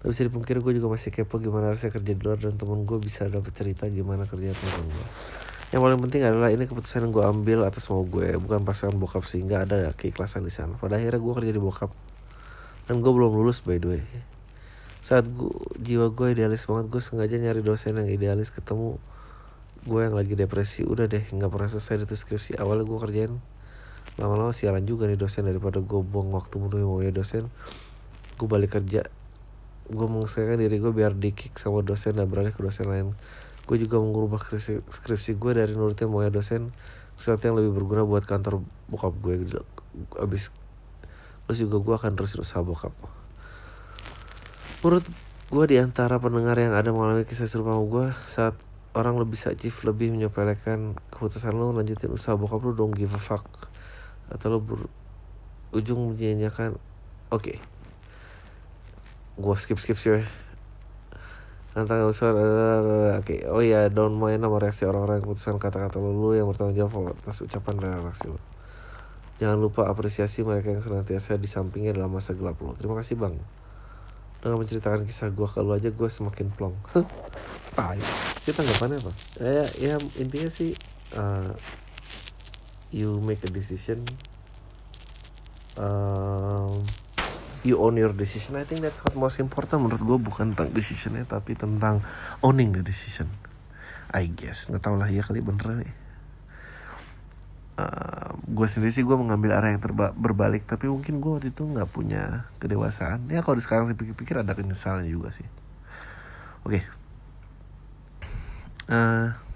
tapi 0.00 0.16
bisa 0.16 0.22
dipungkiri 0.30 0.58
gue 0.62 0.72
juga 0.80 0.88
masih 0.96 1.10
kepo 1.12 1.42
gimana 1.42 1.74
rasanya 1.74 1.92
kerja 2.00 2.12
di 2.16 2.22
luar 2.22 2.38
dan 2.40 2.56
temen 2.56 2.86
gue 2.86 2.98
bisa 3.02 3.26
dapet 3.28 3.52
cerita 3.52 3.90
gimana 3.90 4.24
kerja 4.24 4.54
temen 4.54 4.86
gue 4.88 5.06
yang 5.70 5.86
paling 5.86 6.02
penting 6.02 6.26
adalah 6.26 6.50
ini 6.50 6.66
keputusan 6.66 7.06
yang 7.06 7.12
gue 7.14 7.22
ambil 7.22 7.58
atas 7.62 7.86
mau 7.94 8.02
gue 8.02 8.34
bukan 8.42 8.66
pasangan 8.66 8.98
bokap 8.98 9.22
sehingga 9.22 9.62
ada 9.62 9.94
keikhlasan 9.94 10.42
di 10.42 10.50
sana. 10.50 10.74
Pada 10.74 10.98
akhirnya 10.98 11.22
gue 11.22 11.32
kerja 11.38 11.52
di 11.54 11.62
bokap. 11.62 11.94
Dan 12.90 12.98
gue 12.98 13.12
belum 13.14 13.38
lulus 13.38 13.62
by 13.62 13.78
the 13.78 13.86
way. 13.86 14.02
Saat 15.06 15.30
gue, 15.30 15.54
jiwa 15.78 16.10
gue 16.10 16.34
idealis 16.34 16.66
banget 16.66 16.90
gue 16.90 16.98
sengaja 16.98 17.38
nyari 17.38 17.62
dosen 17.62 17.94
yang 18.02 18.10
idealis. 18.10 18.50
Ketemu 18.50 18.98
gue 19.86 20.00
yang 20.02 20.18
lagi 20.18 20.34
depresi. 20.34 20.82
Udah 20.82 21.06
deh 21.06 21.22
nggak 21.22 21.50
pernah 21.54 21.70
selesai 21.70 22.02
itu 22.02 22.18
skripsi. 22.18 22.58
Awalnya 22.58 22.90
gue 22.90 22.98
kerjain 22.98 23.32
lama-lama 24.18 24.50
sialan 24.50 24.82
juga 24.82 25.06
nih 25.06 25.22
dosen. 25.22 25.46
Daripada 25.46 25.78
gue 25.78 26.00
buang 26.02 26.34
waktu 26.34 26.58
mulu 26.58 26.82
mau 26.82 26.98
ya 26.98 27.14
dosen 27.14 27.46
gue 28.34 28.48
balik 28.50 28.74
kerja. 28.74 29.06
Gue 29.86 30.06
mengusahakan 30.10 30.58
diri 30.58 30.82
gue 30.82 30.90
biar 30.90 31.14
di 31.14 31.30
kick 31.30 31.62
sama 31.62 31.86
dosen 31.86 32.18
dan 32.18 32.26
beralih 32.26 32.50
ke 32.50 32.58
dosen 32.58 32.90
lain 32.90 33.14
gue 33.70 33.86
juga 33.86 34.02
mengubah 34.02 34.42
skripsi, 34.42 34.82
skripsi 34.82 35.38
gue 35.38 35.54
dari 35.54 35.78
nurutin 35.78 36.10
mau 36.10 36.26
ya 36.26 36.34
dosen 36.34 36.74
sesuatu 37.14 37.46
yang 37.46 37.54
lebih 37.54 37.78
berguna 37.78 38.02
buat 38.02 38.26
kantor 38.26 38.66
bokap 38.90 39.14
gue 39.22 39.46
gitu. 39.46 39.62
abis 40.18 40.50
terus 41.46 41.62
juga 41.62 41.78
gue 41.78 41.94
akan 41.94 42.18
terus 42.18 42.34
usaha 42.34 42.66
bokap 42.66 42.90
menurut 44.82 45.06
gue 45.54 45.64
di 45.70 45.78
antara 45.78 46.18
pendengar 46.18 46.58
yang 46.58 46.74
ada 46.74 46.90
mengalami 46.90 47.22
kisah 47.22 47.46
serupa 47.46 47.78
sama 47.78 47.86
gue 47.86 48.06
saat 48.26 48.54
orang 48.98 49.14
lebih 49.22 49.38
sakit 49.38 49.86
lebih 49.86 50.18
menyepelekan 50.18 50.98
keputusan 51.14 51.54
lo 51.54 51.70
lanjutin 51.70 52.10
usaha 52.10 52.34
bokap 52.34 52.66
lo 52.66 52.74
dong 52.74 52.90
give 52.90 53.14
a 53.14 53.22
fuck 53.22 53.70
atau 54.34 54.46
lo 54.50 54.58
berujung 54.58 56.18
menyanyikan 56.18 56.74
oke 57.30 57.54
okay. 57.54 57.56
gue 59.38 59.54
skip 59.62 59.78
skip 59.78 59.94
sih 59.94 60.26
tentang 61.70 62.10
usaha 62.10 62.34
oke 62.34 63.22
okay. 63.22 63.46
oh 63.46 63.62
ya 63.62 63.86
don't 63.86 64.18
mind 64.18 64.42
sama 64.42 64.58
reaksi 64.58 64.82
orang-orang 64.90 65.22
keputusan 65.22 65.62
kata-kata 65.62 66.02
lu 66.02 66.34
yang 66.34 66.50
bertanggung 66.50 66.74
jawab 66.74 67.14
atas 67.14 67.46
ucapan 67.46 67.78
dan 67.78 68.02
reaksi 68.02 68.26
lu. 68.26 68.38
Jangan 69.38 69.56
lupa 69.56 69.88
apresiasi 69.88 70.44
mereka 70.44 70.74
yang 70.74 70.82
senantiasa 70.82 71.38
di 71.38 71.46
sampingnya 71.46 71.96
dalam 71.96 72.10
masa 72.10 72.34
gelap 72.34 72.58
lo 72.58 72.74
terima 72.74 72.98
kasih 72.98 73.16
bang. 73.16 73.38
Dengan 74.40 74.56
menceritakan 74.56 75.04
kisah 75.06 75.30
gue 75.30 75.46
ke 75.46 75.60
lu 75.62 75.72
aja 75.76 75.88
gue 75.92 76.08
semakin 76.10 76.48
plong. 76.50 76.74
Ya 77.78 77.96
kita 78.42 78.60
tanggapannya 78.60 78.98
apa? 79.00 79.12
Ya, 79.38 79.64
ya 79.78 79.94
intinya 80.18 80.50
sih 80.50 80.74
uh, 81.14 81.54
you 82.90 83.22
make 83.22 83.40
a 83.46 83.50
decision 83.52 84.02
you 87.66 87.76
own 87.80 87.96
your 88.00 88.12
decision. 88.12 88.56
I 88.56 88.64
think 88.64 88.80
that's 88.80 89.04
what 89.04 89.16
most 89.16 89.40
important 89.40 89.84
menurut 89.84 90.02
gue 90.02 90.18
bukan 90.20 90.56
tentang 90.56 90.72
decisionnya 90.72 91.24
tapi 91.28 91.56
tentang 91.56 92.00
owning 92.40 92.76
the 92.76 92.82
decision. 92.84 93.28
I 94.10 94.26
guess. 94.30 94.68
Nggak 94.68 94.82
tau 94.82 94.96
lah 94.98 95.08
ya 95.08 95.22
kali 95.22 95.44
bener 95.44 95.86
nih. 95.86 95.94
Uh, 97.80 98.36
gue 98.44 98.66
sendiri 98.68 98.92
sih 98.92 99.06
gue 99.06 99.16
mengambil 99.16 99.56
arah 99.56 99.72
yang 99.72 99.80
terba 99.80 100.12
berbalik 100.12 100.68
tapi 100.68 100.84
mungkin 100.84 101.16
gue 101.16 101.30
waktu 101.32 101.48
itu 101.52 101.62
nggak 101.64 101.88
punya 101.88 102.48
kedewasaan. 102.60 103.30
Ya 103.30 103.40
kalau 103.40 103.60
sekarang 103.62 103.88
dipikir-pikir 103.92 104.40
ada 104.40 104.52
penyesalan 104.52 105.06
juga 105.08 105.32
sih. 105.32 105.46
Oke. 106.66 106.80
Okay. 106.80 106.82
uh, 108.90 109.49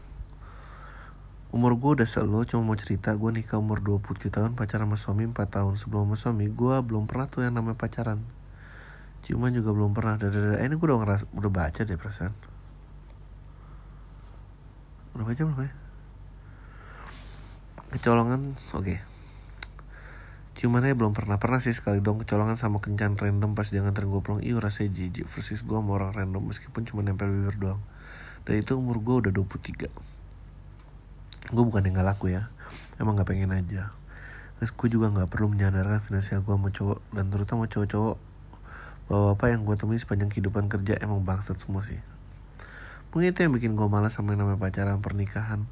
umur 1.54 1.78
gue 1.78 2.02
udah 2.02 2.08
selalu 2.10 2.50
cuma 2.50 2.66
mau 2.66 2.74
cerita 2.74 3.14
gue 3.14 3.30
nikah 3.30 3.62
umur 3.62 3.78
27 3.78 4.26
tahun 4.26 4.58
pacaran 4.58 4.90
sama 4.90 4.98
suami 4.98 5.30
4 5.30 5.38
tahun. 5.46 5.78
Sebelum 5.78 6.10
sama 6.10 6.16
suami 6.18 6.50
gue 6.50 6.74
belum 6.82 7.06
pernah 7.06 7.30
tuh 7.30 7.46
yang 7.46 7.54
namanya 7.54 7.78
pacaran. 7.78 8.18
Cuman 9.22 9.54
juga 9.54 9.70
belum 9.70 9.94
pernah. 9.94 10.18
Dadada 10.18 10.58
eh, 10.58 10.66
ini 10.66 10.74
gue 10.74 10.86
udah 10.90 10.98
ngeras 10.98 11.22
udah 11.30 11.50
baca 11.54 11.80
deh 11.86 11.94
perasaan. 11.94 12.34
Udah 15.14 15.24
baca 15.30 15.42
belum 15.46 15.62
ya 15.62 15.84
kecolongan 17.94 18.58
oke. 18.74 18.82
Okay. 18.82 18.98
Cumannya 20.58 20.98
belum 20.98 21.14
pernah 21.14 21.38
pernah 21.38 21.62
sih 21.62 21.70
sekali 21.70 22.02
dong 22.02 22.22
kecolongan 22.26 22.58
sama 22.58 22.82
kencan 22.82 23.14
random 23.14 23.54
pas 23.54 23.70
jangan 23.70 23.94
nganterin 23.94 24.10
gue 24.10 24.22
pulang. 24.26 24.42
Iya 24.42 24.58
rasanya 24.58 24.90
jijik 24.90 25.30
versus 25.30 25.62
gue 25.62 25.78
sama 25.78 25.94
orang 25.94 26.10
random 26.10 26.42
meskipun 26.50 26.82
cuma 26.90 27.06
nempel 27.06 27.30
bibir 27.30 27.54
doang. 27.54 27.78
Dan 28.42 28.58
itu 28.58 28.74
umur 28.74 28.98
gue 28.98 29.30
udah 29.30 29.32
23 29.32 30.13
gue 31.50 31.64
bukan 31.64 31.84
yang 31.84 32.00
gak 32.00 32.08
laku 32.14 32.32
ya 32.32 32.48
emang 32.96 33.18
gak 33.18 33.28
pengen 33.28 33.52
aja 33.52 33.92
terus 34.56 34.70
gue 34.72 34.88
juga 34.88 35.10
gak 35.12 35.28
perlu 35.28 35.52
menyadarkan 35.52 36.00
finansial 36.00 36.40
gue 36.40 36.54
sama 36.54 36.70
cowok 36.70 36.98
dan 37.12 37.28
terutama 37.28 37.68
cowok-cowok 37.68 38.16
Bapak-bapak 39.04 39.48
yang 39.52 39.62
gue 39.68 39.76
temui 39.76 40.00
sepanjang 40.00 40.32
kehidupan 40.32 40.64
kerja 40.72 40.96
emang 40.96 41.20
bangsat 41.28 41.60
semua 41.60 41.84
sih. 41.84 42.00
Mungkin 43.12 43.36
itu 43.36 43.44
yang 43.44 43.52
bikin 43.52 43.76
gue 43.76 43.84
malas 43.84 44.16
sama 44.16 44.32
yang 44.32 44.48
namanya 44.48 44.64
pacaran 44.64 45.04
pernikahan. 45.04 45.68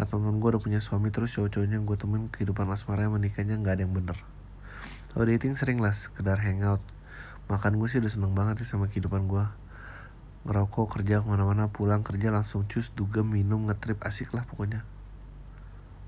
Nah 0.00 0.04
temen 0.08 0.40
gue 0.40 0.48
udah 0.48 0.64
punya 0.64 0.80
suami 0.80 1.12
terus 1.12 1.36
cowok-cowoknya 1.36 1.76
yang 1.76 1.84
gue 1.84 1.96
temuin 2.00 2.32
kehidupan 2.32 2.64
asmaranya 2.72 3.12
menikahnya 3.12 3.60
nggak 3.60 3.74
ada 3.76 3.82
yang 3.84 3.92
bener. 3.92 4.16
Kalau 5.12 5.24
dating 5.28 5.60
sering 5.60 5.76
lah 5.76 5.92
sekedar 5.92 6.40
hangout. 6.40 6.80
Makan 7.52 7.76
gue 7.76 7.88
sih 7.92 8.00
udah 8.00 8.08
seneng 8.08 8.32
banget 8.32 8.64
sih 8.64 8.72
sama 8.72 8.88
kehidupan 8.88 9.28
gue. 9.28 9.44
Ngerokok, 10.48 10.96
kerja 10.96 11.20
ke 11.20 11.28
mana-mana, 11.28 11.68
pulang 11.68 12.00
kerja 12.00 12.32
langsung 12.32 12.64
cus, 12.64 12.96
dugem, 12.96 13.28
minum, 13.28 13.68
ngetrip, 13.68 14.00
asik 14.08 14.32
lah 14.32 14.48
pokoknya. 14.48 14.88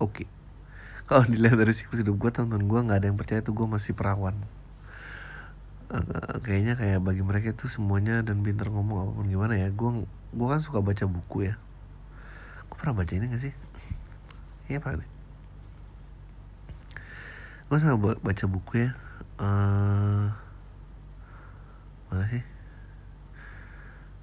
Oke. 0.03 0.27
Kalau 1.07 1.23
dilihat 1.31 1.55
dari 1.55 1.71
siklus 1.71 2.03
hidup 2.03 2.19
gue, 2.19 2.31
teman-teman 2.35 2.67
gue 2.67 2.81
nggak 2.91 2.99
ada 2.99 3.07
yang 3.07 3.19
percaya 3.19 3.39
tuh 3.39 3.55
gue 3.55 3.67
masih 3.71 3.95
perawan. 3.95 4.35
Uh, 5.93 6.41
kayaknya 6.43 6.75
kayak 6.75 6.99
bagi 7.05 7.23
mereka 7.23 7.55
itu 7.55 7.71
semuanya 7.71 8.25
dan 8.27 8.43
pinter 8.43 8.67
ngomong 8.67 8.99
apa 9.07 9.13
pun 9.15 9.27
gimana 9.31 9.55
ya. 9.55 9.71
Gue 9.71 10.03
gue 10.35 10.47
kan 10.51 10.59
suka 10.59 10.83
baca 10.83 11.07
buku 11.07 11.53
ya. 11.53 11.55
Gue 12.67 12.77
pernah 12.81 12.99
baca 12.99 13.13
ini 13.15 13.31
gak 13.31 13.43
sih? 13.47 13.55
Iya 14.67 14.83
pernah 14.83 15.07
deh. 15.07 15.11
Gue 17.71 17.79
suka 17.79 17.95
baca 18.01 18.45
buku 18.51 18.73
ya. 18.83 18.91
Uh, 19.39 20.33
mana 22.11 22.27
sih? 22.27 22.52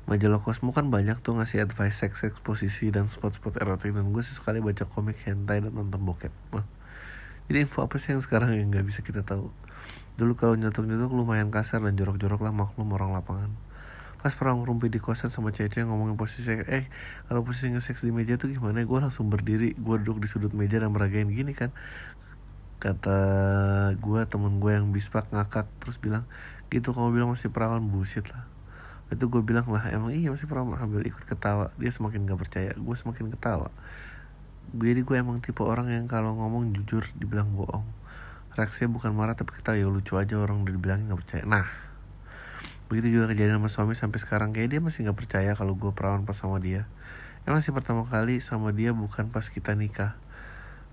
Majalah 0.10 0.42
Cosmo 0.42 0.74
kan 0.74 0.90
banyak 0.90 1.22
tuh 1.22 1.38
ngasih 1.38 1.62
advice 1.62 2.02
seks 2.02 2.26
eksposisi 2.26 2.90
dan 2.90 3.06
spot-spot 3.06 3.62
erotik. 3.62 3.94
Dan 3.94 4.10
gue 4.10 4.26
sih 4.26 4.34
sekali 4.34 4.58
baca 4.58 4.90
komik 4.90 5.22
hentai 5.22 5.62
dan 5.62 5.70
nonton 5.70 6.02
bokep. 6.02 6.34
Wah. 6.50 6.66
jadi 7.46 7.66
info 7.66 7.86
apa 7.86 8.02
sih 8.02 8.18
yang 8.18 8.22
sekarang 8.26 8.58
yang 8.58 8.74
nggak 8.74 8.86
bisa 8.90 9.06
kita 9.06 9.22
tahu? 9.22 9.54
Dulu 10.18 10.34
kalau 10.34 10.58
nyetok-nyetok 10.58 11.14
lumayan 11.14 11.54
kasar 11.54 11.86
dan 11.86 11.94
jorok-jorok 11.94 12.42
lah 12.42 12.54
maklum 12.54 12.90
orang 12.98 13.14
lapangan. 13.14 13.54
Pas 14.20 14.34
perang 14.34 14.66
rumpi 14.66 14.90
di 14.90 15.00
kosan 15.00 15.32
sama 15.32 15.54
cewek 15.54 15.86
ngomongin 15.86 16.20
posisi 16.20 16.52
eh 16.52 16.92
kalau 17.32 17.46
posisi 17.46 17.72
nge-seks 17.72 18.04
di 18.04 18.12
meja 18.12 18.36
tuh 18.42 18.50
gimana? 18.50 18.82
Gue 18.82 19.00
langsung 19.00 19.30
berdiri 19.30 19.78
gue 19.78 19.96
duduk 20.02 20.26
di 20.26 20.28
sudut 20.28 20.52
meja 20.58 20.82
dan 20.82 20.90
meragain 20.90 21.30
gini 21.30 21.54
kan. 21.54 21.70
Kata 22.82 23.18
gue 23.94 24.22
temen 24.26 24.58
gue 24.58 24.72
yang 24.74 24.90
bispak 24.90 25.30
ngakak 25.30 25.70
terus 25.78 26.02
bilang 26.02 26.26
gitu 26.70 26.94
kamu 26.94 27.18
bilang 27.18 27.30
masih 27.34 27.50
perawan 27.50 27.82
bullshit 27.82 28.30
lah 28.30 28.46
itu 29.10 29.26
gue 29.26 29.42
bilang 29.42 29.66
lah 29.74 29.90
emang 29.90 30.14
iya 30.14 30.30
masih 30.30 30.46
pernah 30.46 30.78
ambil 30.78 31.02
ikut 31.02 31.26
ketawa. 31.26 31.74
Dia 31.82 31.90
semakin 31.90 32.30
gak 32.30 32.40
percaya 32.40 32.72
gue 32.78 32.96
semakin 32.96 33.34
ketawa. 33.34 33.74
Jadi 34.70 35.02
gue 35.02 35.16
emang 35.18 35.42
tipe 35.42 35.66
orang 35.66 35.90
yang 35.90 36.06
kalau 36.06 36.38
ngomong 36.38 36.78
jujur 36.78 37.02
dibilang 37.18 37.50
bohong. 37.58 37.82
Reaksinya 38.54 38.94
bukan 38.94 39.18
marah 39.18 39.34
tapi 39.34 39.58
ketawa. 39.58 39.82
Ya 39.82 39.90
lucu 39.90 40.14
aja 40.14 40.38
orang 40.38 40.62
udah 40.62 40.74
dibilangin 40.78 41.10
gak 41.10 41.22
percaya. 41.26 41.44
Nah 41.50 41.66
begitu 42.90 43.18
juga 43.18 43.34
kejadian 43.34 43.58
sama 43.58 43.70
suami 43.74 43.94
sampai 43.98 44.22
sekarang. 44.22 44.54
Kayak 44.54 44.78
dia 44.78 44.80
masih 44.86 45.10
gak 45.10 45.18
percaya 45.18 45.52
kalau 45.58 45.74
gue 45.74 45.90
perawan 45.90 46.22
pas 46.30 46.38
sama 46.38 46.62
dia. 46.62 46.86
Emang 47.50 47.66
sih 47.66 47.74
pertama 47.74 48.06
kali 48.06 48.38
sama 48.46 48.70
dia 48.70 48.94
bukan 48.94 49.34
pas 49.34 49.50
kita 49.50 49.74
nikah. 49.74 50.14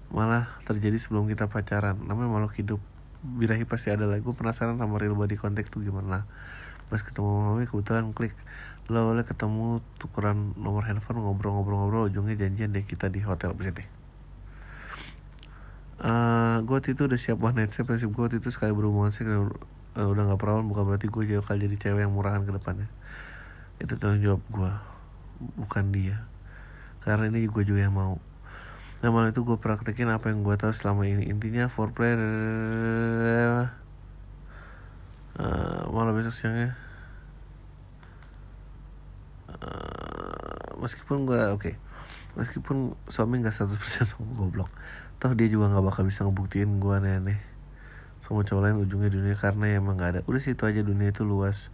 Malah 0.08 0.48
terjadi 0.64 0.96
sebelum 0.96 1.28
kita 1.28 1.52
pacaran. 1.52 2.00
Namanya 2.00 2.32
makhluk 2.32 2.56
hidup. 2.56 2.80
Birahi 3.20 3.68
pasti 3.68 3.92
ada 3.92 4.08
lah. 4.08 4.16
Gue 4.24 4.32
penasaran 4.32 4.80
sama 4.80 4.96
real 4.96 5.12
body 5.12 5.36
contact 5.36 5.68
tuh 5.68 5.84
gimana 5.84 6.24
pas 6.86 7.00
ketemu 7.02 7.30
mami 7.52 7.64
kebetulan 7.66 8.10
klik. 8.14 8.34
Lo 8.86 9.10
boleh 9.10 9.26
ketemu 9.26 9.82
tukeran 9.98 10.54
nomor 10.54 10.86
handphone 10.86 11.22
ngobrol-ngobrol-ngobrol. 11.22 12.08
Ujungnya 12.10 12.38
janjian 12.38 12.70
deh 12.70 12.86
kita 12.86 13.10
di 13.10 13.20
hotel 13.22 13.54
bisa 13.54 13.74
deh 13.74 13.88
uh, 16.02 16.60
gue 16.60 16.78
itu 16.92 17.02
udah 17.08 17.18
siap 17.18 17.38
one 17.40 17.56
night 17.56 17.72
stand 17.72 17.88
prinsip 17.88 18.12
gue 18.12 18.36
itu 18.36 18.50
sekali 18.52 18.72
berhubungan 18.76 19.12
sih 19.12 19.24
uh, 19.24 19.48
udah 19.96 20.22
nggak 20.28 20.40
perawan 20.40 20.68
bukan 20.68 20.84
berarti 20.92 21.06
gue 21.08 21.22
jauh 21.24 21.44
kali 21.44 21.64
jadi 21.68 21.76
cewek 21.88 22.02
yang 22.04 22.12
murahan 22.12 22.44
ke 22.44 22.52
depannya. 22.52 22.88
Itu 23.80 23.96
tanggung 23.96 24.20
jawab 24.24 24.42
gue 24.52 24.72
bukan 25.56 25.84
dia. 25.92 26.24
Karena 27.00 27.32
ini 27.32 27.48
gue 27.48 27.64
juga 27.64 27.86
yang 27.86 27.96
mau. 27.96 28.20
Nah 29.00 29.08
malam 29.12 29.30
itu 29.30 29.44
gue 29.44 29.56
praktekin 29.60 30.08
apa 30.08 30.32
yang 30.32 30.44
gue 30.44 30.56
tahu 30.56 30.72
selama 30.72 31.08
ini. 31.08 31.28
Intinya 31.28 31.68
foreplay 31.68 32.16
uh, 35.40 35.88
malah 35.92 36.12
besok 36.12 36.34
siangnya 36.34 36.76
uh, 39.50 40.76
meskipun 40.80 41.24
gue 41.24 41.40
oke. 41.52 41.60
Okay. 41.60 41.74
meskipun 42.36 42.92
suami 43.08 43.40
nggak 43.40 43.56
100% 43.56 43.80
sama 44.04 44.28
goblok. 44.36 44.68
Toh 45.16 45.32
dia 45.32 45.48
juga 45.48 45.72
nggak 45.72 45.84
bakal 45.88 46.04
bisa 46.04 46.28
ngebuktiin 46.28 46.76
gue 46.76 46.92
aneh-aneh 46.92 47.40
sama 48.20 48.42
cowok 48.42 48.60
lain 48.60 48.76
ujungnya 48.82 49.08
dunia 49.08 49.36
karena 49.38 49.64
ya 49.70 49.76
emang 49.78 49.96
gak 49.96 50.10
ada. 50.10 50.20
Udah 50.26 50.42
situ 50.42 50.66
aja. 50.66 50.82
Dunia 50.82 51.14
itu 51.14 51.22
luas. 51.22 51.70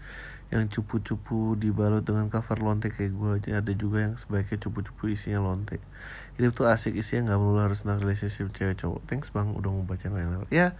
Yang 0.52 0.78
cupu-cupu 0.78 1.56
dibalut 1.56 2.04
dengan 2.04 2.28
cover 2.28 2.60
lonte 2.60 2.92
kayak 2.92 3.10
gue 3.10 3.30
aja. 3.40 3.50
Ada 3.64 3.72
juga 3.72 4.04
yang 4.04 4.14
sebaiknya 4.20 4.60
cupu-cupu 4.60 5.08
isinya 5.08 5.40
lonte. 5.40 5.80
Hidup 6.36 6.52
tuh 6.52 6.68
asik 6.68 6.92
isinya 6.92 7.32
nggak 7.32 7.38
melulu 7.40 7.60
harus 7.64 7.82
tentang 7.82 8.04
relationship 8.04 8.52
cewek 8.52 8.76
cowok 8.84 9.00
thanks 9.08 9.32
bang 9.32 9.52
udah 9.52 9.68
mau 9.68 9.84
baca 9.84 10.08
ya 10.48 10.76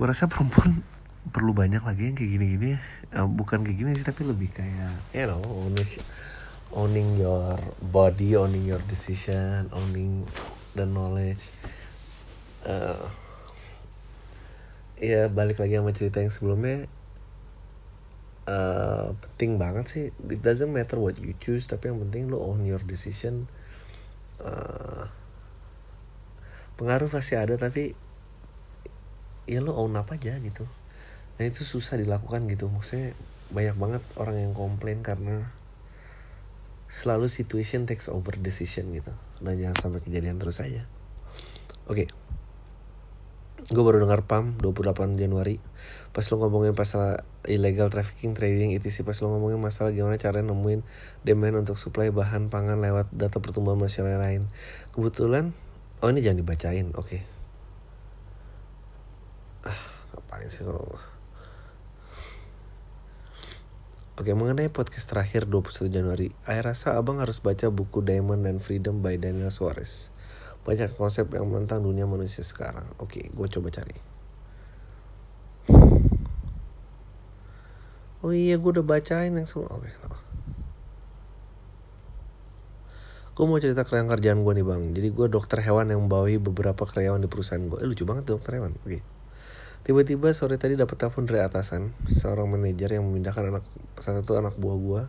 gue 0.00 0.06
rasa 0.08 0.26
perempuan 0.32 0.80
perlu 1.28 1.52
banyak 1.52 1.84
lagi 1.84 2.08
yang 2.08 2.16
kayak 2.16 2.32
gini-gini 2.32 2.70
uh, 3.12 3.28
bukan 3.28 3.60
kayak 3.60 3.76
gini 3.76 3.90
sih 3.92 4.06
tapi 4.08 4.24
lebih 4.24 4.48
kayak 4.56 4.96
you 5.12 5.28
know 5.28 5.44
owning, 5.44 5.90
owning 6.72 7.08
your 7.20 7.60
body 7.92 8.32
owning 8.40 8.64
your 8.64 8.80
decision 8.88 9.68
owning 9.76 10.24
the 10.72 10.86
knowledge. 10.88 11.52
Uh, 12.64 13.08
ya 15.00 15.28
balik 15.28 15.60
lagi 15.60 15.76
sama 15.76 15.92
cerita 15.92 16.24
yang 16.24 16.32
sebelumnya. 16.32 16.88
Uh, 18.48 19.14
penting 19.20 19.60
banget 19.60 19.86
sih. 19.92 20.04
It 20.32 20.40
doesn't 20.40 20.72
matter 20.72 20.96
what 20.96 21.20
you 21.20 21.36
choose 21.38 21.68
tapi 21.68 21.92
yang 21.92 22.00
penting 22.08 22.32
lo 22.32 22.40
own 22.40 22.64
your 22.64 22.82
decision. 22.82 23.44
Uh, 24.40 25.04
pengaruh 26.80 27.12
pasti 27.12 27.36
ada 27.36 27.60
tapi 27.60 27.92
ya 29.44 29.60
lo 29.60 29.76
own 29.76 29.92
apa 30.00 30.16
aja 30.16 30.40
gitu 30.40 30.64
dan 31.40 31.48
itu 31.48 31.64
susah 31.64 31.96
dilakukan 31.96 32.44
gitu. 32.52 32.68
Maksudnya 32.68 33.16
banyak 33.48 33.72
banget 33.80 34.02
orang 34.20 34.36
yang 34.44 34.52
komplain 34.52 35.00
karena 35.00 35.48
selalu 36.92 37.32
situation 37.32 37.88
takes 37.88 38.12
over 38.12 38.36
decision 38.36 38.92
gitu. 38.92 39.08
Dan 39.40 39.56
jangan 39.56 39.80
sampai 39.80 40.04
kejadian 40.04 40.36
terus 40.36 40.60
aja. 40.60 40.84
Oke. 41.88 42.04
Okay. 42.04 42.08
gue 43.72 43.80
baru 43.80 44.04
dengar 44.04 44.28
PAM 44.28 44.60
28 44.60 45.16
Januari. 45.16 45.64
Pas 46.12 46.28
lo 46.28 46.44
ngomongin 46.44 46.76
masalah 46.76 47.24
illegal 47.48 47.88
trafficking 47.88 48.36
trading 48.36 48.76
sih 48.76 49.00
pas 49.00 49.16
lo 49.24 49.32
ngomongin 49.32 49.56
masalah 49.56 49.96
gimana 49.96 50.20
cara 50.20 50.44
nemuin 50.44 50.84
demand 51.24 51.64
untuk 51.64 51.80
supply 51.80 52.12
bahan 52.12 52.52
pangan 52.52 52.84
lewat 52.84 53.08
data 53.16 53.40
pertumbuhan 53.40 53.80
masyarakat 53.80 54.20
lain. 54.20 54.44
Kebetulan 54.92 55.56
oh 56.04 56.12
ini 56.12 56.20
jangan 56.20 56.44
dibacain 56.44 56.92
oke. 56.92 57.08
Okay. 57.08 57.20
ah 59.64 59.80
ngapain 60.12 60.52
sih 60.52 60.68
kalau 60.68 60.84
Oke, 64.20 64.36
mengenai 64.36 64.68
podcast 64.68 65.08
terakhir 65.08 65.48
21 65.48 65.88
Januari, 65.88 66.28
saya 66.44 66.60
rasa 66.60 67.00
abang 67.00 67.24
harus 67.24 67.40
baca 67.40 67.72
buku 67.72 68.04
Diamond 68.04 68.44
and 68.44 68.60
Freedom 68.60 69.00
by 69.00 69.16
Daniel 69.16 69.48
Suarez. 69.48 70.12
Banyak 70.68 70.92
konsep 70.92 71.32
yang 71.32 71.48
menentang 71.48 71.80
dunia 71.80 72.04
manusia 72.04 72.44
sekarang. 72.44 72.84
Oke, 73.00 73.32
gue 73.32 73.46
coba 73.48 73.72
cari. 73.72 73.96
Oh 78.20 78.36
iya, 78.36 78.60
gue 78.60 78.70
udah 78.76 78.84
bacain 78.84 79.32
yang 79.32 79.48
semua. 79.48 79.72
Oke, 79.72 79.88
Gue 83.32 83.44
mau 83.48 83.56
cerita 83.56 83.88
kerjaan 83.88 84.04
kerjaan 84.04 84.44
gue 84.44 84.52
nih 84.52 84.66
bang. 84.68 84.82
Jadi 85.00 85.08
gue 85.16 85.26
dokter 85.32 85.64
hewan 85.64 85.96
yang 85.96 86.04
membawahi 86.04 86.36
beberapa 86.36 86.84
karyawan 86.84 87.24
di 87.24 87.28
perusahaan 87.32 87.64
gue. 87.72 87.80
Eh 87.80 87.88
lucu 87.88 88.04
banget 88.04 88.28
dokter 88.28 88.60
hewan. 88.60 88.76
Oke. 88.84 89.00
Tiba-tiba 89.80 90.30
sore 90.36 90.60
tadi 90.60 90.76
dapat 90.76 91.00
telepon 91.00 91.24
dari 91.24 91.40
atasan, 91.40 91.96
seorang 92.12 92.46
manajer 92.52 93.00
yang 93.00 93.08
memindahkan 93.08 93.48
anak 93.48 93.64
satu 93.96 94.36
anak 94.36 94.60
buah 94.60 94.76
gua 94.76 95.02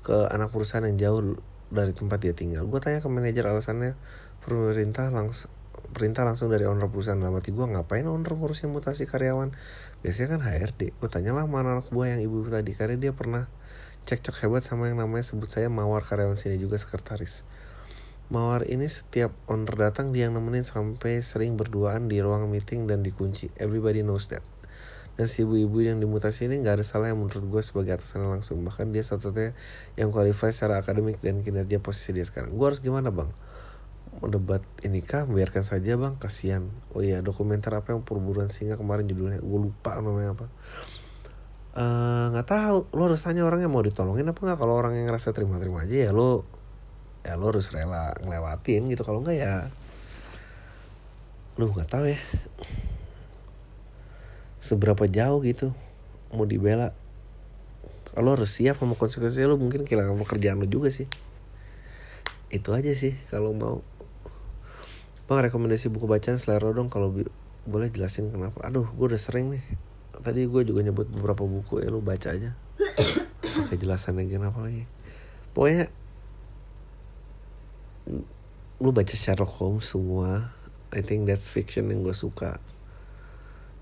ke 0.00 0.16
anak 0.32 0.48
perusahaan 0.48 0.84
yang 0.88 0.96
jauh 0.96 1.36
dari 1.68 1.92
tempat 1.92 2.18
dia 2.24 2.32
tinggal. 2.32 2.64
Gue 2.66 2.80
tanya 2.80 3.04
ke 3.04 3.08
manajer 3.12 3.44
alasannya 3.46 3.94
pemerintah 4.42 5.12
langsung 5.12 5.52
perintah 5.90 6.22
langsung 6.24 6.48
dari 6.48 6.64
owner 6.64 6.88
perusahaan. 6.88 7.18
Dalam 7.20 7.36
hati 7.36 7.52
gue 7.52 7.66
ngapain 7.66 8.06
owner 8.08 8.32
ngurusin 8.32 8.72
mutasi 8.72 9.04
karyawan? 9.04 9.52
Biasanya 10.00 10.28
kan 10.36 10.40
HRD 10.40 10.96
gue 10.96 11.08
tanyalah 11.12 11.44
mana 11.44 11.78
anak 11.78 11.92
buah 11.92 12.16
yang 12.16 12.20
ibu 12.24 12.46
tadi 12.48 12.72
karena 12.72 12.96
dia 12.96 13.12
pernah 13.12 13.46
cekcok 14.08 14.40
hebat 14.46 14.64
sama 14.64 14.88
yang 14.88 14.98
namanya 14.98 15.22
sebut 15.22 15.52
saya 15.52 15.68
mawar 15.68 16.02
karyawan 16.02 16.34
sini 16.34 16.56
juga 16.56 16.80
sekretaris 16.80 17.44
Mawar 18.30 18.62
ini 18.70 18.86
setiap 18.86 19.34
owner 19.50 19.74
datang 19.74 20.14
dia 20.14 20.30
yang 20.30 20.38
nemenin 20.38 20.62
sampai 20.62 21.18
sering 21.18 21.58
berduaan 21.58 22.06
di 22.06 22.22
ruang 22.22 22.46
meeting 22.46 22.86
dan 22.86 23.02
dikunci. 23.02 23.50
Everybody 23.58 24.06
knows 24.06 24.30
that. 24.30 24.46
Dan 25.18 25.26
si 25.26 25.42
ibu-ibu 25.42 25.82
yang 25.82 25.98
dimutasi 25.98 26.46
ini 26.46 26.62
gak 26.62 26.78
ada 26.80 26.86
salah 26.86 27.10
yang 27.10 27.18
menurut 27.18 27.42
gue 27.42 27.62
sebagai 27.66 27.98
atasannya 27.98 28.30
langsung. 28.30 28.62
Bahkan 28.62 28.94
dia 28.94 29.02
satu-satunya 29.02 29.52
yang 29.98 30.14
qualify 30.14 30.54
secara 30.54 30.78
akademik 30.78 31.18
dan 31.18 31.42
kinerja 31.42 31.82
posisi 31.82 32.14
dia 32.14 32.22
sekarang. 32.22 32.54
Gue 32.54 32.70
harus 32.70 32.78
gimana 32.78 33.10
bang? 33.10 33.34
Mendebat 34.22 34.62
ini 34.86 35.02
kah? 35.02 35.26
Biarkan 35.26 35.66
saja 35.66 35.98
bang, 35.98 36.14
kasihan. 36.16 36.70
Oh 36.94 37.02
iya, 37.02 37.26
dokumenter 37.26 37.74
apa 37.74 37.92
yang 37.98 38.06
perburuan 38.06 38.46
singa 38.46 38.78
kemarin 38.78 39.10
judulnya? 39.10 39.42
Gue 39.42 39.68
lupa 39.68 39.98
namanya 39.98 40.38
apa. 40.38 40.46
eh, 41.70 42.24
nggak 42.34 42.46
tahu 42.50 42.78
lo 42.98 43.02
harus 43.06 43.22
tanya 43.22 43.46
orangnya 43.46 43.70
mau 43.70 43.82
ditolongin 43.82 44.26
apa 44.26 44.40
nggak 44.42 44.58
kalau 44.58 44.74
orang 44.74 44.98
yang 44.98 45.06
ngerasa 45.06 45.30
terima-terima 45.30 45.86
aja 45.86 46.10
ya 46.10 46.10
lo 46.10 46.42
ya 47.20 47.36
lo 47.36 47.52
harus 47.52 47.68
rela 47.72 48.16
ngelewatin 48.24 48.88
gitu. 48.92 49.02
Kalau 49.04 49.20
enggak 49.20 49.38
ya 49.40 49.54
lu 51.60 51.68
nggak 51.72 51.88
tahu 51.92 52.04
ya. 52.08 52.20
Seberapa 54.60 55.04
jauh 55.08 55.40
gitu 55.44 55.72
mau 56.32 56.48
dibela. 56.48 56.96
Kalau 58.10 58.34
harus 58.34 58.50
siap 58.50 58.80
sama 58.82 58.98
konsekuensinya 58.98 59.54
lu 59.54 59.56
mungkin 59.60 59.86
kehilangan 59.86 60.18
pekerjaan 60.18 60.58
lu 60.58 60.66
juga 60.66 60.88
sih. 60.90 61.06
Itu 62.50 62.74
aja 62.74 62.90
sih 62.96 63.14
kalau 63.28 63.54
mau. 63.54 63.84
Bang 65.30 65.46
rekomendasi 65.46 65.92
buku 65.94 66.10
bacaan 66.10 66.42
selera 66.42 66.74
dong. 66.74 66.90
Kalau 66.90 67.14
boleh 67.68 67.88
jelasin 67.92 68.34
kenapa? 68.34 68.66
Aduh 68.66 68.88
gue 68.96 69.06
udah 69.14 69.20
sering 69.20 69.54
nih. 69.54 69.62
Tadi 70.20 70.44
gue 70.44 70.62
juga 70.66 70.80
nyebut 70.84 71.06
beberapa 71.08 71.46
buku 71.46 71.84
ya 71.84 71.88
lu 71.92 72.02
baca 72.02 72.34
aja. 72.34 72.56
Pakai 73.68 73.78
jelasannya 73.78 74.26
kenapa 74.26 74.58
lagi? 74.64 74.84
Pokoknya 75.54 75.92
lu 78.80 78.90
baca 78.96 79.12
Sherlock 79.12 79.60
Holmes 79.60 79.84
semua 79.84 80.56
I 80.90 81.04
think 81.04 81.28
that's 81.30 81.52
fiction 81.52 81.86
yang 81.86 82.02
gue 82.02 82.16
suka. 82.16 82.58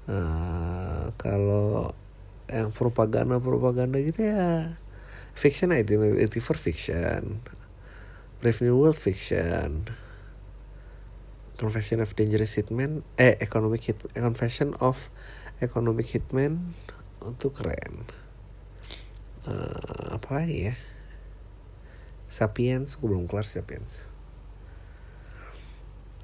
Nah, 0.09 1.12
kalau 1.21 1.93
yang 2.49 2.73
propaganda 2.73 3.37
propaganda 3.41 4.01
gitu 4.01 4.25
ya 4.25 4.73
fiction 5.37 5.69
I 5.71 5.85
think 5.85 6.41
for 6.41 6.57
fiction 6.57 7.45
Brave 8.41 8.61
New 8.64 8.77
World 8.81 8.97
fiction 8.97 9.93
Confession 11.59 12.01
of 12.01 12.14
Dangerous 12.14 12.57
Hitman 12.57 13.05
eh 13.21 13.37
Economic 13.43 13.85
Hit 13.85 13.99
Confession 14.16 14.73
of 14.81 15.12
Economic 15.59 16.07
Hitman 16.07 16.73
itu 17.19 17.51
keren. 17.51 18.07
Eh, 19.45 20.14
apa 20.14 20.29
lagi 20.39 20.71
ya 20.71 20.75
Sapiens 22.29 23.01
gue 23.01 23.09
belum 23.09 23.24
kelar 23.24 23.49
Sapiens. 23.49 24.12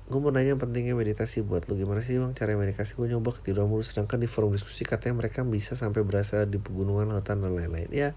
Gue 0.04 0.20
mau 0.20 0.28
nanya 0.28 0.52
pentingnya 0.60 0.92
meditasi 0.92 1.40
buat 1.40 1.64
lu. 1.64 1.80
Gimana 1.80 2.04
sih 2.04 2.20
bang 2.20 2.36
cara 2.36 2.52
meditasi? 2.60 2.92
Gue 2.92 3.08
nyoba 3.08 3.32
ketiduran 3.32 3.72
mulu 3.72 3.80
sedangkan 3.80 4.20
di 4.20 4.28
forum 4.28 4.52
diskusi 4.52 4.84
katanya 4.84 5.24
mereka 5.24 5.40
bisa 5.48 5.72
sampai 5.80 6.04
berasa 6.04 6.44
di 6.44 6.60
pegunungan 6.60 7.08
lautan 7.08 7.40
dan 7.40 7.56
lain-lain. 7.56 7.88
Ya 7.88 8.12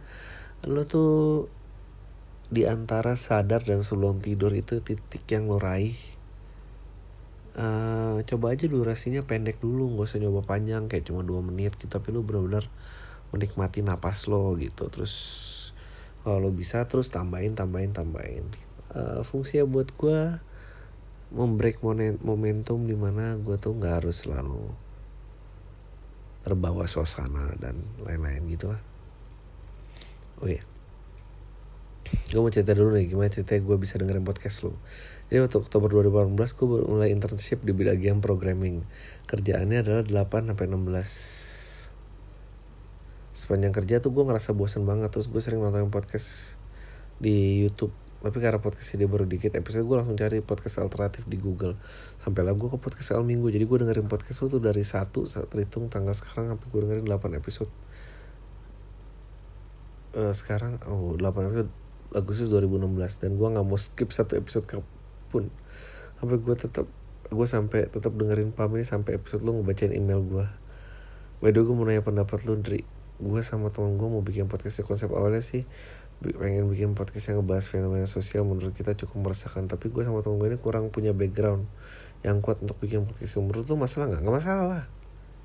lo 0.68 0.84
tuh 0.84 1.48
di 2.52 2.68
antara 2.68 3.16
sadar 3.16 3.64
dan 3.64 3.88
sebelum 3.88 4.20
tidur 4.20 4.52
itu 4.52 4.84
titik 4.84 5.24
yang 5.32 5.48
lo 5.48 5.64
raih. 5.64 5.96
Eh, 7.56 8.18
coba 8.28 8.52
aja 8.52 8.68
durasinya 8.68 9.24
pendek 9.24 9.64
dulu 9.64 9.96
nggak 9.96 10.12
usah 10.12 10.20
nyoba 10.20 10.44
panjang 10.44 10.92
kayak 10.92 11.08
cuma 11.08 11.24
dua 11.24 11.40
menit 11.40 11.80
gitu. 11.80 11.88
Tapi 11.88 12.12
lu 12.12 12.20
benar-benar 12.20 12.68
menikmati 13.32 13.80
napas 13.80 14.28
lo 14.28 14.52
gitu. 14.60 14.92
Terus 14.92 15.16
kalau 16.28 16.44
lo 16.44 16.52
bisa 16.52 16.84
terus 16.92 17.08
tambahin 17.08 17.56
tambahin 17.56 17.96
tambahin. 17.96 18.44
Eh, 18.92 19.24
fungsinya 19.24 19.64
buat 19.64 19.96
gue 19.96 20.44
membreak 21.32 21.80
momen- 21.80 22.20
momentum 22.20 22.84
di 22.84 23.00
mana 23.00 23.40
gue 23.40 23.56
tuh 23.56 23.72
nggak 23.80 24.04
harus 24.04 24.28
selalu 24.28 24.76
terbawa 26.44 26.84
suasana 26.88 27.56
dan 27.60 27.80
lain-lain 28.04 28.44
gitu 28.48 28.72
lah 28.72 28.80
oh 30.42 30.50
iya. 30.50 30.64
Gue 32.32 32.40
mau 32.40 32.48
cerita 32.48 32.72
dulu 32.72 32.96
nih 32.96 33.12
gimana 33.12 33.28
ceritanya 33.28 33.68
gue 33.68 33.78
bisa 33.84 34.00
dengerin 34.00 34.24
podcast 34.24 34.64
lu. 34.64 34.72
Jadi 35.28 35.44
waktu 35.44 35.58
Oktober 35.60 35.92
2018 35.92 36.56
gue 36.56 36.68
mulai 36.88 37.12
internship 37.12 37.60
di 37.68 37.76
bidang 37.76 38.24
programming. 38.24 38.88
Kerjaannya 39.28 39.84
adalah 39.84 40.04
8 40.08 40.48
sampai 40.48 40.66
16 40.72 41.47
sepanjang 43.38 43.70
kerja 43.70 44.02
tuh 44.02 44.10
gue 44.10 44.26
ngerasa 44.26 44.58
bosen 44.58 44.90
banget 44.90 45.14
terus 45.14 45.30
gue 45.30 45.38
sering 45.38 45.62
nonton 45.62 45.94
podcast 45.94 46.58
di 47.22 47.62
YouTube. 47.62 47.94
Tapi 48.18 48.42
karena 48.42 48.58
podcastnya 48.58 49.06
dia 49.06 49.10
baru 49.14 49.30
dikit 49.30 49.54
episode 49.54 49.86
gue 49.86 49.94
langsung 49.94 50.18
cari 50.18 50.42
podcast 50.42 50.82
alternatif 50.82 51.30
di 51.30 51.38
Google. 51.38 51.78
Sampai 52.26 52.42
lah 52.42 52.58
gue 52.58 52.66
ke 52.66 52.82
podcast 52.82 53.14
al 53.14 53.22
minggu. 53.22 53.54
Jadi 53.54 53.70
gue 53.70 53.78
dengerin 53.86 54.10
podcast 54.10 54.42
lu 54.42 54.58
tuh 54.58 54.58
dari 54.58 54.82
satu 54.82 55.30
saat 55.30 55.54
terhitung 55.54 55.86
tanggal 55.94 56.18
sekarang 56.18 56.50
sampai 56.50 56.66
gue 56.66 56.80
dengerin 56.82 57.06
8 57.06 57.38
episode. 57.38 57.70
Eh, 60.18 60.34
sekarang 60.34 60.82
oh 60.90 61.14
8 61.14 61.22
episode 61.22 61.72
Agustus 62.18 62.50
2016 62.50 63.22
dan 63.22 63.38
gue 63.38 63.48
nggak 63.54 63.66
mau 63.70 63.78
skip 63.78 64.10
satu 64.10 64.34
episode 64.34 64.66
pun 65.30 65.54
sampai 66.18 66.38
gue 66.42 66.56
tetap 66.58 66.90
gue 67.28 67.48
sampai 67.48 67.92
tetap 67.92 68.16
dengerin 68.16 68.56
pam 68.56 68.72
ini 68.74 68.88
sampai 68.88 69.20
episode 69.20 69.44
lu 69.44 69.60
ngebacain 69.60 69.92
email 69.92 70.24
gue 70.24 70.48
by 71.44 71.52
the 71.52 71.60
way 71.62 71.66
gue 71.68 71.76
mau 71.76 71.86
nanya 71.86 72.02
pendapat 72.02 72.48
lu 72.48 72.56
Dri 72.64 72.97
gue 73.18 73.41
sama 73.41 73.74
temen 73.74 73.97
gue 73.97 74.05
mau 74.05 74.22
bikin 74.22 74.45
podcast 74.45 74.86
konsep 74.86 75.09
awalnya 75.09 75.41
sih 75.41 75.65
pengen 76.18 76.65
bikin 76.65 76.97
podcast 76.97 77.30
yang 77.30 77.45
ngebahas 77.45 77.70
fenomena 77.70 78.09
sosial 78.09 78.41
menurut 78.41 78.74
kita 78.74 78.97
cukup 78.97 79.30
meresahkan. 79.30 79.70
Tapi 79.70 79.93
gue 79.93 80.01
sama 80.01 80.26
temen 80.26 80.41
gue 80.41 80.49
ini 80.49 80.57
kurang 80.57 80.89
punya 80.89 81.13
background 81.13 81.70
yang 82.26 82.41
kuat 82.41 82.57
untuk 82.65 82.82
bikin 82.82 83.05
podcast 83.05 83.38
menurut 83.38 83.70
lu 83.70 83.78
masalah 83.78 84.09
nggak? 84.09 84.22
Nggak 84.26 84.36
masalah 84.41 84.65
lah. 84.65 84.84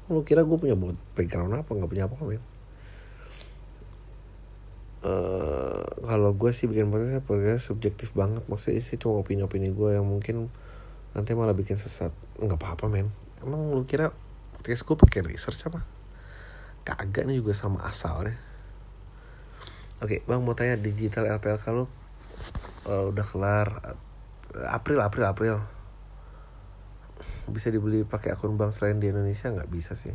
Lu 0.08 0.24
kira 0.24 0.48
gue 0.48 0.56
punya 0.56 0.76
background 1.12 1.52
apa? 1.60 1.70
Nggak 1.76 1.90
punya 1.92 2.04
apa-apa 2.08 2.24
men. 2.24 2.42
Eh 5.04 5.84
kalau 6.08 6.32
gue 6.32 6.50
sih 6.56 6.66
bikin 6.72 6.88
podcast 6.88 7.20
podcast 7.28 7.64
subjektif 7.68 8.16
banget. 8.16 8.40
Maksudnya 8.48 8.80
sih 8.80 8.96
cuma 8.96 9.20
opini-opini 9.20 9.68
gue 9.68 10.00
yang 10.00 10.08
mungkin 10.08 10.48
nanti 11.12 11.36
malah 11.36 11.52
bikin 11.52 11.76
sesat. 11.76 12.16
Nggak 12.40 12.56
apa-apa 12.56 12.88
men. 12.88 13.12
Emang 13.44 13.76
lu 13.76 13.84
kira 13.84 14.08
podcast 14.56 14.88
gue 14.88 14.96
pakai 14.96 15.20
research 15.20 15.68
apa 15.68 15.91
kagak 16.82 17.24
nih 17.26 17.38
juga 17.38 17.54
sama 17.54 17.86
asalnya. 17.86 18.36
Oke 20.02 20.26
bang 20.26 20.42
mau 20.42 20.54
tanya 20.58 20.74
digital 20.74 21.30
LPL 21.38 21.62
kalau 21.62 21.86
udah 22.86 23.26
kelar? 23.26 23.96
April 24.68 24.98
April 25.00 25.24
April. 25.30 25.56
Bisa 27.46 27.70
dibeli 27.70 28.02
pakai 28.02 28.34
akun 28.34 28.58
bank 28.58 28.74
selain 28.74 28.98
di 28.98 29.10
Indonesia? 29.10 29.50
Nggak 29.50 29.70
bisa 29.70 29.94
sih. 29.94 30.14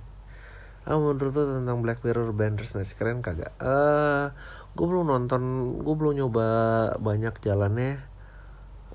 Ah, 0.87 0.95
menurut 0.95 1.35
lu 1.35 1.43
tentang 1.59 1.83
Black 1.83 1.99
Mirror 1.99 2.31
Bandersnatch 2.31 2.95
keren 2.95 3.19
kagak? 3.19 3.51
Eh, 3.59 4.25
gue 4.71 4.87
belum 4.87 5.11
nonton, 5.11 5.43
gue 5.83 5.95
belum 5.99 6.15
nyoba 6.15 6.47
banyak 7.03 7.35
jalannya. 7.43 7.99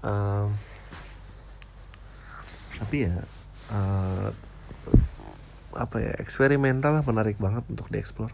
Em, 0.01 0.49
tapi 2.81 2.97
ya, 3.05 3.21
eh, 3.77 4.29
apa 5.75 6.03
ya 6.03 6.13
eksperimental 6.21 7.01
lah 7.01 7.05
menarik 7.05 7.37
banget 7.41 7.65
untuk 7.69 7.89
dieksplor. 7.89 8.33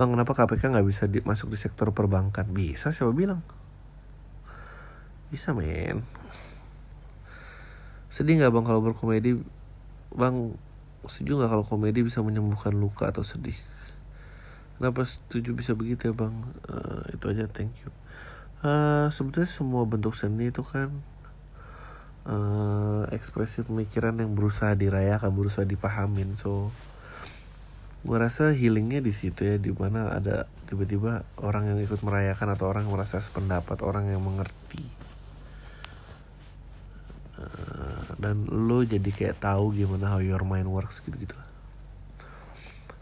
Bang, 0.00 0.16
kenapa 0.16 0.32
KPK 0.32 0.72
nggak 0.72 0.86
bisa 0.88 1.04
di- 1.10 1.24
masuk 1.24 1.52
di 1.52 1.58
sektor 1.60 1.92
perbankan? 1.92 2.48
Bisa, 2.48 2.88
siapa 2.88 3.12
bilang? 3.12 3.44
Bisa, 5.28 5.52
men. 5.52 6.00
Sedih 8.08 8.40
nggak 8.40 8.50
bang 8.50 8.64
kalau 8.64 8.80
berkomedi? 8.80 9.38
Bang, 10.10 10.56
setuju 11.04 11.38
nggak 11.38 11.50
kalau 11.52 11.64
komedi 11.68 12.00
bisa 12.00 12.24
menyembuhkan 12.24 12.74
luka 12.74 13.12
atau 13.12 13.22
sedih? 13.22 13.56
Kenapa 14.80 15.04
setuju 15.04 15.52
bisa 15.52 15.76
begitu 15.76 16.08
ya 16.08 16.14
bang? 16.16 16.32
Eh, 16.72 17.20
itu 17.20 17.24
aja, 17.28 17.44
thank 17.52 17.76
you. 17.84 17.92
Eh, 18.64 19.06
sebetulnya 19.12 19.48
semua 19.48 19.84
bentuk 19.84 20.16
seni 20.16 20.48
itu 20.48 20.64
kan 20.64 20.88
eh 22.28 23.02
ekspresi 23.16 23.64
pemikiran 23.64 24.20
yang 24.20 24.36
berusaha 24.36 24.76
dirayakan, 24.76 25.32
berusaha 25.32 25.64
dipahamin. 25.64 26.36
So, 26.36 26.68
gua 28.04 28.28
rasa 28.28 28.52
healingnya 28.52 29.00
di 29.00 29.12
situ 29.12 29.44
ya, 29.44 29.56
di 29.56 29.72
mana 29.72 30.12
ada 30.12 30.48
tiba-tiba 30.68 31.24
orang 31.40 31.72
yang 31.72 31.78
ikut 31.80 32.00
merayakan 32.04 32.54
atau 32.54 32.68
orang 32.68 32.86
yang 32.86 32.94
merasa 32.94 33.18
sependapat, 33.18 33.80
orang 33.80 34.12
yang 34.12 34.20
mengerti. 34.20 34.84
Eh, 37.40 38.04
dan 38.20 38.44
lo 38.46 38.84
jadi 38.84 39.10
kayak 39.10 39.40
tahu 39.40 39.72
gimana 39.72 40.12
how 40.12 40.20
your 40.20 40.44
mind 40.44 40.68
works 40.68 41.00
gitu-gitu 41.00 41.32
lah. 41.32 41.48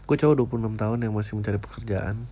Gue 0.07 0.17
cowok 0.17 0.47
26 0.47 0.79
tahun 0.79 0.97
yang 1.05 1.13
masih 1.13 1.37
mencari 1.37 1.59
pekerjaan. 1.61 2.25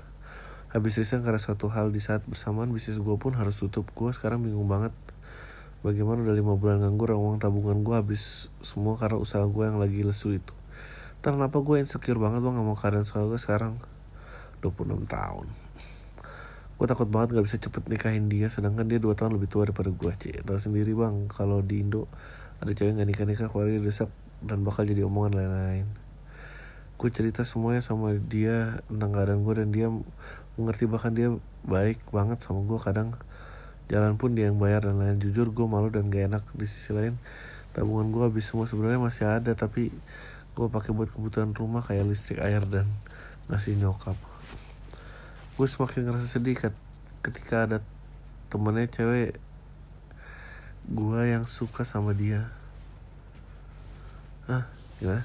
Habis 0.73 0.97
resign 0.97 1.21
karena 1.21 1.37
suatu 1.37 1.69
hal 1.69 1.93
di 1.93 2.01
saat 2.01 2.25
bersamaan 2.25 2.73
bisnis 2.73 2.97
gue 2.97 3.15
pun 3.19 3.35
harus 3.37 3.59
tutup. 3.59 3.85
Gue 3.93 4.09
sekarang 4.15 4.41
bingung 4.41 4.65
banget 4.65 4.95
bagaimana 5.85 6.25
udah 6.25 6.35
lima 6.35 6.53
bulan 6.57 6.81
nganggur 6.81 7.13
uang 7.13 7.37
tabungan 7.37 7.85
gue 7.85 7.95
habis 7.97 8.49
semua 8.65 8.97
karena 8.97 9.21
usaha 9.21 9.45
gue 9.45 9.63
yang 9.63 9.77
lagi 9.77 10.01
lesu 10.01 10.33
itu. 10.33 10.53
Entah 11.21 11.33
kenapa 11.33 11.57
gue 11.61 11.81
insecure 11.81 12.17
banget 12.17 12.45
gak 12.45 12.65
mau 12.65 12.77
keadaan 12.77 13.05
usaha 13.05 13.21
gue 13.25 13.39
sekarang 13.41 13.81
26 14.61 15.05
tahun. 15.05 15.47
Gue 16.77 16.85
takut 16.85 17.09
banget 17.09 17.37
gak 17.37 17.45
bisa 17.45 17.57
cepet 17.57 17.83
nikahin 17.89 18.29
dia 18.29 18.53
sedangkan 18.53 18.85
dia 18.85 19.01
2 19.01 19.17
tahun 19.17 19.37
lebih 19.37 19.49
tua 19.49 19.65
daripada 19.65 19.89
gue. 19.89 20.11
Cik, 20.13 20.45
tahu 20.45 20.57
sendiri 20.61 20.93
bang 20.93 21.25
kalau 21.29 21.61
di 21.65 21.81
Indo 21.81 22.05
ada 22.61 22.73
cewek 22.73 22.97
gak 22.97 23.07
nikah-nikah 23.09 23.47
keluarga 23.49 23.81
desak 23.81 24.09
dan 24.45 24.61
bakal 24.61 24.85
jadi 24.85 25.05
omongan 25.05 25.33
lain-lain. 25.37 25.87
Gue 26.97 27.09
cerita 27.13 27.45
semuanya 27.45 27.81
sama 27.81 28.17
dia 28.17 28.81
tentang 28.89 29.13
keadaan 29.13 29.41
gue 29.45 29.53
dan 29.53 29.69
dia 29.69 29.87
mengerti 30.57 30.89
bahkan 30.89 31.13
dia 31.13 31.29
baik 31.65 32.01
banget 32.09 32.41
sama 32.41 32.65
gue 32.65 32.79
kadang 32.81 33.13
jalan 33.87 34.19
pun 34.19 34.35
dia 34.35 34.51
yang 34.51 34.59
bayar 34.59 34.83
dan 34.83 34.99
lain 34.99 35.15
jujur 35.19 35.47
gue 35.55 35.67
malu 35.67 35.87
dan 35.87 36.11
gak 36.11 36.27
enak 36.27 36.43
di 36.55 36.67
sisi 36.67 36.91
lain. 36.91 37.15
Tabungan 37.71 38.11
gue 38.11 38.23
habis 38.27 38.47
semua 38.51 38.67
sebenarnya 38.67 38.99
masih 38.99 39.25
ada 39.27 39.55
tapi 39.55 39.91
gue 40.57 40.67
pakai 40.67 40.91
buat 40.91 41.07
kebutuhan 41.07 41.55
rumah 41.55 41.85
kayak 41.85 42.09
listrik 42.09 42.43
air 42.43 42.63
dan 42.67 42.89
ngasih 43.47 43.79
nyokap. 43.79 44.19
Gue 45.55 45.67
semakin 45.69 46.11
ngerasa 46.11 46.27
sedih 46.27 46.59
ket- 46.59 46.85
ketika 47.23 47.63
ada 47.63 47.77
temennya 48.51 48.91
cewek 48.91 49.39
gue 50.87 51.21
yang 51.27 51.47
suka 51.47 51.87
sama 51.87 52.11
dia. 52.11 52.51
Ah 54.51 54.67
gimana? 54.99 55.23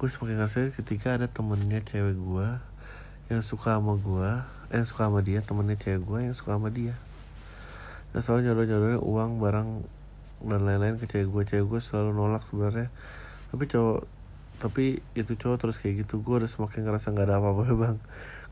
Gue 0.00 0.08
semakin 0.10 0.42
ngerasa 0.42 0.54
sedih 0.58 0.74
ketika 0.74 1.14
ada 1.14 1.30
temennya 1.30 1.78
cewek 1.86 2.18
gue 2.18 2.48
yang 3.30 3.40
suka 3.40 3.78
sama 3.78 3.94
gue 3.94 4.30
eh, 4.74 4.76
yang 4.82 4.88
suka 4.88 5.06
sama 5.06 5.20
dia 5.22 5.40
temennya 5.40 5.78
cewek 5.78 6.02
gue 6.02 6.18
yang 6.26 6.34
suka 6.34 6.58
sama 6.58 6.68
dia 6.68 6.98
dan 8.12 8.20
selalu 8.20 8.40
nyodor 8.48 8.64
nyodorin 8.68 9.00
uang 9.00 9.30
barang 9.40 9.68
dan 10.42 10.60
lain-lain 10.66 10.96
ke 11.00 11.06
cewek 11.08 11.28
gue 11.32 11.42
cewek 11.48 11.66
gue 11.66 11.80
selalu 11.80 12.10
nolak 12.12 12.44
sebenarnya. 12.50 12.92
Tapi 13.48 13.64
cowok 13.68 14.00
tapi 14.62 14.84
itu 15.18 15.32
cowok 15.34 15.58
terus 15.58 15.76
kayak 15.82 16.06
gitu 16.06 16.22
gue 16.22 16.34
udah 16.38 16.46
semakin 16.46 16.86
ngerasa 16.86 17.10
nggak 17.10 17.26
ada 17.26 17.36
apa-apa 17.40 17.64
bang. 17.82 17.98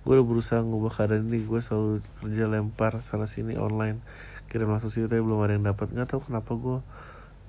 Gue 0.01 0.17
udah 0.17 0.27
berusaha 0.27 0.61
ngubah 0.65 0.93
keadaan 0.97 1.29
ini. 1.29 1.45
Gue 1.45 1.61
selalu 1.61 2.01
kerja 2.25 2.45
lempar 2.49 2.99
sana 3.05 3.29
sini 3.29 3.61
online. 3.61 4.01
Kirim 4.49 4.71
langsung 4.73 4.91
sini 4.91 5.07
tapi 5.07 5.21
belum 5.23 5.45
ada 5.45 5.55
yang 5.55 5.67
dapat 5.67 5.93
nggak 5.93 6.09
tahu 6.11 6.33
kenapa 6.33 6.57
gue 6.57 6.79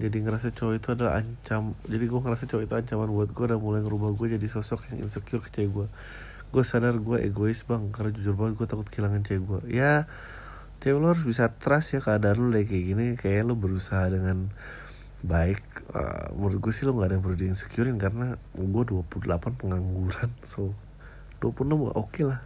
jadi 0.02 0.18
ngerasa 0.26 0.54
cowok 0.58 0.74
itu 0.82 0.88
adalah 0.98 1.22
ancam 1.22 1.78
jadi 1.86 2.10
gue 2.10 2.20
ngerasa 2.26 2.50
cowok 2.50 2.64
itu 2.66 2.74
ancaman 2.74 3.10
buat 3.14 3.30
gue 3.30 3.46
udah 3.46 3.60
mulai 3.62 3.86
ngerubah 3.86 4.18
gue 4.18 4.34
jadi 4.34 4.48
sosok 4.50 4.90
yang 4.90 5.06
insecure 5.06 5.42
ke 5.46 5.54
cewek 5.54 5.70
gue 5.70 5.88
gue 6.52 6.64
sadar 6.66 6.98
gue 6.98 7.18
egois 7.22 7.62
bang. 7.64 7.90
Karena 7.94 8.10
jujur 8.12 8.36
banget 8.36 8.54
gue 8.60 8.68
takut 8.68 8.88
kehilangan 8.90 9.22
cewek 9.24 9.44
gue 9.46 9.62
ya 9.78 10.10
cewek 10.82 10.98
lo 10.98 11.14
harus 11.14 11.24
bisa 11.24 11.54
trust 11.62 11.94
ya 11.94 12.02
keadaan 12.02 12.50
lo 12.50 12.58
kayak 12.58 12.68
gini 12.74 13.06
kayak 13.14 13.46
lo 13.46 13.54
berusaha 13.54 14.10
dengan 14.10 14.50
baik 15.22 15.62
uh, 15.94 16.34
menurut 16.34 16.58
gue 16.58 16.74
sih 16.74 16.90
lo 16.90 16.98
gak 16.98 17.14
ada 17.14 17.22
yang 17.22 17.24
perlu 17.24 17.38
di 17.38 17.48
insecurein 17.54 18.02
karena 18.02 18.34
gue 18.58 18.84
28 18.90 19.62
pengangguran 19.62 20.30
so 20.52 20.74
26 21.42 21.74
oke 21.74 21.94
okay 21.94 22.26
lah. 22.26 22.42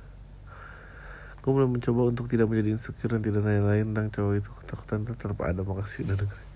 Gue 1.44 1.52
mulai 1.54 1.70
mencoba 1.70 2.10
untuk 2.10 2.26
tidak 2.26 2.50
menjadi 2.50 2.74
insecure 2.74 3.16
dan 3.16 3.22
tidak 3.22 3.46
lain-lain 3.46 3.92
tentang 3.92 4.10
cowok 4.10 4.34
itu 4.40 4.50
ketakutan 4.50 5.00
tetap 5.06 5.38
ada 5.46 5.62
makasih 5.62 6.08
udah 6.10 6.18
dengerin. 6.26 6.50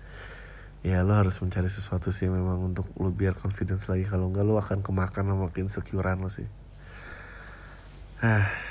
Ya 0.80 1.04
lo 1.04 1.12
harus 1.14 1.36
mencari 1.44 1.68
sesuatu 1.68 2.08
sih 2.10 2.26
memang 2.32 2.72
untuk 2.72 2.88
lo 2.96 3.12
biar 3.12 3.36
confidence 3.36 3.86
lagi 3.92 4.08
kalau 4.08 4.32
enggak 4.32 4.48
lo 4.48 4.56
akan 4.56 4.80
kemakan 4.80 5.30
sama 5.30 5.46
keinsecurean 5.52 6.18
lo 6.18 6.32
sih. 6.32 6.48
Ah 8.24 8.69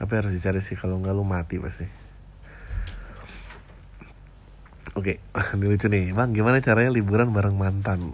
tapi 0.00 0.12
harus 0.16 0.32
dicari 0.32 0.64
sih 0.64 0.80
kalau 0.80 0.96
enggak 0.96 1.12
lo 1.12 1.28
mati 1.28 1.60
pasti 1.60 1.84
Oke, 4.98 5.22
ini 5.54 5.70
lucu 5.70 5.86
nih, 5.86 6.10
bang. 6.10 6.34
Gimana 6.34 6.58
caranya 6.58 6.90
liburan 6.90 7.30
bareng 7.30 7.54
mantan? 7.54 8.10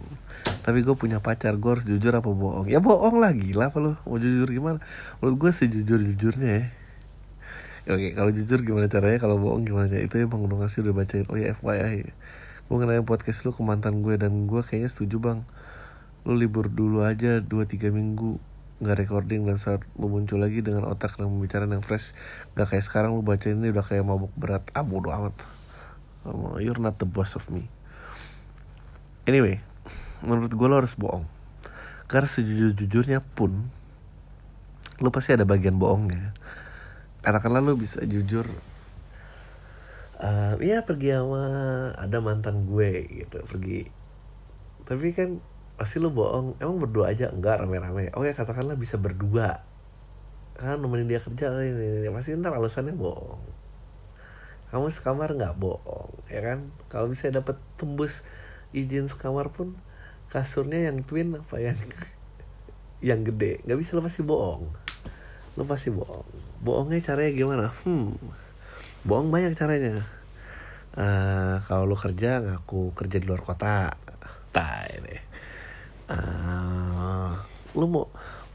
Tapi 0.61 0.85
gue 0.85 0.93
punya 0.93 1.25
pacar, 1.25 1.57
gue 1.57 1.71
harus 1.73 1.89
jujur 1.89 2.13
apa 2.13 2.29
bohong? 2.29 2.69
Ya 2.69 2.85
bohong 2.85 3.17
lah, 3.17 3.33
gila 3.33 3.73
apa 3.73 3.81
lo? 3.81 3.97
Mau 4.05 4.21
jujur 4.21 4.45
gimana? 4.53 4.85
Menurut 5.19 5.37
gue 5.41 5.51
sejujur 5.57 6.05
jujurnya 6.05 6.51
ya. 6.53 6.65
Oke, 7.97 8.13
kalau 8.13 8.29
jujur 8.29 8.61
gimana 8.61 8.93
caranya? 8.93 9.17
Kalau 9.25 9.41
bohong 9.41 9.65
gimana 9.65 9.89
caranya? 9.89 10.05
Itu 10.05 10.21
yang 10.21 10.29
bang 10.29 10.43
udah 10.45 10.59
ngasih 10.67 10.85
udah 10.85 10.95
bacain. 11.01 11.25
Oh 11.33 11.39
ya 11.41 11.57
FYI, 11.57 12.13
gue 12.69 12.77
ngenalin 12.77 13.09
podcast 13.09 13.49
lu 13.49 13.57
ke 13.57 13.63
mantan 13.65 14.05
gue 14.05 14.15
dan 14.21 14.45
gue 14.45 14.61
kayaknya 14.61 14.91
setuju 14.93 15.17
bang. 15.17 15.39
Lu 16.29 16.37
libur 16.37 16.69
dulu 16.69 17.09
aja 17.09 17.41
2-3 17.41 17.89
minggu 17.89 18.37
nggak 18.77 18.97
recording 19.09 19.49
dan 19.49 19.57
saat 19.57 19.81
lu 19.97 20.13
muncul 20.13 20.37
lagi 20.37 20.61
dengan 20.61 20.85
otak 20.85 21.17
dan 21.17 21.33
pembicaraan 21.33 21.73
yang 21.73 21.81
fresh 21.81 22.13
gak 22.53 22.69
kayak 22.69 22.85
sekarang 22.85 23.17
lu 23.17 23.25
baca 23.25 23.49
ini 23.49 23.73
udah 23.73 23.81
kayak 23.81 24.05
mabuk 24.05 24.33
berat 24.37 24.69
ah 24.77 24.85
bodo 24.85 25.09
amat 25.17 25.57
You're 26.59 26.83
not 26.83 26.99
the 26.99 27.07
boss 27.07 27.39
of 27.39 27.47
me. 27.55 27.71
Anyway, 29.31 29.63
menurut 30.27 30.51
gue 30.51 30.67
lo 30.67 30.83
harus 30.83 30.99
bohong. 30.99 31.27
Karena 32.11 32.27
sejujur-jujurnya 32.27 33.23
pun, 33.23 33.71
lo 35.03 35.11
pasti 35.15 35.35
ada 35.35 35.47
bagian 35.47 35.79
bohongnya. 35.79 36.35
Katakanlah 37.23 37.63
lo 37.63 37.75
bisa 37.75 38.03
jujur, 38.07 38.47
uh, 40.23 40.55
pergi 40.59 41.09
sama 41.15 41.43
ada 41.99 42.19
mantan 42.23 42.67
gue 42.71 42.91
gitu, 43.27 43.43
pergi. 43.47 43.91
Tapi 44.87 45.07
kan 45.15 45.43
pasti 45.77 46.01
lo 46.01 46.09
bohong. 46.11 46.57
Emang 46.59 46.81
berdua 46.81 47.13
aja? 47.13 47.29
Enggak 47.31 47.63
rame-rame. 47.63 48.11
Oh 48.17 48.25
ya 48.25 48.33
katakanlah 48.33 48.75
bisa 48.75 48.97
berdua. 48.97 49.61
Kan 50.57 50.81
nemenin 50.81 51.05
dia 51.05 51.21
kerja, 51.21 51.53
ini, 51.53 51.69
ini, 51.69 51.87
ini. 52.05 52.09
pasti 52.09 52.33
ntar 52.33 52.57
alasannya 52.57 52.97
bohong. 52.97 53.45
Kamu 54.73 54.89
sekamar 54.89 55.37
nggak? 55.37 55.55
Bohong 55.61 56.17
ya 56.33 56.41
kan? 56.41 56.73
Kalau 56.89 57.13
bisa 57.13 57.29
dapat 57.29 57.61
tembus 57.77 58.25
izin 58.73 59.07
sekamar 59.07 59.53
pun 59.53 59.77
kasurnya 60.33 60.91
yang 60.91 61.05
twin 61.05 61.37
apa 61.37 61.61
yang 61.61 61.79
yang 63.13 63.21
gede. 63.23 63.61
Nggak 63.69 63.79
bisa 63.79 63.91
lo 63.95 64.03
pasti 64.03 64.25
bohong. 64.25 64.65
Lo 65.61 65.63
pasti 65.69 65.93
bohong. 65.93 66.27
Bohongnya 66.65 67.05
caranya 67.05 67.33
gimana? 67.37 67.67
Hmm. 67.85 68.17
Bohong 69.05 69.29
banyak 69.29 69.53
caranya. 69.53 70.09
Uh, 70.97 71.61
kalau 71.69 71.85
lo 71.85 71.97
kerja 72.01 72.41
ngaku 72.41 72.97
kerja 72.97 73.21
di 73.21 73.29
luar 73.29 73.45
kota. 73.45 73.93
Tak 74.57 74.89
ini 74.97 75.26
uh, 76.11 77.33
lo 77.77 77.85
mau 77.87 78.07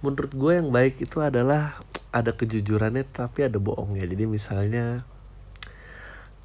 menurut 0.02 0.34
gue 0.34 0.52
yang 0.58 0.74
baik 0.74 1.06
itu 1.06 1.22
adalah 1.22 1.78
ada 2.12 2.36
kejujurannya 2.36 3.08
tapi 3.08 3.47
ada 3.47 3.62
bohongnya. 3.62 4.04
Jadi 4.08 4.26
misalnya 4.28 5.06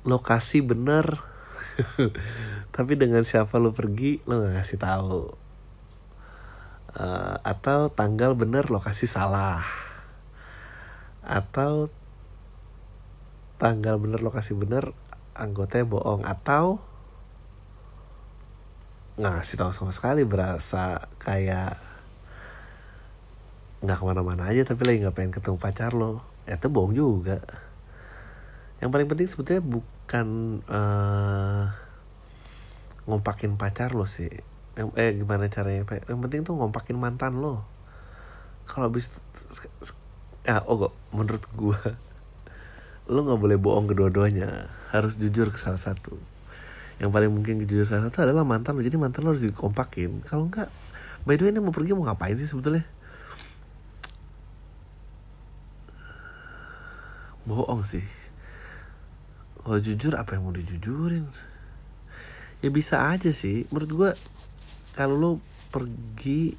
lokasi 0.06 0.62
bener 0.62 1.18
tapi 2.76 2.94
dengan 2.94 3.26
siapa 3.26 3.58
lo 3.58 3.74
pergi 3.74 4.22
lo 4.24 4.40
nggak 4.40 4.54
ngasih 4.60 4.78
tahu. 4.78 5.22
Uh, 6.96 7.36
atau 7.44 7.92
tanggal 7.92 8.32
bener 8.32 8.72
lokasi 8.72 9.04
salah. 9.04 9.64
Atau 11.26 11.92
tanggal 13.60 14.00
bener 14.00 14.20
lokasi 14.24 14.56
bener 14.56 14.94
anggotanya 15.36 15.84
bohong. 15.88 16.24
Atau 16.24 16.80
ngasih 19.16 19.56
tahu 19.56 19.72
sama 19.72 19.92
sekali 19.96 20.28
berasa 20.28 21.08
kayak 21.16 21.80
nggak 23.80 23.96
ke 23.96 24.04
mana-mana 24.04 24.52
aja 24.52 24.68
tapi 24.68 24.84
lagi 24.84 25.00
nggak 25.00 25.16
pengen 25.16 25.32
ketemu 25.32 25.56
pacar 25.56 25.96
lo. 25.96 26.20
Ya 26.44 26.60
itu 26.60 26.68
bohong 26.68 26.92
juga. 26.92 27.40
Yang 28.80 28.90
paling 28.92 29.08
penting 29.08 29.28
sebetulnya 29.28 29.62
bukan 29.64 30.26
uh, 30.68 31.72
ngompakin 33.08 33.56
pacar 33.56 33.96
lo 33.96 34.04
sih. 34.04 34.28
Eh 34.76 35.10
gimana 35.16 35.48
caranya? 35.48 35.88
Yang 36.04 36.20
penting 36.28 36.40
tuh 36.44 36.54
ngompakin 36.60 37.00
mantan 37.00 37.40
lo. 37.40 37.64
Kalau 38.68 38.92
habis 38.92 39.08
ya 40.44 40.60
oh 40.68 40.76
kok 40.86 40.94
menurut 41.10 41.44
gua 41.56 41.80
lo 43.12 43.18
nggak 43.24 43.40
boleh 43.40 43.56
bohong 43.56 43.88
kedua-duanya. 43.88 44.68
Harus 44.92 45.16
jujur 45.16 45.48
ke 45.48 45.56
salah 45.56 45.80
satu 45.80 46.35
yang 46.96 47.12
paling 47.12 47.28
mungkin 47.28 47.60
jujur 47.68 47.84
salah 47.84 48.08
satu 48.08 48.24
adalah 48.24 48.44
mantan 48.44 48.72
lo. 48.72 48.80
Jadi 48.80 48.96
mantan 48.96 49.28
lo 49.28 49.36
harus 49.36 49.44
dikompakin. 49.44 50.24
Kalau 50.24 50.48
enggak 50.48 50.72
by 51.28 51.36
the 51.36 51.44
way 51.44 51.52
ini 51.52 51.60
mau 51.60 51.74
pergi 51.74 51.92
mau 51.92 52.08
ngapain 52.08 52.36
sih 52.40 52.48
sebetulnya? 52.48 52.88
Bohong 57.44 57.84
sih. 57.84 58.04
Kalau 59.60 59.78
jujur 59.82 60.16
apa 60.16 60.38
yang 60.38 60.48
mau 60.48 60.54
dijujurin? 60.56 61.28
Ya 62.64 62.72
bisa 62.72 63.12
aja 63.12 63.28
sih. 63.28 63.68
Menurut 63.68 63.90
gue 63.92 64.10
kalau 64.96 65.14
lo 65.20 65.30
pergi 65.68 66.56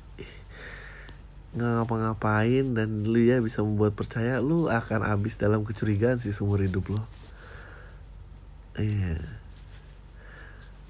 nggak 1.57 1.71
ngapa-ngapain 1.81 2.77
dan 2.77 3.09
lu 3.09 3.17
ya 3.17 3.41
bisa 3.41 3.65
membuat 3.65 3.97
percaya 3.97 4.37
lu 4.37 4.69
akan 4.69 5.01
habis 5.09 5.41
dalam 5.41 5.65
kecurigaan 5.65 6.21
sih 6.21 6.29
seumur 6.29 6.61
hidup 6.61 6.93
lo. 6.93 7.01
Iya 8.77 9.36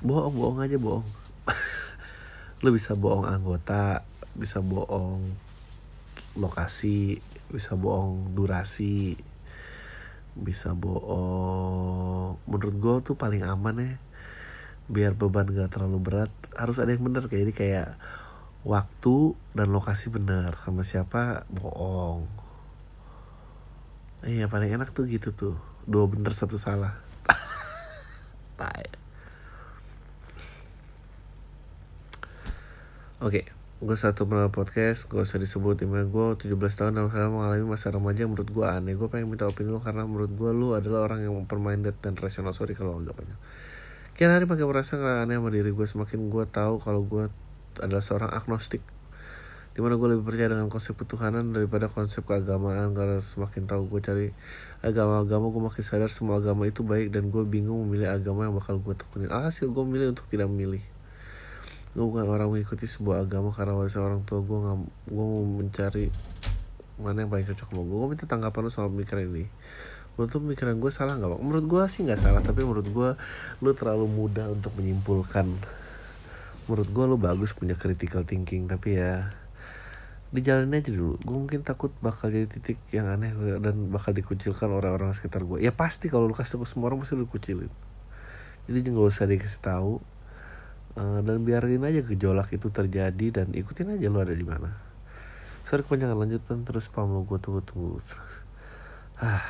bohong 0.01 0.35
bohong 0.37 0.59
aja 0.61 0.77
bohong. 0.77 1.07
Lu 2.63 2.69
bisa 2.69 2.93
bohong 2.93 3.25
anggota 3.25 4.05
bisa 4.37 4.61
bohong 4.61 5.33
lokasi 6.37 7.17
bisa 7.49 7.73
bohong 7.73 8.37
durasi 8.37 9.17
bisa 10.37 10.77
bohong 10.77 12.37
menurut 12.45 12.75
gue 12.77 12.95
tuh 13.13 13.15
paling 13.17 13.41
aman 13.41 13.75
ya. 13.81 13.93
Biar 14.87 15.17
beban 15.17 15.49
gak 15.49 15.73
terlalu 15.73 15.99
berat 15.99 16.31
harus 16.53 16.77
ada 16.77 16.93
yang 16.93 17.03
bener. 17.03 17.25
Kayak 17.25 17.43
ini 17.49 17.53
kayak 17.57 17.89
waktu 18.61 19.33
dan 19.57 19.73
lokasi 19.73 20.13
bener. 20.13 20.53
Sama 20.61 20.85
siapa? 20.85 21.43
Bohong. 21.49 22.29
Iya 24.23 24.45
paling 24.47 24.71
enak 24.77 24.93
tuh 24.93 25.09
gitu 25.09 25.33
tuh. 25.33 25.57
Dua 25.89 26.05
bener 26.05 26.31
satu 26.37 26.55
salah 26.55 26.99
oke 33.17 33.41
gue 33.77 33.93
satu 33.93 34.25
mengenal 34.25 34.49
podcast 34.49 35.05
gue 35.05 35.21
usah 35.21 35.37
disebut 35.37 35.85
email 35.85 36.09
gue 36.09 36.49
17 36.49 36.57
tahun 36.57 36.97
dalam 36.97 37.13
sekarang 37.13 37.33
mengalami 37.33 37.65
masa 37.65 37.93
remaja 37.93 38.25
menurut 38.25 38.49
gue 38.49 38.65
aneh. 38.65 38.97
Gue 38.97 39.05
pengen 39.05 39.29
minta 39.29 39.45
opini 39.45 39.69
lu 39.69 39.77
karena 39.77 40.01
menurut 40.01 40.33
gue 40.33 40.49
lu 40.49 40.73
adalah 40.73 41.05
orang 41.05 41.21
yang 41.21 41.37
open-minded 41.37 41.93
dan 42.01 42.17
rasional. 42.17 42.57
Sorry 42.57 42.73
kalau 42.73 42.97
agak 42.97 43.13
banyak. 43.13 43.37
Kian 44.17 44.33
hari 44.33 44.49
makin 44.49 44.65
merasa 44.65 44.97
gak 44.97 45.29
aneh 45.29 45.37
sama 45.37 45.53
diri 45.53 45.69
gue 45.69 45.85
semakin 45.85 46.25
gue 46.25 46.45
tahu 46.49 46.81
kalau 46.81 47.05
gue 47.05 47.29
adalah 47.77 48.01
seorang 48.01 48.33
agnostik 48.33 48.81
di 49.77 49.85
mana 49.85 49.93
gue 49.93 50.09
lebih 50.09 50.25
percaya 50.25 50.49
dengan 50.57 50.73
konsep 50.73 50.97
ketuhanan 50.97 51.53
daripada 51.53 51.85
konsep 51.85 52.25
keagamaan. 52.25 52.97
Karena 52.97 53.21
semakin 53.21 53.69
tahu 53.69 53.93
gue 53.93 54.01
cari 54.01 54.27
agama-agama 54.81 55.53
gue 55.53 55.61
makin 55.69 55.83
sadar 55.85 56.09
semua 56.09 56.41
agama 56.41 56.65
itu 56.65 56.81
baik 56.81 57.13
dan 57.13 57.29
gue 57.29 57.45
bingung 57.45 57.85
memilih 57.85 58.09
agama 58.09 58.49
yang 58.49 58.57
bakal 58.57 58.81
gue 58.81 58.97
tekunin. 58.97 59.29
Alhasil 59.29 59.69
gue 59.69 59.83
memilih 59.85 60.17
untuk 60.17 60.25
tidak 60.33 60.49
memilih 60.49 60.81
gue 61.97 62.05
bukan 62.05 62.29
orang 62.29 62.53
mengikuti 62.53 62.85
sebuah 62.85 63.25
agama 63.25 63.49
karena 63.49 63.73
warisan 63.73 64.05
orang 64.05 64.21
tua 64.21 64.45
gue 64.45 64.53
nggak 64.53 64.77
gue 65.09 65.25
mau 65.25 65.41
mencari 65.41 66.13
mana 67.01 67.25
yang 67.25 67.33
paling 67.33 67.49
cocok 67.49 67.73
sama 67.73 67.81
gue 67.81 67.97
gue 67.97 68.09
minta 68.13 68.25
tanggapan 68.29 68.61
lu 68.61 68.69
soal 68.69 68.93
pemikiran 68.93 69.25
ini. 69.33 69.49
Menurut 70.13 70.29
lu 70.29 70.39
pemikiran 70.45 70.77
gue 70.77 70.91
salah 70.93 71.17
nggak 71.17 71.41
menurut 71.41 71.65
gue 71.65 71.81
sih 71.89 72.05
nggak 72.05 72.21
salah 72.21 72.45
tapi 72.45 72.61
menurut 72.61 72.85
gue 72.85 73.09
lu 73.65 73.73
terlalu 73.73 74.05
mudah 74.05 74.45
untuk 74.45 74.77
menyimpulkan. 74.77 75.49
Menurut 76.69 76.89
gue 76.93 77.05
lu 77.09 77.17
bagus 77.17 77.57
punya 77.57 77.73
critical 77.73 78.21
thinking 78.29 78.69
tapi 78.69 79.01
ya 79.01 79.33
dijalanin 80.29 80.77
aja 80.77 80.93
dulu. 80.93 81.17
Gue 81.17 81.37
mungkin 81.49 81.65
takut 81.65 81.89
bakal 81.97 82.29
jadi 82.29 82.45
titik 82.45 82.77
yang 82.93 83.09
aneh 83.09 83.33
dan 83.57 83.89
bakal 83.89 84.13
dikucilkan 84.13 84.69
orang-orang 84.69 85.17
sekitar 85.17 85.41
gue 85.41 85.65
ya 85.65 85.73
pasti 85.73 86.13
kalau 86.13 86.29
lu 86.29 86.37
kasih 86.37 86.61
semua 86.61 86.93
orang 86.93 87.01
pasti 87.01 87.17
lu 87.17 87.25
kucilin. 87.25 87.73
Jadi 88.69 88.85
nggak 88.85 89.01
usah 89.01 89.25
dikasih 89.25 89.65
tahu 89.65 89.97
uh, 90.97 91.19
dan 91.21 91.45
biarin 91.45 91.85
aja 91.85 92.01
gejolak 92.01 92.49
itu 92.51 92.73
terjadi 92.73 93.27
dan 93.29 93.53
ikutin 93.53 93.93
aja 93.93 94.09
lu 94.09 94.19
ada 94.19 94.33
di 94.33 94.41
mana. 94.41 94.73
Sorry 95.63 95.85
kepanjangan 95.85 96.17
lanjutan. 96.17 96.65
Terus 96.65 96.89
pam 96.89 97.13
lu 97.13 97.23
gue 97.23 97.37
tunggu 97.37 97.61
tunggu 97.61 98.01
ah. 99.21 99.45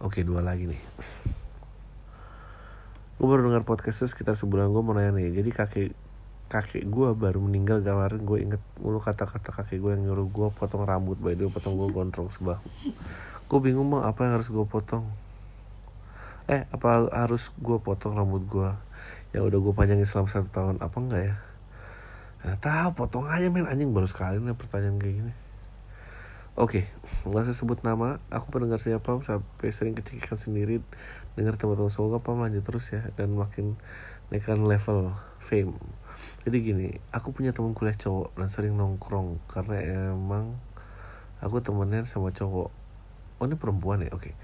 Oke 0.00 0.24
dua 0.24 0.40
lagi 0.40 0.64
nih. 0.64 0.82
Gue 3.18 3.26
baru 3.26 3.50
dengar 3.50 3.66
podcastnya 3.68 4.08
sekitar 4.08 4.34
sebulan. 4.34 4.72
Gue 4.72 4.82
mau 4.82 4.96
nanya 4.96 5.14
nih. 5.20 5.36
Jadi 5.36 5.50
kakek 5.52 5.88
kakek 6.48 6.88
gue 6.88 7.08
baru 7.12 7.38
meninggal 7.44 7.84
kemarin. 7.84 8.24
Gue 8.24 8.40
inget 8.40 8.62
mulu 8.80 8.98
kata-kata 8.98 9.52
kakek 9.52 9.78
gue 9.78 9.90
yang 9.92 10.08
nyuruh 10.08 10.26
gue 10.30 10.48
potong 10.54 10.88
rambut. 10.88 11.20
By 11.20 11.36
the 11.36 11.46
way 11.46 11.52
potong 11.52 11.76
gue 11.76 11.92
gondrong 11.92 12.32
sebahu 12.32 12.64
gue 13.48 13.58
bingung 13.64 13.88
bang 13.88 14.04
apa 14.04 14.28
yang 14.28 14.32
harus 14.36 14.52
gue 14.52 14.66
potong? 14.68 15.08
Eh 16.52 16.68
apa 16.68 17.08
harus 17.08 17.48
gue 17.56 17.80
potong 17.80 18.12
rambut 18.12 18.44
gue 18.44 18.70
yang 19.36 19.44
udah 19.44 19.58
gue 19.60 19.74
panjangin 19.76 20.08
selama 20.08 20.28
satu 20.32 20.48
tahun 20.48 20.76
apa 20.80 20.96
enggak 20.96 21.22
ya? 21.28 21.36
Nah, 22.38 22.54
tahu 22.62 22.88
potong 22.94 23.26
aja 23.26 23.50
men. 23.50 23.66
Anjing 23.66 23.90
baru 23.90 24.06
sekali 24.06 24.38
nih 24.38 24.54
pertanyaan 24.54 24.96
kayak 24.96 25.14
gini. 25.20 25.32
Oke, 26.58 26.90
okay, 26.90 27.22
nggak 27.22 27.46
usah 27.46 27.54
sebut 27.54 27.78
nama. 27.86 28.18
Aku 28.34 28.50
pendengar 28.50 28.82
siapa 28.82 29.14
sampai 29.22 29.70
sering 29.70 29.94
kecekikan 29.94 30.34
sendiri 30.34 30.82
dengar 31.38 31.54
teman-teman 31.54 31.86
semoga 31.86 32.18
Pam 32.18 32.42
lanjut 32.42 32.66
terus 32.66 32.90
ya 32.90 33.06
dan 33.14 33.30
makin 33.30 33.78
naikkan 34.34 34.66
level 34.66 35.14
fame. 35.38 35.78
Jadi 36.42 36.56
gini 36.58 36.88
aku 37.14 37.30
punya 37.30 37.54
teman 37.54 37.78
kuliah 37.78 37.94
cowok 37.94 38.34
dan 38.34 38.50
sering 38.50 38.74
nongkrong 38.74 39.38
karena 39.46 40.10
emang 40.10 40.58
aku 41.38 41.62
temennya 41.62 42.02
sama 42.10 42.34
cowok. 42.34 42.74
Oh 43.38 43.44
ini 43.46 43.54
perempuan 43.54 44.02
ya? 44.02 44.10
Oke. 44.10 44.32
Okay. 44.32 44.34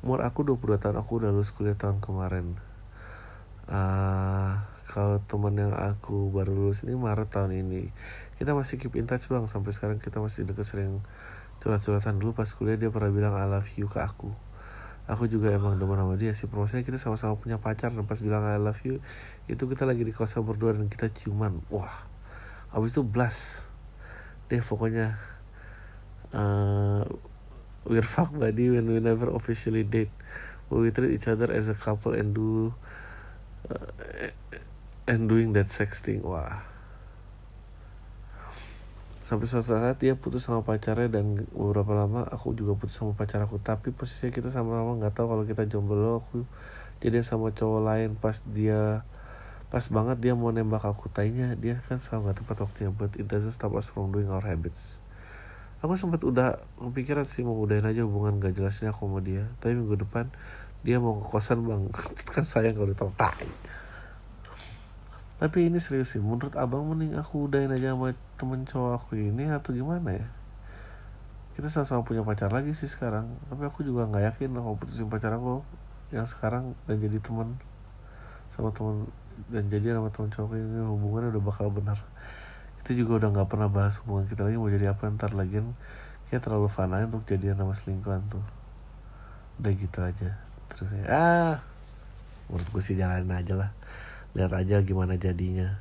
umur 0.00 0.24
aku 0.24 0.42
22 0.42 0.80
tahun 0.80 0.96
aku 0.96 1.22
udah 1.22 1.30
lulus 1.30 1.52
kuliah 1.52 1.76
tahun 1.76 2.00
kemarin 2.00 2.56
uh, 3.70 4.52
kalau 4.90 5.22
teman 5.30 5.54
yang 5.54 5.70
aku 5.70 6.34
baru 6.34 6.50
lulus 6.50 6.82
ini 6.82 6.98
Maret 6.98 7.30
tahun 7.30 7.54
ini. 7.54 7.94
Kita 8.42 8.58
masih 8.58 8.82
keep 8.82 8.98
in 8.98 9.06
touch 9.06 9.30
bang. 9.30 9.46
Sampai 9.46 9.70
sekarang 9.70 10.02
kita 10.02 10.18
masih 10.18 10.42
deket 10.42 10.66
sering 10.66 10.98
curhat-curhatan. 11.62 12.18
Dulu 12.18 12.34
pas 12.34 12.50
kuliah 12.50 12.74
dia 12.74 12.90
pernah 12.90 13.14
bilang 13.14 13.34
I 13.38 13.46
love 13.46 13.70
you 13.78 13.86
ke 13.86 14.02
aku. 14.02 14.34
Aku 15.06 15.26
juga 15.30 15.54
emang 15.54 15.78
demen 15.78 15.94
sama 15.94 16.14
dia 16.18 16.34
sih. 16.34 16.50
Promosinya 16.50 16.82
kita 16.82 16.98
sama-sama 16.98 17.38
punya 17.38 17.58
pacar 17.62 17.94
dan 17.94 18.02
pas 18.02 18.18
bilang 18.18 18.42
I 18.46 18.58
love 18.58 18.82
you 18.82 18.98
itu 19.46 19.62
kita 19.66 19.86
lagi 19.86 20.02
di 20.06 20.10
kosan 20.14 20.42
berdua 20.42 20.74
dan 20.74 20.90
kita 20.90 21.10
ciuman. 21.14 21.62
Wah. 21.70 22.06
Habis 22.74 22.94
itu 22.94 23.02
blast. 23.06 23.66
Deh 24.50 24.62
pokoknya 24.62 25.18
uh, 26.34 27.06
we're 27.86 28.02
fuck 28.02 28.34
buddy. 28.34 28.74
When 28.74 28.90
we 28.90 28.98
never 28.98 29.30
officially 29.30 29.86
date. 29.86 30.10
But 30.66 30.82
we 30.82 30.94
treat 30.94 31.14
each 31.14 31.26
other 31.26 31.50
as 31.50 31.66
a 31.66 31.74
couple 31.74 32.14
and 32.14 32.30
do 32.30 32.74
and 35.10 35.26
doing 35.26 35.50
that 35.56 35.70
sex 35.74 35.98
thing 35.98 36.22
wah. 36.22 36.62
Sampai 39.26 39.46
suatu 39.46 39.70
saat 39.70 40.02
dia 40.02 40.18
putus 40.18 40.42
sama 40.42 40.66
pacarnya 40.66 41.06
dan 41.06 41.46
beberapa 41.54 41.94
lama 41.94 42.26
aku 42.26 42.50
juga 42.50 42.74
putus 42.74 42.98
sama 42.98 43.14
pacar 43.14 43.42
aku. 43.46 43.62
Tapi 43.62 43.94
posisinya 43.94 44.34
kita 44.34 44.48
sama-sama 44.50 44.98
nggak 44.98 45.14
tahu 45.14 45.26
kalau 45.30 45.44
kita 45.46 45.62
jomblo 45.70 46.22
aku 46.22 46.42
jadi 46.98 47.22
sama 47.22 47.54
cowok 47.54 47.80
lain 47.86 48.18
pas 48.18 48.42
dia 48.50 49.06
pas 49.70 49.86
banget 49.86 50.18
dia 50.18 50.32
mau 50.34 50.50
nembak 50.50 50.82
aku. 50.82 51.06
Tanya 51.14 51.54
dia 51.54 51.78
kan 51.86 52.02
selalu 52.02 52.30
nggak 52.30 52.36
tepat 52.42 52.56
waktunya 52.66 52.90
but 52.90 53.14
it 53.14 53.30
doesn't 53.30 53.54
stop 53.54 53.70
us 53.78 53.86
from 53.86 54.10
doing 54.10 54.26
our 54.26 54.42
habits. 54.42 54.98
Aku 55.80 55.96
sempat 55.96 56.20
udah 56.20 56.60
kepikiran 56.76 57.24
sih 57.24 57.40
mau 57.40 57.56
udahin 57.56 57.88
aja 57.88 58.04
hubungan 58.04 58.36
gak 58.36 58.52
jelasnya 58.52 58.92
aku 58.92 59.08
sama 59.08 59.24
dia. 59.24 59.48
Tapi 59.64 59.72
minggu 59.72 60.04
depan 60.04 60.28
dia 60.80 60.96
mau 60.96 61.20
ke 61.20 61.24
kosan 61.28 61.60
bang. 61.64 61.92
Kan 62.32 62.44
sayang 62.48 62.76
kalau 62.76 62.88
ditau 62.88 63.12
tai. 63.12 63.48
Tapi 65.40 65.72
ini 65.72 65.80
serius 65.80 66.12
sih. 66.12 66.20
Menurut 66.20 66.52
abang 66.56 66.84
mending 66.84 67.16
aku 67.16 67.48
udahin 67.48 67.72
aja 67.72 67.96
sama 67.96 68.12
temen 68.36 68.64
cowok 68.64 68.92
aku 69.00 69.16
ini 69.16 69.48
atau 69.48 69.72
gimana 69.72 70.12
ya? 70.12 70.28
Kita 71.56 71.68
sama-sama 71.68 72.04
punya 72.04 72.24
pacar 72.24 72.52
lagi 72.52 72.72
sih 72.76 72.88
sekarang. 72.88 73.28
Tapi 73.48 73.64
aku 73.68 73.84
juga 73.84 74.08
nggak 74.08 74.36
yakin 74.36 74.56
aku 74.56 74.84
putusin 74.84 75.08
pacar 75.08 75.36
aku 75.36 75.64
yang 76.12 76.28
sekarang 76.28 76.76
dan 76.84 76.96
jadi 76.98 77.22
teman 77.22 77.56
sama 78.50 78.74
temen 78.74 79.06
dan 79.48 79.70
jadi 79.70 79.96
sama 79.96 80.10
temen 80.10 80.28
cowok 80.28 80.52
ini 80.58 80.80
hubungannya 80.84 81.28
udah 81.32 81.44
bakal 81.44 81.72
benar. 81.72 82.00
Kita 82.84 82.96
juga 82.96 83.24
udah 83.24 83.28
nggak 83.36 83.48
pernah 83.48 83.68
bahas 83.68 84.00
hubungan 84.04 84.28
kita 84.28 84.44
lagi 84.44 84.56
mau 84.56 84.68
jadi 84.68 84.92
apa 84.92 85.08
ntar 85.12 85.32
lagi. 85.36 85.60
Kayak 86.28 86.44
terlalu 86.44 86.68
fun 86.68 86.92
aja 86.92 87.08
untuk 87.08 87.24
jadian 87.24 87.56
sama 87.56 87.72
selingkuhan 87.72 88.28
tuh. 88.28 88.44
Udah 89.60 89.72
gitu 89.72 89.98
aja 90.04 90.49
terus 90.70 90.90
ya 90.94 91.04
ah 91.10 91.54
menurut 92.50 92.68
gue 92.74 92.82
sih 92.82 92.98
jalanin 92.98 93.30
aja 93.30 93.54
lah. 93.54 93.70
Lihat 94.34 94.52
aja 94.54 94.82
gimana 94.82 95.14
jadinya. 95.14 95.78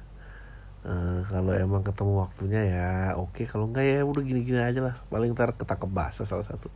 Uh, 0.80 1.20
kalau 1.28 1.52
emang 1.52 1.84
ketemu 1.84 2.14
waktunya 2.24 2.62
ya 2.64 2.88
oke. 3.18 3.44
Okay. 3.44 3.46
kalau 3.50 3.68
enggak 3.68 3.84
ya 3.84 4.06
udah 4.06 4.24
gini-gini 4.24 4.62
aja 4.62 4.80
lah. 4.84 4.96
Paling 5.10 5.34
ntar 5.34 5.58
ketangkep 5.58 5.90
basah 5.90 6.26
salah 6.30 6.46
satu. 6.46 6.70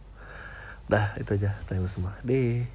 Dah 0.89 1.13
itu 1.21 1.37
aja. 1.37 1.55
Tanya 1.69 1.85
semua. 1.85 2.17
Deh 2.25 2.65